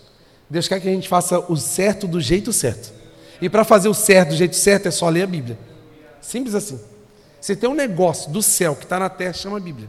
Deus 0.50 0.68
quer 0.68 0.82
que 0.82 0.90
a 0.90 0.92
gente 0.92 1.08
faça 1.08 1.40
o 1.50 1.56
certo 1.56 2.06
do 2.06 2.20
jeito 2.20 2.52
certo. 2.52 2.94
E 3.42 3.48
para 3.48 3.64
fazer 3.64 3.88
o 3.88 3.94
certo 3.94 4.32
do 4.32 4.36
jeito 4.36 4.58
certo 4.58 4.90
é 4.90 4.92
só 4.92 5.08
ler 5.08 5.24
a 5.24 5.28
Bíblia. 5.28 5.75
Simples 6.26 6.56
assim. 6.56 6.80
Você 7.40 7.56
tem 7.56 7.70
um 7.70 7.76
negócio 7.76 8.32
do 8.32 8.42
céu 8.42 8.76
que 8.76 8.84
está 8.84 8.98
na 8.98 9.10
terra, 9.10 9.34
chama 9.34 9.58
a 9.58 9.60
Bíblia. 9.60 9.88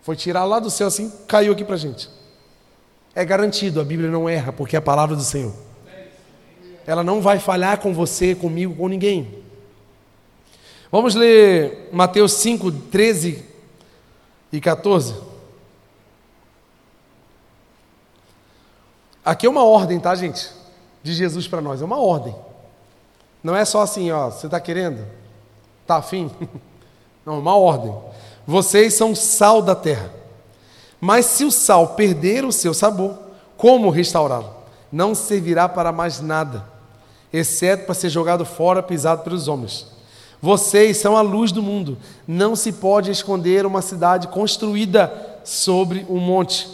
Foi 0.00 0.16
tirar 0.16 0.44
lá 0.44 0.58
do 0.58 0.70
céu 0.70 0.86
assim, 0.86 1.12
caiu 1.26 1.52
aqui 1.52 1.62
para 1.62 1.76
gente. 1.76 2.08
É 3.14 3.22
garantido, 3.22 3.80
a 3.80 3.84
Bíblia 3.84 4.10
não 4.10 4.26
erra, 4.26 4.50
porque 4.50 4.76
é 4.76 4.78
a 4.78 4.82
palavra 4.82 5.14
do 5.14 5.22
Senhor. 5.22 5.54
Ela 6.86 7.04
não 7.04 7.20
vai 7.20 7.38
falhar 7.38 7.78
com 7.78 7.92
você, 7.92 8.34
comigo, 8.34 8.74
com 8.74 8.88
ninguém. 8.88 9.44
Vamos 10.90 11.14
ler 11.14 11.90
Mateus 11.92 12.32
5, 12.32 12.72
13 12.72 13.44
e 14.50 14.58
14. 14.58 15.14
Aqui 19.22 19.46
é 19.46 19.50
uma 19.50 19.64
ordem, 19.64 20.00
tá, 20.00 20.14
gente? 20.14 20.50
De 21.02 21.12
Jesus 21.12 21.46
para 21.46 21.60
nós, 21.60 21.82
é 21.82 21.84
uma 21.84 21.98
ordem. 21.98 22.34
Não 23.48 23.56
é 23.56 23.64
só 23.64 23.80
assim, 23.80 24.10
ó, 24.10 24.28
você 24.28 24.44
está 24.44 24.60
querendo? 24.60 25.06
Tá 25.86 25.96
afim? 25.96 26.30
Não, 27.24 27.38
uma 27.38 27.56
ordem. 27.56 27.96
Vocês 28.46 28.92
são 28.92 29.14
sal 29.14 29.62
da 29.62 29.74
terra. 29.74 30.12
Mas 31.00 31.24
se 31.24 31.46
o 31.46 31.50
sal 31.50 31.94
perder 31.94 32.44
o 32.44 32.52
seu 32.52 32.74
sabor, 32.74 33.16
como 33.56 33.88
restaurá-lo? 33.88 34.54
Não 34.92 35.14
servirá 35.14 35.66
para 35.66 35.90
mais 35.90 36.20
nada, 36.20 36.62
exceto 37.32 37.86
para 37.86 37.94
ser 37.94 38.10
jogado 38.10 38.44
fora, 38.44 38.82
pisado 38.82 39.22
pelos 39.22 39.48
homens. 39.48 39.86
Vocês 40.42 40.98
são 40.98 41.16
a 41.16 41.22
luz 41.22 41.50
do 41.50 41.62
mundo. 41.62 41.96
Não 42.26 42.54
se 42.54 42.70
pode 42.70 43.10
esconder 43.10 43.64
uma 43.64 43.80
cidade 43.80 44.28
construída 44.28 45.40
sobre 45.42 46.04
um 46.10 46.18
monte. 46.18 46.68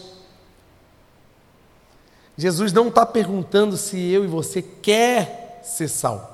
Jesus 2.36 2.72
não 2.72 2.88
está 2.88 3.06
perguntando 3.06 3.76
se 3.76 3.96
eu 4.10 4.24
e 4.24 4.26
você 4.26 4.60
quer 4.60 5.60
ser 5.62 5.86
sal. 5.86 6.33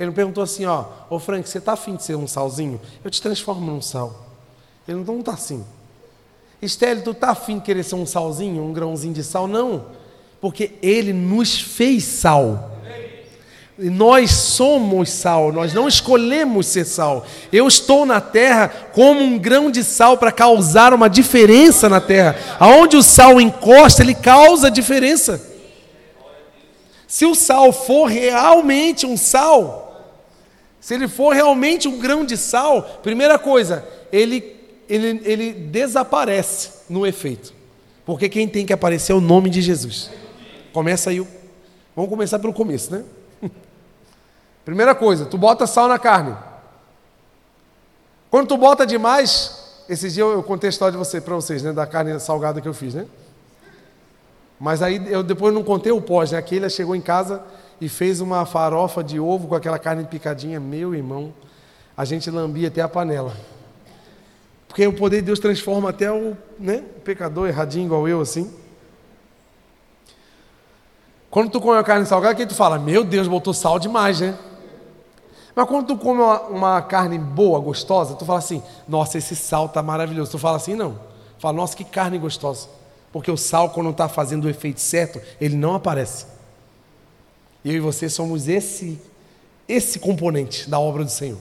Ele 0.00 0.10
perguntou 0.12 0.42
assim, 0.42 0.64
ó, 0.64 0.86
ô 1.10 1.18
Frank, 1.18 1.46
você 1.46 1.58
está 1.58 1.74
afim 1.74 1.94
de 1.94 2.02
ser 2.02 2.16
um 2.16 2.26
salzinho? 2.26 2.80
Eu 3.04 3.10
te 3.10 3.20
transformo 3.20 3.70
num 3.70 3.82
sal. 3.82 4.28
Ele 4.88 5.04
não 5.04 5.20
está 5.20 5.32
assim. 5.32 5.62
Estélio, 6.62 7.04
tu 7.04 7.10
está 7.10 7.30
afim 7.32 7.58
de 7.58 7.64
querer 7.64 7.84
ser 7.84 7.96
um 7.96 8.06
salzinho, 8.06 8.62
um 8.62 8.72
grãozinho 8.72 9.12
de 9.12 9.22
sal? 9.22 9.46
Não, 9.46 9.84
porque 10.40 10.72
ele 10.80 11.12
nos 11.12 11.60
fez 11.60 12.04
sal. 12.04 12.78
Nós 13.76 14.30
somos 14.30 15.10
sal, 15.10 15.52
nós 15.52 15.74
não 15.74 15.86
escolhemos 15.86 16.66
ser 16.66 16.86
sal. 16.86 17.26
Eu 17.52 17.68
estou 17.68 18.06
na 18.06 18.22
terra 18.22 18.68
como 18.94 19.20
um 19.20 19.38
grão 19.38 19.70
de 19.70 19.84
sal 19.84 20.16
para 20.16 20.32
causar 20.32 20.94
uma 20.94 21.10
diferença 21.10 21.90
na 21.90 22.00
terra. 22.00 22.36
Aonde 22.58 22.96
o 22.96 23.02
sal 23.02 23.38
encosta, 23.38 24.02
ele 24.02 24.14
causa 24.14 24.70
diferença. 24.70 25.46
Se 27.06 27.26
o 27.26 27.34
sal 27.34 27.70
for 27.70 28.06
realmente 28.06 29.04
um 29.04 29.16
sal, 29.16 29.89
se 30.80 30.94
ele 30.94 31.06
for 31.06 31.34
realmente 31.34 31.86
um 31.86 31.98
grão 31.98 32.24
de 32.24 32.36
sal, 32.36 32.82
primeira 33.02 33.38
coisa, 33.38 33.86
ele, 34.10 34.56
ele, 34.88 35.20
ele 35.24 35.52
desaparece 35.52 36.84
no 36.88 37.06
efeito. 37.06 37.52
Porque 38.06 38.28
quem 38.28 38.48
tem 38.48 38.64
que 38.64 38.72
aparecer 38.72 39.12
é 39.12 39.14
o 39.14 39.20
nome 39.20 39.50
de 39.50 39.60
Jesus. 39.60 40.10
Começa 40.72 41.10
aí. 41.10 41.24
Vamos 41.94 42.08
começar 42.10 42.38
pelo 42.38 42.54
começo, 42.54 42.90
né? 42.92 43.04
Primeira 44.64 44.94
coisa, 44.94 45.26
tu 45.26 45.36
bota 45.36 45.66
sal 45.66 45.86
na 45.86 45.98
carne. 45.98 46.34
Quando 48.30 48.48
tu 48.48 48.56
bota 48.56 48.86
demais, 48.86 49.82
esses 49.88 50.14
dias 50.14 50.26
eu 50.26 50.42
contei 50.42 50.68
a 50.68 50.70
história 50.70 50.92
de 50.92 50.98
você 50.98 51.20
para 51.20 51.34
vocês, 51.34 51.62
né, 51.62 51.72
da 51.72 51.86
carne 51.86 52.18
salgada 52.18 52.60
que 52.60 52.68
eu 52.68 52.74
fiz, 52.74 52.94
né? 52.94 53.06
Mas 54.58 54.82
aí 54.82 55.02
eu 55.12 55.22
depois 55.22 55.52
não 55.52 55.64
contei 55.64 55.92
o 55.92 56.00
pós, 56.00 56.30
né? 56.30 56.38
Aquele 56.38 56.68
chegou 56.70 56.94
em 56.94 57.00
casa 57.00 57.42
e 57.80 57.88
fez 57.88 58.20
uma 58.20 58.44
farofa 58.44 59.02
de 59.02 59.18
ovo 59.18 59.48
com 59.48 59.54
aquela 59.54 59.78
carne 59.78 60.04
picadinha, 60.04 60.60
meu 60.60 60.94
irmão. 60.94 61.32
A 61.96 62.04
gente 62.04 62.30
lambia 62.30 62.68
até 62.68 62.82
a 62.82 62.88
panela. 62.88 63.34
Porque 64.68 64.86
o 64.86 64.92
poder 64.92 65.16
de 65.16 65.26
Deus 65.26 65.40
transforma 65.40 65.90
até 65.90 66.12
o, 66.12 66.36
né, 66.58 66.84
pecador 67.04 67.48
erradinho 67.48 67.86
igual 67.86 68.06
eu 68.06 68.20
assim. 68.20 68.52
Quando 71.30 71.50
tu 71.50 71.60
come 71.60 71.78
a 71.78 71.82
carne 71.82 72.06
salgada, 72.06 72.34
que 72.34 72.46
tu 72.46 72.54
fala, 72.54 72.78
meu 72.78 73.04
Deus, 73.04 73.28
botou 73.28 73.54
sal 73.54 73.78
demais, 73.78 74.20
né? 74.20 74.36
Mas 75.54 75.68
quando 75.68 75.86
tu 75.86 75.96
come 75.96 76.20
uma, 76.20 76.40
uma, 76.42 76.82
carne 76.82 77.18
boa, 77.18 77.60
gostosa, 77.60 78.14
tu 78.14 78.24
fala 78.24 78.38
assim, 78.38 78.62
nossa, 78.86 79.18
esse 79.18 79.34
sal 79.36 79.68
tá 79.68 79.82
maravilhoso. 79.82 80.32
Tu 80.32 80.38
fala 80.38 80.56
assim, 80.56 80.74
não. 80.74 80.98
Fala, 81.38 81.54
nossa, 81.54 81.76
que 81.76 81.84
carne 81.84 82.18
gostosa. 82.18 82.68
Porque 83.12 83.30
o 83.30 83.36
sal, 83.36 83.70
quando 83.70 83.90
está 83.90 84.08
fazendo 84.08 84.44
o 84.44 84.48
efeito 84.48 84.80
certo, 84.80 85.20
ele 85.40 85.56
não 85.56 85.74
aparece. 85.74 86.26
Eu 87.64 87.72
e 87.72 87.80
você 87.80 88.08
somos 88.08 88.48
esse, 88.48 88.98
esse 89.68 89.98
componente 89.98 90.68
da 90.68 90.78
obra 90.78 91.04
do 91.04 91.10
Senhor. 91.10 91.40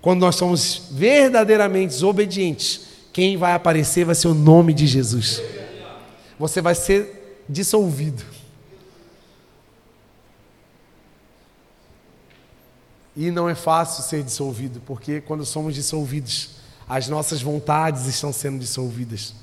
Quando 0.00 0.20
nós 0.20 0.36
somos 0.36 0.88
verdadeiramente 0.90 2.04
obedientes, 2.04 2.86
quem 3.12 3.36
vai 3.36 3.54
aparecer 3.54 4.04
vai 4.04 4.14
ser 4.14 4.28
o 4.28 4.34
nome 4.34 4.74
de 4.74 4.86
Jesus. 4.86 5.42
Você 6.38 6.60
vai 6.60 6.74
ser 6.74 7.44
dissolvido. 7.48 8.22
E 13.16 13.30
não 13.30 13.48
é 13.48 13.54
fácil 13.54 14.04
ser 14.04 14.22
dissolvido, 14.22 14.82
porque 14.84 15.22
quando 15.22 15.44
somos 15.46 15.74
dissolvidos, 15.74 16.50
as 16.86 17.08
nossas 17.08 17.40
vontades 17.40 18.06
estão 18.06 18.32
sendo 18.32 18.58
dissolvidas. 18.58 19.34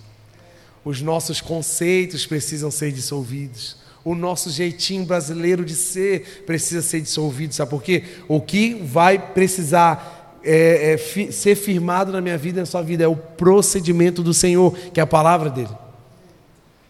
Os 0.86 1.02
nossos 1.02 1.42
conceitos 1.42 2.26
precisam 2.26 2.70
ser 2.70 2.92
dissolvidos. 2.92 3.78
O 4.04 4.16
nosso 4.16 4.50
jeitinho 4.50 5.06
brasileiro 5.06 5.64
de 5.64 5.76
ser 5.76 6.44
precisa 6.46 6.82
ser 6.82 7.02
dissolvido. 7.02 7.54
Sabe 7.54 7.72
por 7.72 7.82
quê? 7.82 8.04
O 8.28 8.42
que 8.42 8.74
vai 8.74 9.18
precisar 9.18 10.40
é, 10.44 10.94
é, 10.94 10.98
fi, 10.98 11.32
ser 11.32 11.56
firmado 11.56 12.12
na 12.12 12.20
minha 12.20 12.38
vida 12.38 12.60
e 12.60 12.62
na 12.62 12.66
sua 12.66 12.82
vida 12.82 13.04
é 13.04 13.08
o 13.08 13.16
procedimento 13.16 14.22
do 14.22 14.34
Senhor, 14.34 14.76
que 14.94 15.00
é 15.00 15.04
a 15.04 15.08
palavra 15.08 15.50
dele. 15.50 15.70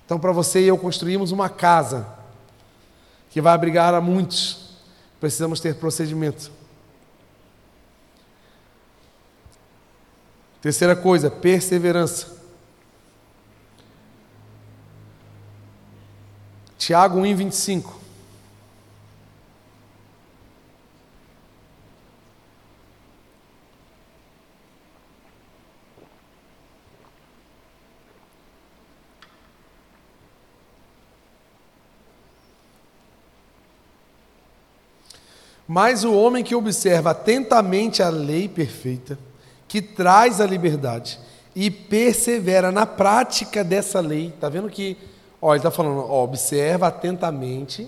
Então, 0.06 0.20
para 0.20 0.32
você 0.32 0.62
e 0.62 0.68
eu 0.68 0.78
construímos 0.78 1.32
uma 1.32 1.50
casa 1.50 2.08
que 3.30 3.40
vai 3.42 3.54
abrigar 3.54 3.94
a 3.94 4.02
muitos, 4.02 4.72
precisamos 5.20 5.60
ter 5.60 5.76
procedimento. 5.76 6.52
Terceira 10.62 10.96
coisa, 10.96 11.30
perseverança. 11.30 12.33
Tiago 16.86 17.20
1, 17.20 17.34
25. 17.34 17.98
Mas 35.66 36.04
o 36.04 36.14
homem 36.14 36.44
que 36.44 36.54
observa 36.54 37.12
atentamente 37.12 38.04
a 38.04 38.10
lei 38.10 38.50
perfeita, 38.50 39.18
que 39.70 39.82
traz 39.82 40.42
a 40.42 40.46
liberdade 40.46 41.18
e 41.56 41.72
persevera 41.72 42.74
na 42.74 42.86
prática 42.86 43.64
dessa 43.64 44.02
lei. 44.02 44.28
Está 44.28 44.50
vendo 44.50 44.70
que, 44.70 44.98
ó, 45.44 45.52
ele 45.52 45.60
está 45.60 45.70
falando, 45.70 46.00
ó, 46.00 46.24
observa 46.24 46.88
atentamente 46.88 47.86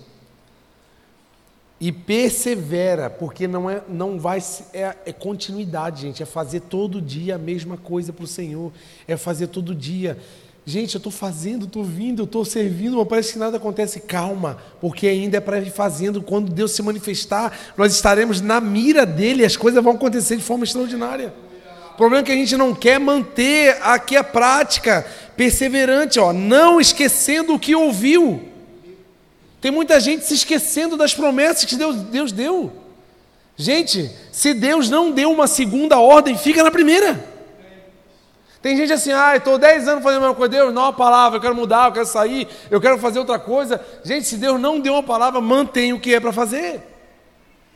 e 1.80 1.89
persevera, 1.89 3.10
porque 3.10 3.47
não 3.47 3.70
é, 3.70 3.82
não 3.88 4.20
vai, 4.20 4.43
é, 4.74 4.93
é 5.06 5.14
continuidade, 5.14 6.01
gente, 6.01 6.22
é 6.22 6.26
fazer 6.26 6.62
todo 6.62 7.01
dia 7.01 7.36
a 7.36 7.38
mesma 7.38 7.78
coisa 7.78 8.12
para 8.12 8.26
o 8.26 8.28
Senhor, 8.28 8.74
é 9.08 9.16
fazer 9.16 9.47
todo 9.47 9.74
dia. 9.74 10.18
Gente, 10.66 10.95
eu 10.95 10.99
estou 10.99 11.12
fazendo, 11.12 11.64
estou 11.66 11.84
vindo, 11.84 12.24
estou 12.24 12.43
servindo, 12.43 12.97
mas 12.97 13.08
parece 13.08 13.34
que 13.34 13.39
nada 13.39 13.56
acontece. 13.56 14.01
Calma, 14.01 14.58
porque 14.82 15.08
ainda 15.08 15.38
é 15.38 15.39
para 15.39 15.60
ir 15.60 15.72
fazendo. 15.72 16.22
Quando 16.22 16.51
Deus 16.51 16.72
se 16.72 16.82
manifestar, 16.82 17.58
nós 17.78 17.93
estaremos 17.93 18.41
na 18.41 18.60
mira 18.60 19.06
dele, 19.06 19.45
as 19.45 19.56
coisas 19.56 19.82
vão 19.82 19.93
acontecer 19.93 20.36
de 20.36 20.43
forma 20.43 20.66
extraordinária. 20.66 21.34
O 21.93 21.97
problema 21.97 22.24
é 22.24 22.26
que 22.26 22.32
a 22.34 22.36
gente 22.36 22.58
não 22.58 22.76
quer 22.76 22.99
manter 22.99 23.78
aqui 23.82 24.18
a 24.18 24.24
prática 24.24 25.06
perseverante, 25.36 26.19
ó, 26.19 26.33
não 26.33 26.79
esquecendo 26.79 27.53
o 27.53 27.59
que 27.59 27.75
ouviu. 27.75 28.41
Tem 29.61 29.71
muita 29.71 29.99
gente 29.99 30.25
se 30.25 30.33
esquecendo 30.33 30.95
das 30.95 31.13
promessas 31.13 31.65
que 31.65 31.75
Deus, 31.75 31.95
Deus 31.95 32.31
deu. 32.31 32.71
Gente, 33.57 34.11
se 34.31 34.53
Deus 34.53 34.89
não 34.89 35.11
deu 35.11 35.31
uma 35.31 35.47
segunda 35.47 35.97
ordem, 35.97 36.38
fica 36.38 36.63
na 36.63 36.69
primeira. 36.69 37.33
Tem 38.61 38.75
gente 38.75 38.91
assim, 38.91 39.11
ah, 39.11 39.36
estou 39.36 39.57
10 39.57 39.88
anos 39.88 40.03
fazendo 40.03 40.17
a 40.17 40.21
mesma 40.21 40.36
coisa, 40.36 40.49
Deus, 40.49 40.73
não 40.73 40.81
uma 40.81 40.93
palavra, 40.93 41.38
eu 41.38 41.41
quero 41.41 41.55
mudar, 41.55 41.88
eu 41.88 41.93
quero 41.93 42.05
sair, 42.07 42.47
eu 42.71 42.81
quero 42.81 42.97
fazer 42.97 43.19
outra 43.19 43.38
coisa. 43.38 43.79
Gente, 44.03 44.25
se 44.25 44.38
Deus 44.38 44.59
não 44.59 44.79
deu 44.79 44.93
uma 44.93 45.03
palavra, 45.03 45.39
mantenha 45.39 45.95
o 45.95 45.99
que 45.99 46.15
é 46.15 46.19
para 46.19 46.33
fazer. 46.33 46.81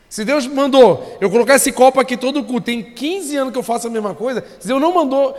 Se 0.10 0.26
Deus 0.26 0.48
mandou 0.48 1.18
eu 1.22 1.30
colocar 1.30 1.56
esse 1.56 1.72
copo 1.72 2.00
aqui 2.00 2.18
todo 2.18 2.44
culto, 2.44 2.66
tem 2.66 2.82
15 2.82 3.38
anos 3.38 3.54
que 3.54 3.60
eu 3.60 3.64
faço 3.64 3.86
a 3.86 3.92
mesma 3.92 4.16
coisa, 4.16 4.44
se 4.60 4.68
Deus 4.68 4.82
não 4.82 4.92
mandou, 4.92 5.38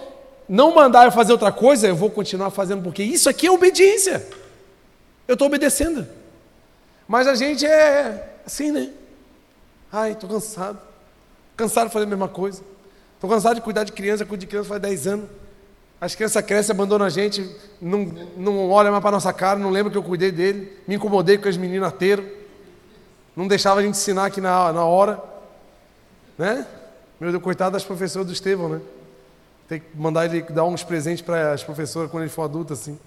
não 0.50 0.74
mandar 0.74 1.04
eu 1.04 1.12
fazer 1.12 1.30
outra 1.30 1.52
coisa, 1.52 1.86
eu 1.86 1.94
vou 1.94 2.10
continuar 2.10 2.50
fazendo, 2.50 2.82
porque 2.82 3.04
isso 3.04 3.30
aqui 3.30 3.46
é 3.46 3.52
obediência. 3.52 4.26
Eu 5.28 5.34
estou 5.34 5.46
obedecendo. 5.46 6.04
Mas 7.06 7.28
a 7.28 7.36
gente 7.36 7.64
é 7.64 8.40
assim, 8.44 8.72
né? 8.72 8.90
Ai, 9.92 10.10
estou 10.10 10.28
cansado. 10.28 10.80
Cansado 11.56 11.86
de 11.86 11.92
fazer 11.92 12.04
a 12.04 12.08
mesma 12.08 12.26
coisa. 12.26 12.64
Estou 13.14 13.30
cansado 13.30 13.54
de 13.54 13.60
cuidar 13.60 13.84
de 13.84 13.92
criança, 13.92 14.26
cuido 14.26 14.40
de 14.40 14.48
criança 14.48 14.68
faz 14.68 14.82
10 14.82 15.06
anos. 15.06 15.30
As 16.00 16.16
crianças 16.16 16.44
crescem, 16.44 16.74
abandonam 16.74 17.06
a 17.06 17.10
gente, 17.10 17.48
não, 17.80 18.00
não 18.36 18.70
olham 18.70 18.90
mais 18.90 19.02
para 19.02 19.12
nossa 19.12 19.32
cara, 19.32 19.56
não 19.56 19.70
lembram 19.70 19.92
que 19.92 19.98
eu 19.98 20.02
cuidei 20.02 20.32
dele, 20.32 20.76
me 20.84 20.96
incomodei 20.96 21.38
com 21.38 21.48
as 21.48 21.56
meninas 21.56 21.90
ateiras. 21.90 22.26
Não 23.36 23.46
deixava 23.46 23.78
a 23.78 23.82
gente 23.84 23.94
ensinar 23.94 24.26
aqui 24.26 24.40
na, 24.40 24.72
na 24.72 24.84
hora. 24.84 25.22
Né? 26.36 26.66
Meu 27.20 27.30
Deus, 27.30 27.40
coitado 27.40 27.74
das 27.74 27.84
professoras 27.84 28.26
do 28.26 28.32
Estevão, 28.32 28.68
né? 28.68 28.80
Tem 29.70 29.78
que 29.78 29.86
mandar 29.96 30.24
ele 30.24 30.42
dar 30.42 30.64
uns 30.64 30.82
presentes 30.82 31.22
para 31.22 31.52
as 31.52 31.62
professoras 31.62 32.10
quando 32.10 32.24
ele 32.24 32.32
for 32.32 32.42
adulto, 32.42 32.72
assim. 32.72 32.98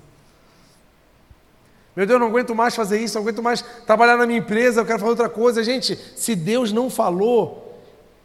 Meu 1.93 2.05
Deus, 2.05 2.17
não 2.21 2.27
aguento 2.27 2.55
mais 2.55 2.73
fazer 2.73 3.01
isso, 3.01 3.15
não 3.15 3.21
aguento 3.21 3.43
mais 3.43 3.61
trabalhar 3.85 4.15
na 4.15 4.25
minha 4.25 4.39
empresa, 4.39 4.79
eu 4.79 4.85
quero 4.85 4.97
fazer 4.97 5.09
outra 5.09 5.27
coisa. 5.27 5.61
Gente, 5.61 5.99
se 6.15 6.33
Deus 6.33 6.71
não 6.71 6.89
falou, 6.89 7.77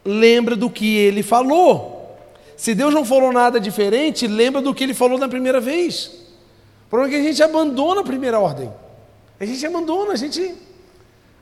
lembra 0.05 0.55
do 0.55 0.69
que 0.69 0.95
ele 0.95 1.21
falou. 1.21 2.17
Se 2.55 2.73
Deus 2.73 2.93
não 2.93 3.03
falou 3.03 3.33
nada 3.33 3.59
diferente, 3.59 4.25
lembra 4.25 4.61
do 4.61 4.73
que 4.73 4.85
ele 4.85 4.93
falou 4.93 5.19
na 5.19 5.27
primeira 5.27 5.59
vez. 5.59 6.05
O 6.85 6.89
problema 6.89 7.13
é 7.13 7.19
que 7.19 7.27
a 7.27 7.29
gente 7.29 7.43
abandona 7.43 7.99
a 7.99 8.05
primeira 8.05 8.39
ordem. 8.39 8.71
A 9.37 9.43
gente 9.43 9.65
abandona, 9.65 10.13
a 10.13 10.15
gente. 10.15 10.55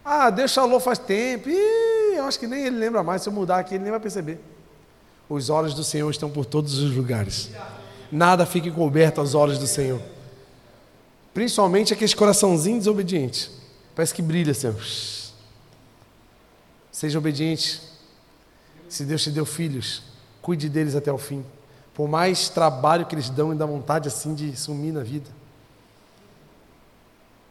Ah, 0.03 0.31
Deus 0.31 0.51
falou 0.51 0.79
faz 0.79 0.97
tempo. 0.97 1.47
Ih, 1.47 2.15
eu 2.15 2.25
acho 2.25 2.39
que 2.39 2.47
nem 2.47 2.65
ele 2.65 2.77
lembra 2.77 3.03
mais. 3.03 3.21
Se 3.21 3.29
eu 3.29 3.33
mudar 3.33 3.59
aqui, 3.59 3.75
ele 3.75 3.83
nem 3.83 3.91
vai 3.91 3.99
perceber. 3.99 4.56
Os 5.29 5.49
olhos 5.49 5.73
do 5.73 5.83
Senhor 5.83 6.09
estão 6.09 6.29
por 6.29 6.45
todos 6.45 6.77
os 6.79 6.95
lugares. 6.95 7.49
Nada 8.11 8.45
fica 8.45 8.69
encoberto 8.69 9.19
aos 9.19 9.35
olhos 9.35 9.57
do 9.57 9.67
Senhor. 9.67 10.01
Principalmente 11.33 11.93
aqueles 11.93 12.13
coraçãozinhos 12.13 12.79
desobedientes. 12.79 13.51
Parece 13.93 14.13
que 14.13 14.21
brilha 14.21 14.51
assim. 14.51 14.73
Seja 16.91 17.17
obediente. 17.17 17.81
Se 18.89 19.03
Deus 19.03 19.21
te 19.21 19.29
deu 19.31 19.45
filhos, 19.45 20.01
cuide 20.41 20.69
deles 20.69 20.95
até 20.95 21.11
o 21.11 21.17
fim. 21.17 21.43
Por 21.93 22.07
mais 22.07 22.47
trabalho 22.47 23.05
que 23.05 23.15
eles 23.15 23.29
dão 23.29 23.53
e 23.53 23.55
dá 23.55 23.65
vontade 23.65 24.07
assim 24.07 24.33
de 24.33 24.55
sumir 24.55 24.93
na 24.93 25.03
vida. 25.03 25.29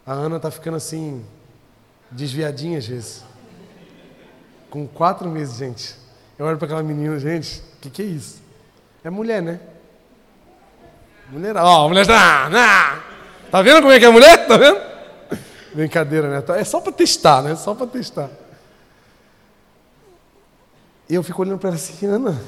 A 0.06 0.12
Ana 0.12 0.36
está 0.36 0.50
ficando 0.50 0.76
assim, 0.76 1.24
desviadinha 2.10 2.78
às 2.78 2.86
vezes. 2.86 3.24
Com 4.70 4.86
quatro 4.86 5.28
meses, 5.28 5.58
gente. 5.58 5.96
Eu 6.38 6.46
olho 6.46 6.58
para 6.58 6.66
aquela 6.66 6.82
menina, 6.82 7.18
gente, 7.18 7.62
o 7.76 7.80
que, 7.80 7.90
que 7.90 8.02
é 8.02 8.04
isso? 8.04 8.42
É 9.02 9.10
mulher, 9.10 9.42
né? 9.42 9.60
Mulher, 11.30 11.56
ó, 11.56 11.88
mulher 11.88 12.02
está. 12.02 12.48
Nah. 12.48 13.02
Tá 13.50 13.62
vendo 13.62 13.80
como 13.80 13.92
é 13.92 13.98
que 13.98 14.04
é 14.04 14.10
mulher? 14.10 14.46
Tá 14.46 14.56
vendo? 14.56 14.80
Brincadeira, 15.74 16.28
né? 16.28 16.60
É 16.60 16.64
só 16.64 16.80
para 16.80 16.92
testar, 16.92 17.42
né? 17.42 17.56
Só 17.56 17.74
para 17.74 17.86
testar. 17.86 18.30
E 21.08 21.14
eu 21.14 21.22
fico 21.22 21.42
olhando 21.42 21.58
para 21.58 21.70
ela 21.70 21.76
assim, 21.76 22.06
Ana, 22.06 22.40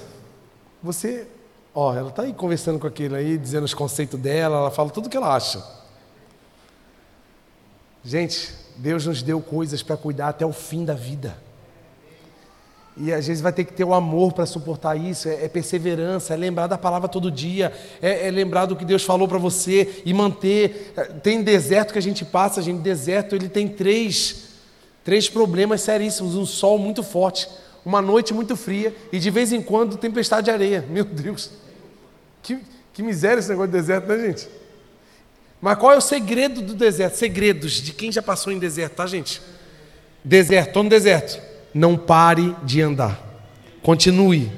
você. 0.82 1.26
Ó, 1.74 1.94
ela 1.94 2.10
tá 2.10 2.22
aí 2.22 2.32
conversando 2.32 2.78
com 2.78 2.86
aquele 2.86 3.14
aí, 3.14 3.38
dizendo 3.38 3.64
os 3.64 3.74
conceitos 3.74 4.18
dela, 4.18 4.56
ela 4.56 4.70
fala 4.70 4.90
tudo 4.90 5.06
o 5.06 5.10
que 5.10 5.16
ela 5.16 5.34
acha. 5.34 5.62
Gente, 8.02 8.52
Deus 8.76 9.06
nos 9.06 9.22
deu 9.22 9.40
coisas 9.40 9.82
para 9.82 9.96
cuidar 9.96 10.28
até 10.28 10.44
o 10.44 10.52
fim 10.52 10.84
da 10.84 10.94
vida. 10.94 11.36
E 13.00 13.12
às 13.12 13.26
vezes 13.28 13.40
vai 13.40 13.52
ter 13.52 13.64
que 13.64 13.72
ter 13.72 13.84
o 13.84 13.94
amor 13.94 14.32
para 14.32 14.44
suportar 14.44 14.96
isso, 14.96 15.28
é, 15.28 15.44
é, 15.44 15.48
perseverança, 15.48 16.34
é 16.34 16.36
lembrar 16.36 16.66
da 16.66 16.76
palavra 16.76 17.08
todo 17.08 17.30
dia, 17.30 17.72
é, 18.02 18.26
é 18.26 18.30
lembrar 18.30 18.66
do 18.66 18.74
que 18.74 18.84
Deus 18.84 19.04
falou 19.04 19.28
para 19.28 19.38
você 19.38 20.02
e 20.04 20.12
manter. 20.12 20.92
É, 20.96 21.04
tem 21.04 21.42
deserto 21.42 21.92
que 21.92 21.98
a 21.98 22.02
gente 22.02 22.24
passa, 22.24 22.60
gente, 22.60 22.80
deserto 22.80 23.36
ele 23.36 23.48
tem 23.48 23.68
três, 23.68 24.48
três 25.04 25.28
problemas 25.28 25.80
seríssimos: 25.82 26.34
um 26.34 26.44
sol 26.44 26.76
muito 26.76 27.04
forte, 27.04 27.48
uma 27.84 28.02
noite 28.02 28.34
muito 28.34 28.56
fria 28.56 28.92
e 29.12 29.18
de 29.20 29.30
vez 29.30 29.52
em 29.52 29.62
quando 29.62 29.96
tempestade 29.96 30.46
de 30.46 30.50
areia. 30.50 30.84
Meu 30.90 31.04
Deus, 31.04 31.52
que, 32.42 32.58
que 32.92 33.00
miséria 33.00 33.38
esse 33.38 33.48
negócio 33.48 33.70
de 33.70 33.78
deserto, 33.78 34.08
né, 34.08 34.26
gente? 34.26 34.48
Mas 35.60 35.78
qual 35.78 35.92
é 35.92 35.96
o 35.96 36.00
segredo 36.00 36.62
do 36.62 36.74
deserto? 36.74 37.14
Segredos 37.14 37.74
de 37.74 37.92
quem 37.92 38.10
já 38.10 38.22
passou 38.22 38.52
em 38.52 38.58
deserto, 38.58 38.94
tá, 38.94 39.06
gente? 39.06 39.40
Deserto, 40.24 40.68
estou 40.68 40.82
no 40.82 40.90
deserto 40.90 41.47
não 41.74 41.96
pare 41.96 42.54
de 42.62 42.80
andar. 42.80 43.18
Continue. 43.82 44.50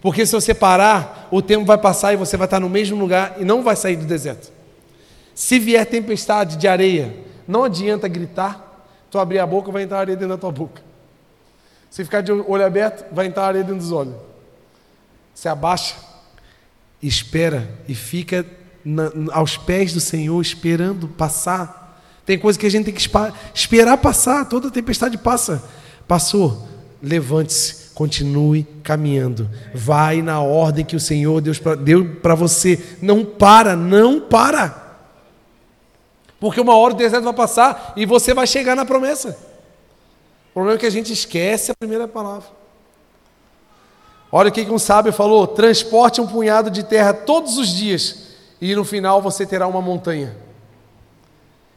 Porque 0.00 0.24
se 0.24 0.32
você 0.32 0.54
parar, 0.54 1.28
o 1.30 1.42
tempo 1.42 1.64
vai 1.64 1.78
passar 1.78 2.12
e 2.12 2.16
você 2.16 2.36
vai 2.36 2.46
estar 2.46 2.60
no 2.60 2.68
mesmo 2.68 2.98
lugar 2.98 3.36
e 3.38 3.44
não 3.44 3.62
vai 3.62 3.76
sair 3.76 3.96
do 3.96 4.04
deserto. 4.04 4.52
Se 5.34 5.58
vier 5.58 5.84
tempestade 5.86 6.56
de 6.56 6.66
areia, 6.68 7.14
não 7.46 7.64
adianta 7.64 8.08
gritar. 8.08 8.86
Tu 9.10 9.18
abrir 9.18 9.38
a 9.38 9.46
boca, 9.46 9.72
vai 9.72 9.82
entrar 9.82 10.00
areia 10.00 10.16
dentro 10.16 10.34
da 10.34 10.40
tua 10.40 10.52
boca. 10.52 10.82
Se 11.90 12.04
ficar 12.04 12.20
de 12.20 12.30
olho 12.30 12.64
aberto, 12.64 13.12
vai 13.12 13.26
entrar 13.26 13.46
areia 13.46 13.64
dentro 13.64 13.80
dos 13.80 13.92
olhos. 13.92 14.14
Se 15.34 15.48
abaixa, 15.48 15.94
espera 17.02 17.68
e 17.88 17.94
fica 17.94 18.44
na, 18.84 19.10
aos 19.32 19.56
pés 19.56 19.92
do 19.92 20.00
Senhor, 20.00 20.40
esperando 20.40 21.08
passar. 21.08 22.02
Tem 22.26 22.38
coisa 22.38 22.58
que 22.58 22.66
a 22.66 22.70
gente 22.70 22.84
tem 22.84 22.94
que 22.94 23.08
esperar 23.54 23.96
passar, 23.98 24.44
toda 24.46 24.70
tempestade 24.70 25.16
passa. 25.16 25.62
Passou, 26.08 26.66
levante-se, 27.02 27.90
continue 27.90 28.64
caminhando. 28.82 29.48
Vai 29.74 30.22
na 30.22 30.40
ordem 30.40 30.84
que 30.84 30.96
o 30.96 31.00
Senhor 31.00 31.40
Deus 31.42 31.60
deu 31.84 32.16
para 32.16 32.34
você. 32.34 32.82
Não 33.02 33.24
para, 33.24 33.76
não 33.76 34.18
para. 34.20 34.88
Porque 36.40 36.60
uma 36.60 36.74
hora 36.76 36.94
o 36.94 36.96
deserto 36.96 37.24
vai 37.24 37.34
passar 37.34 37.92
e 37.96 38.06
você 38.06 38.32
vai 38.32 38.46
chegar 38.46 38.74
na 38.74 38.86
promessa. 38.86 39.38
O 40.50 40.54
problema 40.54 40.76
é 40.76 40.80
que 40.80 40.86
a 40.86 40.90
gente 40.90 41.12
esquece 41.12 41.70
a 41.70 41.74
primeira 41.78 42.08
palavra. 42.08 42.48
Olha 44.30 44.48
o 44.48 44.52
que 44.52 44.62
um 44.62 44.78
sábio 44.78 45.12
falou: 45.12 45.46
transporte 45.46 46.20
um 46.20 46.26
punhado 46.26 46.70
de 46.70 46.82
terra 46.82 47.12
todos 47.12 47.58
os 47.58 47.68
dias, 47.68 48.28
e 48.60 48.74
no 48.74 48.84
final 48.84 49.20
você 49.20 49.46
terá 49.46 49.66
uma 49.66 49.82
montanha. 49.82 50.36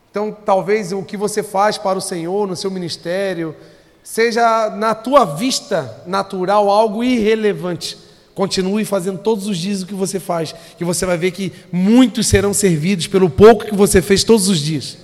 Então, 0.10 0.32
talvez 0.32 0.92
o 0.92 1.04
que 1.04 1.16
você 1.16 1.42
faz 1.42 1.78
para 1.78 1.98
o 1.98 2.02
Senhor 2.02 2.46
no 2.46 2.56
seu 2.56 2.70
ministério, 2.70 3.56
seja 4.04 4.70
na 4.72 4.96
tua 4.96 5.26
vista 5.26 6.04
natural 6.06 6.70
algo 6.70 7.04
irrelevante. 7.04 7.98
Continue 8.34 8.86
fazendo 8.86 9.20
todos 9.20 9.48
os 9.48 9.58
dias 9.58 9.82
o 9.82 9.86
que 9.86 9.94
você 9.94 10.20
faz, 10.20 10.56
que 10.78 10.86
você 10.86 11.06
vai 11.06 11.18
ver 11.18 11.32
que 11.32 11.52
muitos 11.72 12.28
serão 12.28 12.54
servidos 12.54 13.08
pelo 13.08 13.30
pouco 13.30 13.66
que 13.66 13.76
você 13.76 14.02
fez 14.02 14.24
todos 14.24 14.48
os 14.48 14.60
dias. 14.60 14.98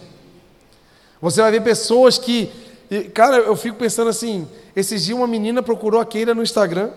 Você 1.22 1.42
vai 1.42 1.52
ver 1.52 1.62
pessoas 1.62 2.18
que. 2.18 2.50
Cara, 3.14 3.38
eu 3.38 3.56
fico 3.56 3.78
pensando 3.78 4.10
assim: 4.10 4.48
esses 4.76 5.04
dias 5.04 5.18
uma 5.18 5.28
menina 5.28 5.62
procurou 5.62 6.00
a 6.00 6.06
Keira 6.06 6.34
no 6.34 6.42
Instagram. 6.42 6.92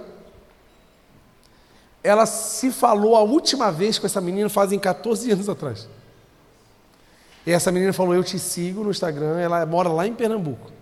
Ela 2.02 2.24
se 2.26 2.70
falou 2.70 3.16
a 3.16 3.22
última 3.22 3.70
vez 3.70 3.98
com 3.98 4.06
essa 4.06 4.20
menina 4.20 4.48
fazem 4.48 4.78
14 4.78 5.32
anos 5.32 5.48
atrás. 5.48 5.88
E 7.44 7.50
essa 7.50 7.72
menina 7.72 7.92
falou: 7.92 8.14
Eu 8.14 8.22
te 8.22 8.38
sigo 8.38 8.84
no 8.84 8.90
Instagram. 8.90 9.38
Ela 9.40 9.66
mora 9.66 9.88
lá 9.88 10.06
em 10.06 10.14
Pernambuco 10.14 10.79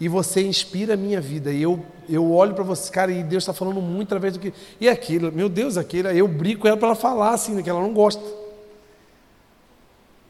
e 0.00 0.08
você 0.08 0.42
inspira 0.42 0.94
a 0.94 0.96
minha 0.96 1.20
vida. 1.20 1.52
E 1.52 1.60
eu, 1.60 1.84
eu 2.08 2.32
olho 2.32 2.54
para 2.54 2.64
você, 2.64 2.90
cara, 2.90 3.12
e 3.12 3.22
Deus 3.22 3.42
está 3.42 3.52
falando 3.52 3.82
muito 3.82 4.08
através 4.08 4.32
do 4.32 4.40
que. 4.40 4.52
E 4.80 4.88
aquilo, 4.88 5.30
meu 5.30 5.48
Deus, 5.48 5.76
aquilo, 5.76 6.08
eu 6.08 6.26
brinco 6.26 6.62
com 6.62 6.68
ela 6.68 6.76
para 6.76 6.88
ela 6.88 6.96
falar 6.96 7.34
assim, 7.34 7.62
que 7.62 7.68
ela 7.68 7.80
não 7.80 7.92
gosta. 7.92 8.22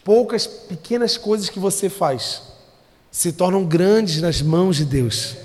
Poucas 0.02 0.46
pequenas 0.46 1.16
coisas 1.16 1.48
que 1.48 1.60
você 1.60 1.88
faz 1.88 2.42
se 3.12 3.32
tornam 3.32 3.64
grandes 3.64 4.20
nas 4.20 4.42
mãos 4.42 4.76
de 4.76 4.84
Deus. 4.84 5.36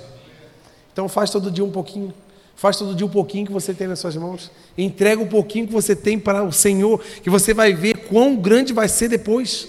Então 0.92 1.08
faz 1.08 1.30
todo 1.30 1.52
dia 1.52 1.64
um 1.64 1.72
pouquinho. 1.72 2.12
Faz 2.56 2.78
todo 2.78 2.96
dia 2.96 3.06
um 3.06 3.10
pouquinho 3.10 3.46
que 3.46 3.52
você 3.52 3.74
tem 3.74 3.86
nas 3.86 4.00
suas 4.00 4.16
mãos. 4.16 4.50
Entrega 4.78 5.22
um 5.22 5.28
pouquinho 5.28 5.68
que 5.68 5.74
você 5.74 5.96
tem 5.96 6.18
para 6.18 6.44
o 6.44 6.52
Senhor, 6.52 7.00
que 7.22 7.30
você 7.30 7.54
vai 7.54 7.74
ver 7.74 8.08
quão 8.08 8.36
grande 8.36 8.74
vai 8.74 8.88
ser 8.88 9.10
depois. 9.10 9.68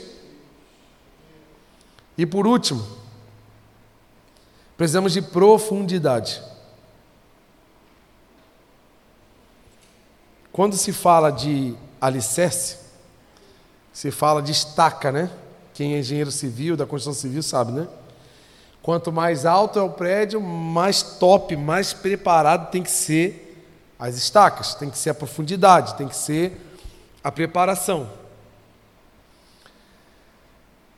E 2.16 2.24
por 2.24 2.46
último, 2.46 2.82
Precisamos 4.76 5.12
de 5.12 5.22
profundidade. 5.22 6.42
Quando 10.52 10.76
se 10.76 10.92
fala 10.92 11.30
de 11.30 11.74
alicerce, 12.00 12.78
se 13.92 14.10
fala 14.10 14.42
de 14.42 14.52
estaca, 14.52 15.10
né? 15.10 15.30
Quem 15.72 15.94
é 15.94 15.98
engenheiro 15.98 16.30
civil, 16.30 16.76
da 16.76 16.86
construção 16.86 17.18
civil, 17.18 17.42
sabe, 17.42 17.72
né? 17.72 17.88
Quanto 18.82 19.10
mais 19.10 19.44
alto 19.44 19.78
é 19.78 19.82
o 19.82 19.90
prédio, 19.90 20.40
mais 20.40 21.02
top, 21.02 21.56
mais 21.56 21.92
preparado 21.92 22.70
tem 22.70 22.82
que 22.82 22.90
ser 22.90 23.64
as 23.98 24.16
estacas, 24.16 24.74
tem 24.74 24.88
que 24.90 24.98
ser 24.98 25.10
a 25.10 25.14
profundidade, 25.14 25.94
tem 25.96 26.06
que 26.06 26.16
ser 26.16 26.60
a 27.24 27.32
preparação. 27.32 28.08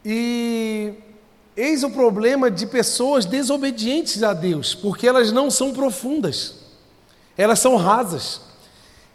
E 0.05 0.95
Eis 1.61 1.83
o 1.83 1.91
problema 1.91 2.53
de 2.53 2.69
pessoas 2.69 3.25
desobedientes 3.25 4.23
a 4.23 4.33
Deus, 4.33 4.77
porque 4.77 5.09
elas 5.09 5.33
não 5.33 5.51
são 5.51 5.73
profundas, 5.73 6.55
elas 7.37 7.59
são 7.59 7.75
rasas. 7.75 8.41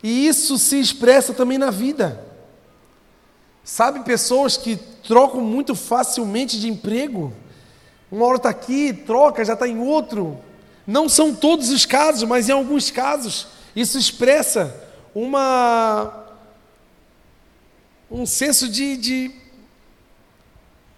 E 0.03 0.27
isso 0.27 0.57
se 0.57 0.77
expressa 0.77 1.33
também 1.33 1.57
na 1.57 1.71
vida. 1.71 2.21
Sabe, 3.63 4.01
pessoas 4.01 4.57
que 4.57 4.75
trocam 5.07 5.39
muito 5.39 5.73
facilmente 5.73 6.59
de 6.59 6.67
emprego, 6.67 7.31
uma 8.11 8.25
hora 8.25 8.35
está 8.35 8.49
aqui, 8.49 8.91
troca, 8.91 9.45
já 9.45 9.53
está 9.53 9.65
em 9.65 9.79
outro. 9.79 10.37
Não 10.85 11.07
são 11.07 11.33
todos 11.33 11.69
os 11.69 11.85
casos, 11.85 12.23
mas 12.23 12.49
em 12.49 12.51
alguns 12.51 12.91
casos, 12.91 13.47
isso 13.73 13.97
expressa 13.97 14.85
uma, 15.15 16.25
um 18.11 18.25
senso 18.25 18.67
de, 18.67 18.97
de 18.97 19.42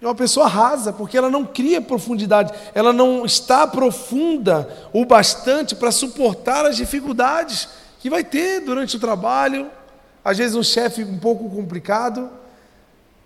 é 0.01 0.05
uma 0.05 0.15
pessoa 0.15 0.47
rasa, 0.47 0.93
porque 0.93 1.17
ela 1.17 1.29
não 1.29 1.45
cria 1.45 1.81
profundidade, 1.81 2.53
ela 2.73 2.93
não 2.93 3.25
está 3.25 3.65
profunda 3.65 4.69
o 4.93 5.05
bastante 5.05 5.75
para 5.75 5.91
suportar 5.91 6.65
as 6.65 6.75
dificuldades 6.75 7.69
que 7.99 8.09
vai 8.09 8.23
ter 8.23 8.59
durante 8.61 8.97
o 8.97 8.99
trabalho. 8.99 9.69
Às 10.23 10.37
vezes, 10.37 10.55
um 10.55 10.63
chefe 10.63 11.03
um 11.03 11.17
pouco 11.17 11.49
complicado, 11.49 12.29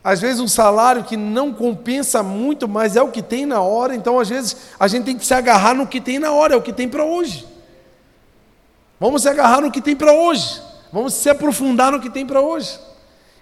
Às 0.01 0.21
vezes 0.21 0.39
um 0.39 0.47
salário 0.47 1.03
que 1.03 1.17
não 1.17 1.53
compensa 1.53 2.23
muito, 2.23 2.67
mas 2.67 2.95
é 2.95 3.01
o 3.01 3.11
que 3.11 3.21
tem 3.21 3.45
na 3.45 3.61
hora, 3.61 3.93
então 3.93 4.17
às 4.17 4.29
vezes 4.29 4.55
a 4.79 4.87
gente 4.87 5.03
tem 5.03 5.17
que 5.17 5.25
se 5.25 5.33
agarrar 5.33 5.73
no 5.73 5.85
que 5.85 5.99
tem 5.99 6.17
na 6.17 6.31
hora, 6.31 6.53
é 6.53 6.57
o 6.57 6.61
que 6.61 6.71
tem 6.71 6.87
para 6.87 7.03
hoje. 7.03 7.45
Vamos 8.99 9.23
se 9.23 9.29
agarrar 9.29 9.61
no 9.61 9.71
que 9.71 9.81
tem 9.81 9.95
para 9.95 10.13
hoje. 10.13 10.61
Vamos 10.91 11.13
se 11.13 11.29
aprofundar 11.29 11.91
no 11.91 11.99
que 11.99 12.09
tem 12.09 12.25
para 12.25 12.41
hoje. 12.41 12.79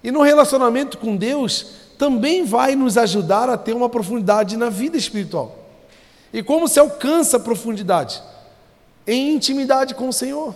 E 0.03 0.11
no 0.11 0.21
relacionamento 0.21 0.97
com 0.97 1.15
Deus 1.15 1.67
também 1.97 2.45
vai 2.45 2.75
nos 2.75 2.97
ajudar 2.97 3.49
a 3.49 3.57
ter 3.57 3.73
uma 3.73 3.89
profundidade 3.89 4.55
na 4.55 4.69
vida 4.69 4.97
espiritual. 4.97 5.57
E 6.31 6.43
como 6.43 6.67
se 6.67 6.79
alcança 6.79 7.37
a 7.37 7.39
profundidade? 7.39 8.21
Em 9.05 9.33
intimidade 9.33 9.95
com 9.95 10.09
o 10.09 10.13
Senhor. 10.13 10.53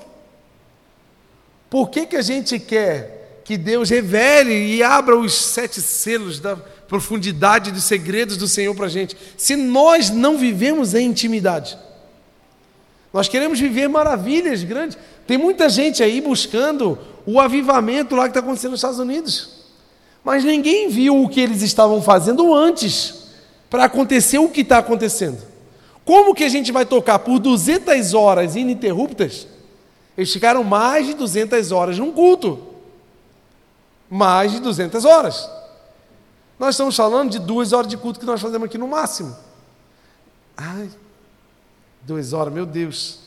Por 1.69 1.89
que, 1.89 2.05
que 2.05 2.17
a 2.17 2.21
gente 2.21 2.59
quer 2.59 3.41
que 3.45 3.57
Deus 3.57 3.89
revele 3.89 4.75
e 4.75 4.83
abra 4.83 5.17
os 5.17 5.33
sete 5.33 5.81
selos 5.81 6.39
da 6.39 6.55
profundidade 6.55 7.71
dos 7.71 7.85
segredos 7.85 8.35
do 8.35 8.47
Senhor 8.47 8.75
para 8.75 8.87
a 8.87 8.89
gente, 8.89 9.15
se 9.37 9.55
nós 9.55 10.09
não 10.09 10.37
vivemos 10.37 10.93
em 10.93 11.07
intimidade? 11.07 11.77
Nós 13.13 13.27
queremos 13.29 13.59
viver 13.59 13.87
maravilhas 13.87 14.63
grandes. 14.63 14.97
Tem 15.25 15.37
muita 15.37 15.69
gente 15.69 16.03
aí 16.03 16.21
buscando 16.21 16.97
o 17.25 17.39
avivamento 17.39 18.15
lá 18.15 18.23
que 18.23 18.29
está 18.29 18.39
acontecendo 18.41 18.71
nos 18.71 18.79
Estados 18.79 18.99
Unidos. 18.99 19.60
Mas 20.23 20.43
ninguém 20.43 20.87
viu 20.89 21.23
o 21.23 21.29
que 21.29 21.39
eles 21.39 21.61
estavam 21.61 22.01
fazendo 22.01 22.53
antes 22.53 23.27
para 23.69 23.85
acontecer 23.85 24.37
o 24.37 24.49
que 24.49 24.61
está 24.61 24.77
acontecendo. 24.77 25.41
Como 26.03 26.35
que 26.35 26.43
a 26.43 26.49
gente 26.49 26.71
vai 26.71 26.85
tocar 26.85 27.19
por 27.19 27.39
200 27.39 28.13
horas 28.13 28.55
ininterruptas? 28.55 29.47
Eles 30.17 30.31
ficaram 30.31 30.63
mais 30.63 31.07
de 31.07 31.13
200 31.13 31.71
horas 31.71 31.97
num 31.97 32.11
culto. 32.11 32.59
Mais 34.09 34.51
de 34.51 34.59
200 34.59 35.05
horas. 35.05 35.49
Nós 36.59 36.75
estamos 36.75 36.95
falando 36.95 37.31
de 37.31 37.39
duas 37.39 37.73
horas 37.73 37.89
de 37.89 37.97
culto 37.97 38.19
que 38.19 38.25
nós 38.25 38.41
fazemos 38.41 38.65
aqui 38.65 38.77
no 38.77 38.87
máximo. 38.87 39.35
Ai, 40.55 40.89
duas 42.03 42.33
horas, 42.33 42.53
meu 42.53 42.65
Deus. 42.65 43.20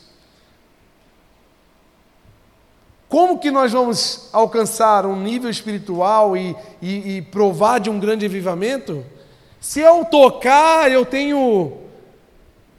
Como 3.15 3.39
que 3.39 3.49
nós 3.49 3.71
vamos 3.71 4.27
alcançar 4.33 5.05
um 5.05 5.15
nível 5.15 5.49
espiritual 5.49 6.35
e, 6.35 6.53
e, 6.81 7.15
e 7.15 7.21
provar 7.21 7.79
de 7.79 7.89
um 7.89 7.97
grande 7.97 8.25
avivamento? 8.25 9.05
Se 9.57 9.79
eu 9.79 10.03
tocar, 10.03 10.91
eu 10.91 11.05
tenho 11.05 11.77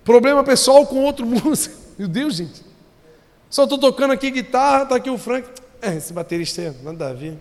problema 0.05 0.45
pessoal 0.45 0.84
com 0.84 1.03
outro 1.05 1.24
músico. 1.24 1.74
Meu 1.99 2.07
Deus, 2.07 2.37
gente. 2.37 2.62
Só 3.49 3.64
estou 3.64 3.78
tocando 3.78 4.12
aqui 4.12 4.30
guitarra, 4.30 4.82
está 4.82 4.97
aqui 4.97 5.09
o 5.09 5.16
Frank. 5.16 5.49
É, 5.80 5.97
esse 5.97 6.12
baterista 6.12 6.61
é 6.61 6.74
nada 6.82 7.09
a 7.09 7.14
ver. 7.14 7.39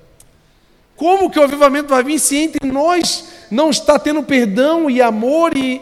Como 0.95 1.29
que 1.29 1.37
o 1.37 1.43
avivamento 1.43 1.89
vai 1.89 2.01
vir 2.01 2.17
se 2.17 2.37
entre 2.37 2.65
nós 2.65 3.27
não 3.51 3.71
está 3.71 3.99
tendo 3.99 4.23
perdão 4.23 4.89
e 4.89 5.01
amor 5.01 5.57
e. 5.57 5.81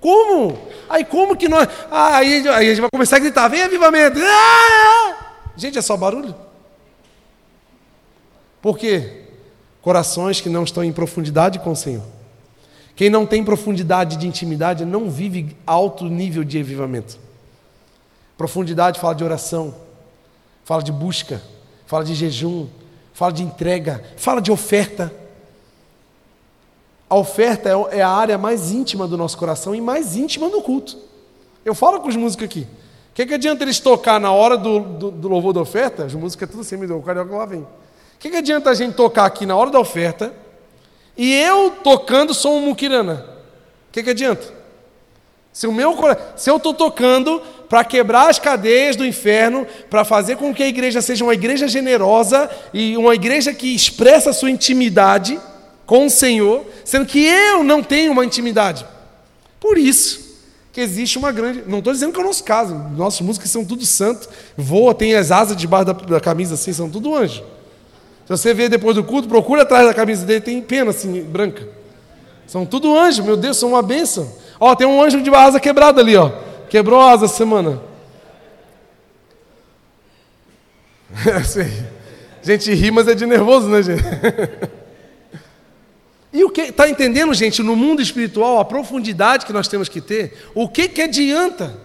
Como? 0.00 0.58
Aí 0.88 1.04
como 1.04 1.36
que 1.36 1.46
nós. 1.46 1.68
Ah, 1.90 2.16
aí, 2.16 2.48
aí 2.48 2.68
a 2.68 2.70
gente 2.70 2.80
vai 2.80 2.90
começar 2.90 3.16
a 3.16 3.18
gritar: 3.18 3.48
vem 3.48 3.60
avivamento! 3.60 4.18
Ah! 4.18 5.11
Gente, 5.56 5.78
é 5.78 5.82
só 5.82 5.96
barulho. 5.96 6.34
Por 8.60 8.78
quê? 8.78 9.24
Corações 9.80 10.40
que 10.40 10.48
não 10.48 10.64
estão 10.64 10.84
em 10.84 10.92
profundidade 10.92 11.58
com 11.58 11.72
o 11.72 11.76
Senhor. 11.76 12.04
Quem 12.94 13.10
não 13.10 13.26
tem 13.26 13.44
profundidade 13.44 14.16
de 14.16 14.26
intimidade 14.26 14.84
não 14.84 15.10
vive 15.10 15.56
alto 15.66 16.04
nível 16.04 16.44
de 16.44 16.60
avivamento. 16.60 17.18
Profundidade 18.36 19.00
fala 19.00 19.14
de 19.14 19.24
oração, 19.24 19.74
fala 20.64 20.82
de 20.82 20.92
busca, 20.92 21.42
fala 21.86 22.04
de 22.04 22.14
jejum, 22.14 22.68
fala 23.12 23.32
de 23.32 23.42
entrega, 23.42 24.02
fala 24.16 24.40
de 24.40 24.52
oferta. 24.52 25.12
A 27.08 27.16
oferta 27.16 27.68
é, 27.68 27.98
é 27.98 28.02
a 28.02 28.08
área 28.08 28.38
mais 28.38 28.70
íntima 28.70 29.06
do 29.06 29.16
nosso 29.16 29.36
coração 29.36 29.74
e 29.74 29.80
mais 29.80 30.16
íntima 30.16 30.48
do 30.48 30.62
culto. 30.62 30.98
Eu 31.64 31.74
falo 31.74 32.00
com 32.00 32.08
os 32.08 32.16
músicos 32.16 32.44
aqui. 32.44 32.66
O 33.12 33.14
que, 33.14 33.26
que 33.26 33.34
adianta 33.34 33.62
eles 33.62 33.78
tocar 33.78 34.18
na 34.18 34.32
hora 34.32 34.56
do, 34.56 34.80
do, 34.80 35.10
do 35.10 35.28
louvor 35.28 35.52
da 35.52 35.60
oferta? 35.60 36.06
As 36.06 36.14
músicas 36.14 36.48
é 36.48 36.50
tudo 36.50 36.62
assim, 36.62 36.82
o 36.82 37.02
carioca 37.02 37.36
lá 37.36 37.44
vem. 37.44 37.60
O 37.60 37.68
que, 38.18 38.30
que 38.30 38.36
adianta 38.36 38.70
a 38.70 38.74
gente 38.74 38.94
tocar 38.94 39.26
aqui 39.26 39.44
na 39.44 39.54
hora 39.54 39.68
da 39.70 39.78
oferta 39.78 40.32
e 41.14 41.34
eu 41.34 41.72
tocando 41.84 42.32
sou 42.32 42.56
um 42.56 42.62
muquirana? 42.62 43.26
O 43.90 43.92
que, 43.92 44.02
que 44.02 44.08
adianta? 44.08 44.50
Se, 45.52 45.66
o 45.66 45.72
meu, 45.72 45.94
se 46.36 46.48
eu 46.48 46.56
estou 46.56 46.72
tocando 46.72 47.42
para 47.68 47.84
quebrar 47.84 48.30
as 48.30 48.38
cadeias 48.38 48.96
do 48.96 49.04
inferno, 49.04 49.66
para 49.90 50.06
fazer 50.06 50.36
com 50.36 50.54
que 50.54 50.62
a 50.62 50.68
igreja 50.68 51.02
seja 51.02 51.22
uma 51.22 51.34
igreja 51.34 51.68
generosa 51.68 52.50
e 52.72 52.96
uma 52.96 53.14
igreja 53.14 53.52
que 53.52 53.74
expressa 53.74 54.30
a 54.30 54.32
sua 54.32 54.50
intimidade 54.50 55.38
com 55.84 56.06
o 56.06 56.10
Senhor, 56.10 56.64
sendo 56.82 57.04
que 57.04 57.22
eu 57.22 57.62
não 57.62 57.82
tenho 57.82 58.12
uma 58.12 58.24
intimidade. 58.24 58.86
Por 59.60 59.76
isso, 59.76 60.31
que 60.72 60.80
existe 60.80 61.18
uma 61.18 61.30
grande. 61.30 61.62
Não 61.66 61.78
estou 61.78 61.92
dizendo 61.92 62.12
que 62.12 62.18
é 62.18 62.22
o 62.22 62.26
nosso 62.26 62.42
caso, 62.42 62.74
nossos 62.96 63.20
músicos 63.20 63.50
são 63.50 63.64
tudo 63.64 63.84
santo, 63.84 64.28
voa, 64.56 64.94
tem 64.94 65.14
as 65.14 65.30
asas 65.30 65.56
debaixo 65.56 65.86
da, 65.86 65.92
da 65.92 66.20
camisa 66.20 66.54
assim, 66.54 66.72
são 66.72 66.88
tudo 66.88 67.14
anjo. 67.14 67.44
Se 68.24 68.30
você 68.30 68.54
vê 68.54 68.68
depois 68.68 68.96
do 68.96 69.04
culto, 69.04 69.28
procura 69.28 69.62
atrás 69.62 69.86
da 69.86 69.92
camisa 69.92 70.24
dele, 70.24 70.40
tem 70.40 70.62
pena 70.62 70.90
assim, 70.90 71.22
branca. 71.22 71.68
São 72.46 72.64
tudo 72.64 72.96
anjo, 72.96 73.22
meu 73.22 73.36
Deus, 73.36 73.58
são 73.58 73.70
uma 73.70 73.82
bênção. 73.82 74.32
Ó, 74.58 74.74
tem 74.74 74.86
um 74.86 75.02
anjo 75.02 75.20
de 75.20 75.34
asa 75.34 75.60
quebrada 75.60 76.00
ali, 76.00 76.16
ó. 76.16 76.30
Quebrou 76.70 77.00
a 77.00 77.12
asa 77.12 77.26
essa 77.26 77.36
semana. 77.36 77.80
sei. 81.44 81.70
Gente 82.42 82.72
ri, 82.72 82.90
mas 82.90 83.06
é 83.06 83.14
de 83.14 83.26
nervoso, 83.26 83.68
né, 83.68 83.82
gente? 83.82 84.02
E 86.32 86.42
o 86.44 86.50
que 86.50 86.62
está 86.62 86.88
entendendo, 86.88 87.34
gente, 87.34 87.62
no 87.62 87.76
mundo 87.76 88.00
espiritual, 88.00 88.58
a 88.58 88.64
profundidade 88.64 89.44
que 89.44 89.52
nós 89.52 89.68
temos 89.68 89.88
que 89.88 90.00
ter? 90.00 90.48
O 90.54 90.68
que, 90.68 90.88
que 90.88 91.02
adianta? 91.02 91.78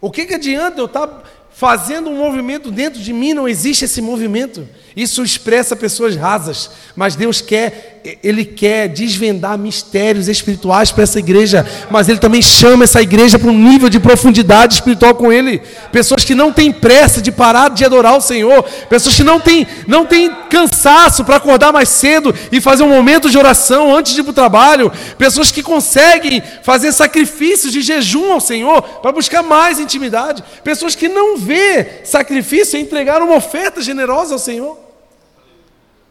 O 0.00 0.10
que, 0.10 0.26
que 0.26 0.34
adianta 0.34 0.80
eu 0.80 0.84
estar 0.84 1.06
tá 1.06 1.22
fazendo 1.50 2.10
um 2.10 2.16
movimento 2.16 2.70
dentro 2.70 3.00
de 3.00 3.12
mim? 3.12 3.32
Não 3.32 3.48
existe 3.48 3.86
esse 3.86 4.02
movimento. 4.02 4.68
Isso 4.94 5.22
expressa 5.22 5.74
pessoas 5.74 6.16
rasas, 6.16 6.70
mas 6.94 7.16
Deus 7.16 7.40
quer, 7.40 7.97
Ele 8.22 8.44
quer 8.44 8.88
desvendar 8.88 9.58
mistérios 9.58 10.28
espirituais 10.28 10.90
para 10.90 11.04
essa 11.04 11.18
igreja, 11.18 11.66
mas 11.90 12.08
Ele 12.08 12.18
também 12.18 12.40
chama 12.40 12.84
essa 12.84 13.02
igreja 13.02 13.38
para 13.38 13.50
um 13.50 13.58
nível 13.58 13.88
de 13.88 14.00
profundidade 14.00 14.74
espiritual 14.74 15.14
com 15.14 15.32
Ele. 15.32 15.60
Pessoas 15.92 16.24
que 16.24 16.34
não 16.34 16.52
têm 16.52 16.72
pressa 16.72 17.20
de 17.20 17.30
parar 17.30 17.70
de 17.70 17.84
adorar 17.84 18.16
o 18.16 18.20
Senhor, 18.20 18.62
pessoas 18.88 19.14
que 19.14 19.24
não 19.24 19.40
têm, 19.40 19.66
não 19.86 20.06
têm 20.06 20.34
cansaço 20.48 21.24
para 21.24 21.36
acordar 21.36 21.72
mais 21.72 21.88
cedo 21.88 22.34
e 22.50 22.60
fazer 22.60 22.82
um 22.82 22.88
momento 22.88 23.30
de 23.30 23.38
oração 23.38 23.94
antes 23.94 24.14
de 24.14 24.20
ir 24.20 24.24
para 24.24 24.30
o 24.30 24.34
trabalho, 24.34 24.92
pessoas 25.16 25.50
que 25.50 25.62
conseguem 25.62 26.42
fazer 26.62 26.92
sacrifícios 26.92 27.72
de 27.72 27.82
jejum 27.82 28.32
ao 28.32 28.40
Senhor 28.40 28.82
para 28.82 29.12
buscar 29.12 29.42
mais 29.42 29.78
intimidade, 29.78 30.42
pessoas 30.64 30.94
que 30.94 31.08
não 31.08 31.36
vê 31.36 32.02
sacrifício 32.04 32.78
em 32.78 32.82
entregar 32.82 33.22
uma 33.22 33.36
oferta 33.36 33.80
generosa 33.80 34.34
ao 34.34 34.38
Senhor. 34.38 34.87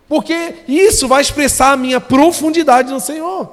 Porque 0.08 0.64
isso 0.68 1.08
vai 1.08 1.22
expressar 1.22 1.74
a 1.74 1.78
minha 1.78 2.00
profundidade 2.00 2.92
no 2.92 3.00
Senhor. 3.00 3.52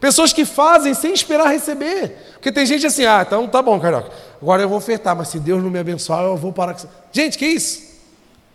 Pessoas 0.00 0.32
que 0.32 0.44
fazem 0.44 0.92
sem 0.92 1.14
esperar 1.14 1.48
receber. 1.48 2.16
Porque 2.34 2.52
tem 2.52 2.66
gente 2.66 2.84
assim, 2.86 3.06
ah, 3.06 3.24
então 3.26 3.46
tá 3.46 3.62
bom, 3.62 3.78
Carioca. 3.80 4.10
Agora 4.42 4.62
eu 4.62 4.68
vou 4.68 4.76
ofertar, 4.76 5.16
mas 5.16 5.28
se 5.28 5.38
Deus 5.38 5.62
não 5.62 5.70
me 5.70 5.78
abençoar, 5.78 6.22
eu 6.24 6.36
vou 6.36 6.52
parar 6.52 6.74
com 6.74 6.86
Gente, 7.12 7.38
que 7.38 7.46
isso? 7.46 7.82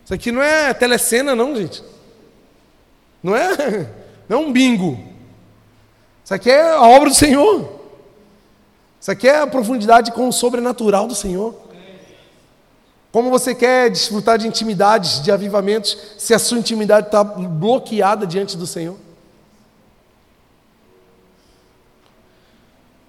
Isso 0.04 0.14
aqui 0.14 0.32
não 0.32 0.44
é 0.44 0.74
telecena, 0.74 1.36
não, 1.36 1.56
gente. 1.56 1.84
Não 3.24 3.36
é, 3.36 3.90
não 4.28 4.38
é 4.38 4.42
um 4.42 4.52
bingo. 4.52 5.00
Isso 6.24 6.34
aqui 6.34 6.52
é 6.52 6.72
a 6.72 6.82
obra 6.84 7.10
do 7.10 7.16
Senhor. 7.16 7.80
Isso 9.00 9.10
aqui 9.10 9.28
é 9.28 9.40
a 9.40 9.48
profundidade 9.48 10.12
com 10.12 10.28
o 10.28 10.34
sobrenatural 10.34 11.08
do 11.08 11.16
Senhor. 11.16 11.56
Como 13.12 13.32
você 13.32 13.56
quer 13.56 13.90
desfrutar 13.90 14.38
de 14.38 14.48
intimidades, 14.48 15.22
de 15.22 15.32
avivamentos, 15.32 15.98
se 16.18 16.34
a 16.34 16.40
sua 16.40 16.60
intimidade 16.60 17.08
está 17.08 17.24
bloqueada 17.24 18.28
diante 18.28 18.56
do 18.56 18.68
Senhor? 18.68 18.96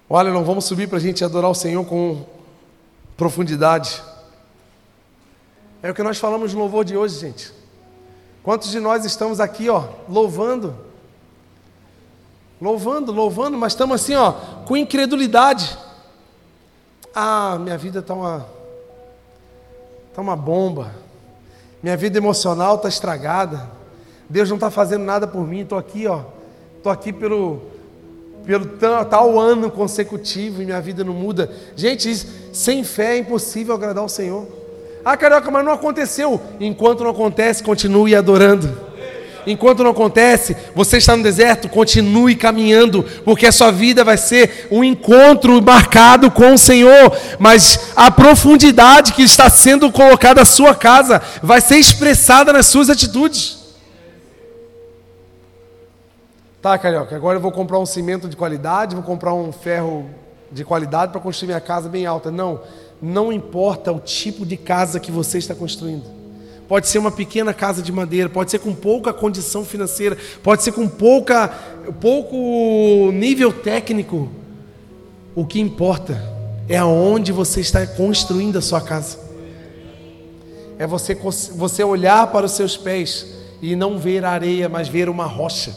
Olha, 0.08 0.32
não 0.32 0.42
vamos 0.42 0.64
subir 0.64 0.88
para 0.88 0.96
a 0.96 1.00
gente 1.00 1.24
adorar 1.24 1.50
o 1.50 1.54
Senhor 1.54 1.84
com 1.84 2.24
profundidade. 3.16 4.02
É 5.82 5.90
o 5.90 5.94
que 5.94 6.02
nós 6.02 6.18
falamos 6.18 6.54
no 6.54 6.60
louvor 6.60 6.84
de 6.84 6.96
hoje, 6.96 7.20
gente. 7.20 7.52
Quantos 8.42 8.70
de 8.70 8.80
nós 8.80 9.04
estamos 9.04 9.38
aqui, 9.38 9.68
ó, 9.68 9.84
louvando? 10.08 10.74
Louvando, 12.60 13.12
louvando, 13.12 13.58
mas 13.58 13.74
estamos 13.74 14.00
assim, 14.00 14.14
ó, 14.14 14.32
com 14.66 14.76
incredulidade. 14.76 15.78
Ah, 17.14 17.58
minha 17.60 17.76
vida 17.76 18.00
está 18.00 18.14
uma 18.14 18.59
está 20.10 20.20
uma 20.20 20.36
bomba. 20.36 20.92
Minha 21.82 21.96
vida 21.96 22.18
emocional 22.18 22.76
está 22.76 22.88
estragada. 22.88 23.70
Deus 24.28 24.48
não 24.48 24.56
está 24.56 24.70
fazendo 24.70 25.04
nada 25.04 25.26
por 25.26 25.46
mim. 25.46 25.60
Estou 25.60 25.78
aqui, 25.78 26.06
ó. 26.06 26.20
Estou 26.76 26.92
aqui 26.92 27.12
pelo, 27.12 27.62
pelo 28.44 28.66
tal 29.06 29.38
ano 29.38 29.70
consecutivo 29.70 30.60
e 30.60 30.66
minha 30.66 30.80
vida 30.80 31.02
não 31.02 31.14
muda. 31.14 31.50
Gente, 31.74 32.14
sem 32.52 32.84
fé 32.84 33.14
é 33.14 33.18
impossível 33.18 33.74
agradar 33.74 34.04
o 34.04 34.08
Senhor. 34.08 34.46
Ah, 35.04 35.16
carioca, 35.16 35.50
mas 35.50 35.64
não 35.64 35.72
aconteceu. 35.72 36.40
Enquanto 36.60 37.02
não 37.02 37.10
acontece, 37.10 37.62
continue 37.62 38.14
adorando. 38.14 38.89
Enquanto 39.46 39.82
não 39.82 39.90
acontece, 39.90 40.56
você 40.74 40.98
está 40.98 41.16
no 41.16 41.22
deserto, 41.22 41.68
continue 41.68 42.34
caminhando, 42.34 43.02
porque 43.24 43.46
a 43.46 43.52
sua 43.52 43.70
vida 43.70 44.04
vai 44.04 44.16
ser 44.16 44.68
um 44.70 44.82
encontro 44.82 45.60
marcado 45.62 46.30
com 46.30 46.54
o 46.54 46.58
Senhor, 46.58 47.16
mas 47.38 47.92
a 47.96 48.10
profundidade 48.10 49.12
que 49.12 49.22
está 49.22 49.48
sendo 49.48 49.90
colocada 49.90 50.40
na 50.40 50.44
sua 50.44 50.74
casa 50.74 51.20
vai 51.42 51.60
ser 51.60 51.76
expressada 51.76 52.52
nas 52.52 52.66
suas 52.66 52.88
atitudes. 52.88 53.58
Tá, 56.62 56.76
Carioca, 56.76 57.16
agora 57.16 57.38
eu 57.38 57.42
vou 57.42 57.52
comprar 57.52 57.78
um 57.78 57.86
cimento 57.86 58.28
de 58.28 58.36
qualidade, 58.36 58.94
vou 58.94 59.04
comprar 59.04 59.32
um 59.32 59.50
ferro 59.50 60.10
de 60.52 60.64
qualidade 60.64 61.12
para 61.12 61.20
construir 61.20 61.48
minha 61.48 61.60
casa 61.60 61.88
bem 61.88 62.04
alta. 62.04 62.30
Não, 62.30 62.60
não 63.00 63.32
importa 63.32 63.92
o 63.92 63.98
tipo 63.98 64.44
de 64.44 64.56
casa 64.56 65.00
que 65.00 65.10
você 65.10 65.38
está 65.38 65.54
construindo. 65.54 66.19
Pode 66.70 66.86
ser 66.86 66.98
uma 66.98 67.10
pequena 67.10 67.52
casa 67.52 67.82
de 67.82 67.90
madeira, 67.90 68.28
pode 68.28 68.48
ser 68.48 68.60
com 68.60 68.72
pouca 68.72 69.12
condição 69.12 69.64
financeira, 69.64 70.16
pode 70.40 70.62
ser 70.62 70.70
com 70.70 70.86
pouca, 70.86 71.48
pouco 72.00 73.10
nível 73.10 73.52
técnico. 73.52 74.28
O 75.34 75.44
que 75.44 75.58
importa 75.58 76.22
é 76.68 76.76
aonde 76.76 77.32
você 77.32 77.60
está 77.60 77.84
construindo 77.84 78.56
a 78.56 78.62
sua 78.62 78.80
casa. 78.80 79.18
É 80.78 80.86
você, 80.86 81.12
você 81.56 81.82
olhar 81.82 82.28
para 82.28 82.46
os 82.46 82.52
seus 82.52 82.76
pés 82.76 83.26
e 83.60 83.74
não 83.74 83.98
ver 83.98 84.24
areia, 84.24 84.68
mas 84.68 84.86
ver 84.86 85.08
uma 85.08 85.26
rocha. 85.26 85.74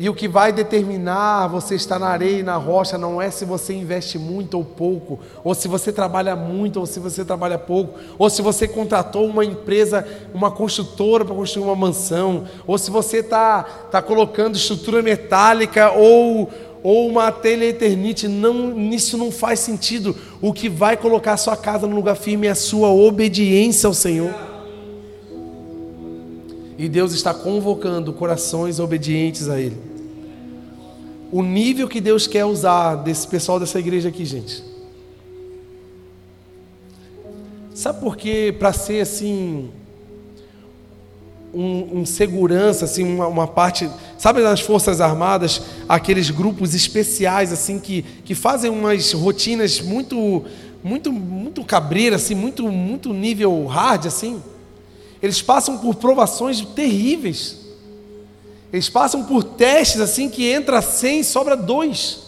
E 0.00 0.08
o 0.08 0.14
que 0.14 0.28
vai 0.28 0.52
determinar 0.52 1.48
você 1.48 1.74
estar 1.74 1.98
na 1.98 2.06
areia 2.06 2.38
e 2.38 2.42
na 2.44 2.56
rocha 2.56 2.96
não 2.96 3.20
é 3.20 3.32
se 3.32 3.44
você 3.44 3.74
investe 3.74 4.16
muito 4.16 4.54
ou 4.54 4.64
pouco, 4.64 5.18
ou 5.42 5.56
se 5.56 5.66
você 5.66 5.92
trabalha 5.92 6.36
muito 6.36 6.78
ou 6.78 6.86
se 6.86 7.00
você 7.00 7.24
trabalha 7.24 7.58
pouco, 7.58 7.98
ou 8.16 8.30
se 8.30 8.40
você 8.40 8.68
contratou 8.68 9.26
uma 9.26 9.44
empresa, 9.44 10.06
uma 10.32 10.52
construtora 10.52 11.24
para 11.24 11.34
construir 11.34 11.64
uma 11.64 11.74
mansão, 11.74 12.44
ou 12.64 12.78
se 12.78 12.92
você 12.92 13.18
está 13.18 13.64
tá 13.90 14.00
colocando 14.00 14.54
estrutura 14.54 15.02
metálica 15.02 15.90
ou, 15.90 16.48
ou 16.80 17.08
uma 17.08 17.32
telha 17.32 17.64
eternite. 17.64 18.28
Não, 18.28 18.78
isso 18.92 19.18
não 19.18 19.32
faz 19.32 19.58
sentido. 19.58 20.14
O 20.40 20.52
que 20.52 20.68
vai 20.68 20.96
colocar 20.96 21.32
a 21.32 21.36
sua 21.36 21.56
casa 21.56 21.88
no 21.88 21.96
lugar 21.96 22.14
firme 22.14 22.46
é 22.46 22.50
a 22.50 22.54
sua 22.54 22.88
obediência 22.88 23.88
ao 23.88 23.94
Senhor. 23.94 24.32
E 26.78 26.88
Deus 26.88 27.12
está 27.12 27.34
convocando 27.34 28.12
corações 28.12 28.78
obedientes 28.78 29.48
a 29.48 29.58
Ele 29.58 29.87
o 31.30 31.42
nível 31.42 31.88
que 31.88 32.00
Deus 32.00 32.26
quer 32.26 32.44
usar 32.44 32.96
desse 32.96 33.26
pessoal 33.26 33.60
dessa 33.60 33.78
igreja 33.78 34.08
aqui, 34.08 34.24
gente. 34.24 34.62
Sabe 37.74 38.00
por 38.00 38.16
quê? 38.16 38.54
Para 38.58 38.72
ser 38.72 39.02
assim, 39.02 39.70
um, 41.54 42.00
um 42.00 42.06
segurança, 42.06 42.84
assim, 42.84 43.04
uma, 43.04 43.26
uma, 43.26 43.46
parte. 43.46 43.88
Sabe 44.16 44.40
nas 44.42 44.60
Forças 44.60 45.00
Armadas, 45.00 45.62
aqueles 45.88 46.30
grupos 46.30 46.74
especiais, 46.74 47.52
assim, 47.52 47.78
que, 47.78 48.02
que 48.24 48.34
fazem 48.34 48.70
umas 48.70 49.12
rotinas 49.12 49.80
muito, 49.80 50.44
muito, 50.82 51.12
muito 51.12 51.62
cabreiras, 51.64 52.24
assim, 52.24 52.34
muito, 52.34 52.70
muito 52.70 53.12
nível 53.12 53.66
hard, 53.66 54.06
assim. 54.06 54.42
Eles 55.22 55.42
passam 55.42 55.78
por 55.78 55.94
provações 55.96 56.60
terríveis. 56.60 57.67
Eles 58.72 58.88
passam 58.88 59.24
por 59.24 59.42
testes 59.42 60.00
assim 60.00 60.28
que 60.28 60.50
entra 60.50 60.82
100 60.82 61.20
e 61.20 61.24
sobra 61.24 61.56
dois. 61.56 62.20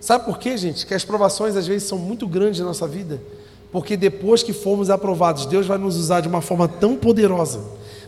Sabe 0.00 0.26
por 0.26 0.38
quê, 0.38 0.56
gente? 0.56 0.84
Que 0.86 0.92
as 0.92 1.04
provações 1.04 1.56
às 1.56 1.66
vezes 1.66 1.88
são 1.88 1.96
muito 1.96 2.26
grandes 2.26 2.60
na 2.60 2.66
nossa 2.66 2.86
vida. 2.86 3.22
Porque 3.72 3.96
depois 3.96 4.42
que 4.42 4.52
formos 4.52 4.90
aprovados, 4.90 5.46
Deus 5.46 5.66
vai 5.66 5.78
nos 5.78 5.96
usar 5.96 6.20
de 6.20 6.28
uma 6.28 6.42
forma 6.42 6.68
tão 6.68 6.94
poderosa. 6.94 7.60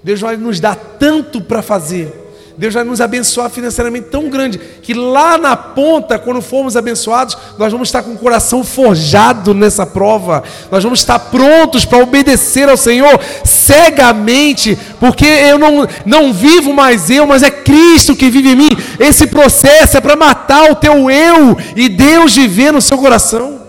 Deus 0.03 0.20
vai 0.20 0.37
nos 0.37 0.61
dar 0.61 0.77
tanto 0.77 1.41
para 1.41 1.62
fazer 1.62 2.26
Deus 2.59 2.72
vai 2.72 2.84
nos 2.84 3.02
abençoar 3.02 3.50
financeiramente 3.50 4.09
tão 4.09 4.30
grande 4.30 4.59
que 4.59 4.94
lá 4.94 5.36
na 5.36 5.54
ponta, 5.54 6.18
quando 6.18 6.40
formos 6.40 6.74
abençoados, 6.74 7.36
nós 7.59 7.70
vamos 7.70 7.88
estar 7.88 8.02
com 8.02 8.12
o 8.12 8.18
coração 8.18 8.64
forjado 8.64 9.52
nessa 9.52 9.84
prova. 9.84 10.42
Nós 10.70 10.82
vamos 10.82 11.00
estar 11.00 11.18
prontos 11.18 11.84
para 11.84 12.02
obedecer 12.02 12.66
ao 12.66 12.76
Senhor 12.76 13.20
cegamente, 13.44 14.78
porque 14.98 15.26
eu 15.26 15.59
não, 15.59 15.86
não 16.07 16.32
vivo 16.32 16.72
mais 16.72 17.11
eu, 17.11 17.26
mas 17.26 17.42
é 17.42 17.50
Cristo 17.50 18.16
que 18.16 18.30
vive 18.30 18.52
em 18.52 18.57
mim. 18.57 18.70
Esse 18.98 19.26
processo 19.26 19.98
é 19.98 20.00
para 20.00 20.16
matar 20.16 20.70
o 20.70 20.76
teu 20.76 21.11
eu 21.11 21.59
e 21.76 21.90
Deus 21.90 22.34
viver 22.34 22.72
no 22.72 22.80
seu 22.80 22.96
coração. 22.96 23.61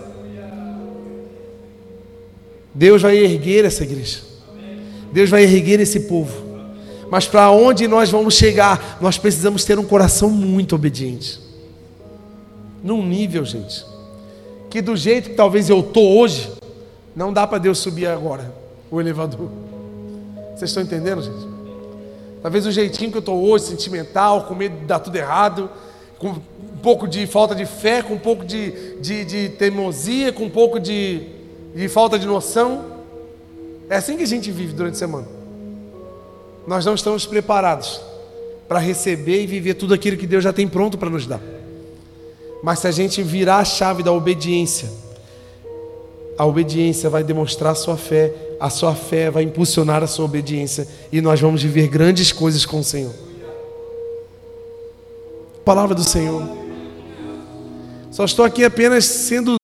Deus 2.74 3.02
vai 3.02 3.18
erguer 3.18 3.66
essa 3.66 3.82
igreja. 3.82 4.20
Deus 5.12 5.28
vai 5.28 5.42
erguer 5.42 5.78
esse 5.80 6.00
povo. 6.00 6.47
Mas 7.10 7.26
para 7.26 7.50
onde 7.50 7.88
nós 7.88 8.10
vamos 8.10 8.34
chegar, 8.34 8.98
nós 9.00 9.16
precisamos 9.16 9.64
ter 9.64 9.78
um 9.78 9.84
coração 9.84 10.30
muito 10.30 10.74
obediente. 10.74 11.40
Num 12.82 13.04
nível, 13.04 13.44
gente, 13.44 13.84
que 14.68 14.82
do 14.82 14.94
jeito 14.96 15.30
que 15.30 15.36
talvez 15.36 15.70
eu 15.70 15.82
tô 15.82 16.00
hoje, 16.00 16.52
não 17.16 17.32
dá 17.32 17.46
para 17.46 17.58
Deus 17.58 17.78
subir 17.78 18.06
agora 18.06 18.52
o 18.90 19.00
elevador. 19.00 19.48
Vocês 20.54 20.70
estão 20.70 20.82
entendendo, 20.82 21.22
gente? 21.22 21.58
Talvez 22.42 22.66
o 22.66 22.70
jeitinho 22.70 23.10
que 23.10 23.16
eu 23.16 23.20
estou 23.20 23.42
hoje, 23.42 23.64
sentimental, 23.64 24.44
com 24.44 24.54
medo 24.54 24.78
de 24.78 24.84
dar 24.84 25.00
tudo 25.00 25.16
errado, 25.16 25.70
com 26.18 26.28
um 26.28 26.78
pouco 26.82 27.08
de 27.08 27.26
falta 27.26 27.54
de 27.54 27.64
fé, 27.64 28.02
com 28.02 28.14
um 28.14 28.18
pouco 28.18 28.44
de, 28.44 28.98
de, 29.00 29.24
de 29.24 29.48
teimosia, 29.50 30.32
com 30.32 30.44
um 30.44 30.50
pouco 30.50 30.78
de, 30.78 31.22
de 31.74 31.88
falta 31.88 32.18
de 32.18 32.26
noção. 32.26 32.84
É 33.88 33.96
assim 33.96 34.16
que 34.16 34.22
a 34.22 34.26
gente 34.26 34.50
vive 34.50 34.74
durante 34.74 34.94
a 34.94 34.98
semana 34.98 35.37
nós 36.68 36.84
não 36.84 36.94
estamos 36.94 37.24
preparados 37.24 37.98
para 38.68 38.78
receber 38.78 39.42
e 39.42 39.46
viver 39.46 39.72
tudo 39.72 39.94
aquilo 39.94 40.18
que 40.18 40.26
Deus 40.26 40.44
já 40.44 40.52
tem 40.52 40.68
pronto 40.68 40.98
para 40.98 41.08
nos 41.08 41.26
dar. 41.26 41.40
Mas 42.62 42.80
se 42.80 42.86
a 42.86 42.90
gente 42.90 43.22
virar 43.22 43.56
a 43.56 43.64
chave 43.64 44.02
da 44.02 44.12
obediência, 44.12 44.90
a 46.36 46.44
obediência 46.44 47.08
vai 47.08 47.24
demonstrar 47.24 47.72
a 47.72 47.74
sua 47.74 47.96
fé, 47.96 48.34
a 48.60 48.68
sua 48.68 48.94
fé 48.94 49.30
vai 49.30 49.44
impulsionar 49.44 50.02
a 50.02 50.06
sua 50.06 50.26
obediência 50.26 50.86
e 51.10 51.22
nós 51.22 51.40
vamos 51.40 51.62
viver 51.62 51.88
grandes 51.88 52.32
coisas 52.32 52.66
com 52.66 52.80
o 52.80 52.84
Senhor. 52.84 53.14
Palavra 55.64 55.94
do 55.94 56.04
Senhor. 56.04 56.42
Só 58.10 58.26
estou 58.26 58.44
aqui 58.44 58.62
apenas 58.62 59.06
sendo 59.06 59.57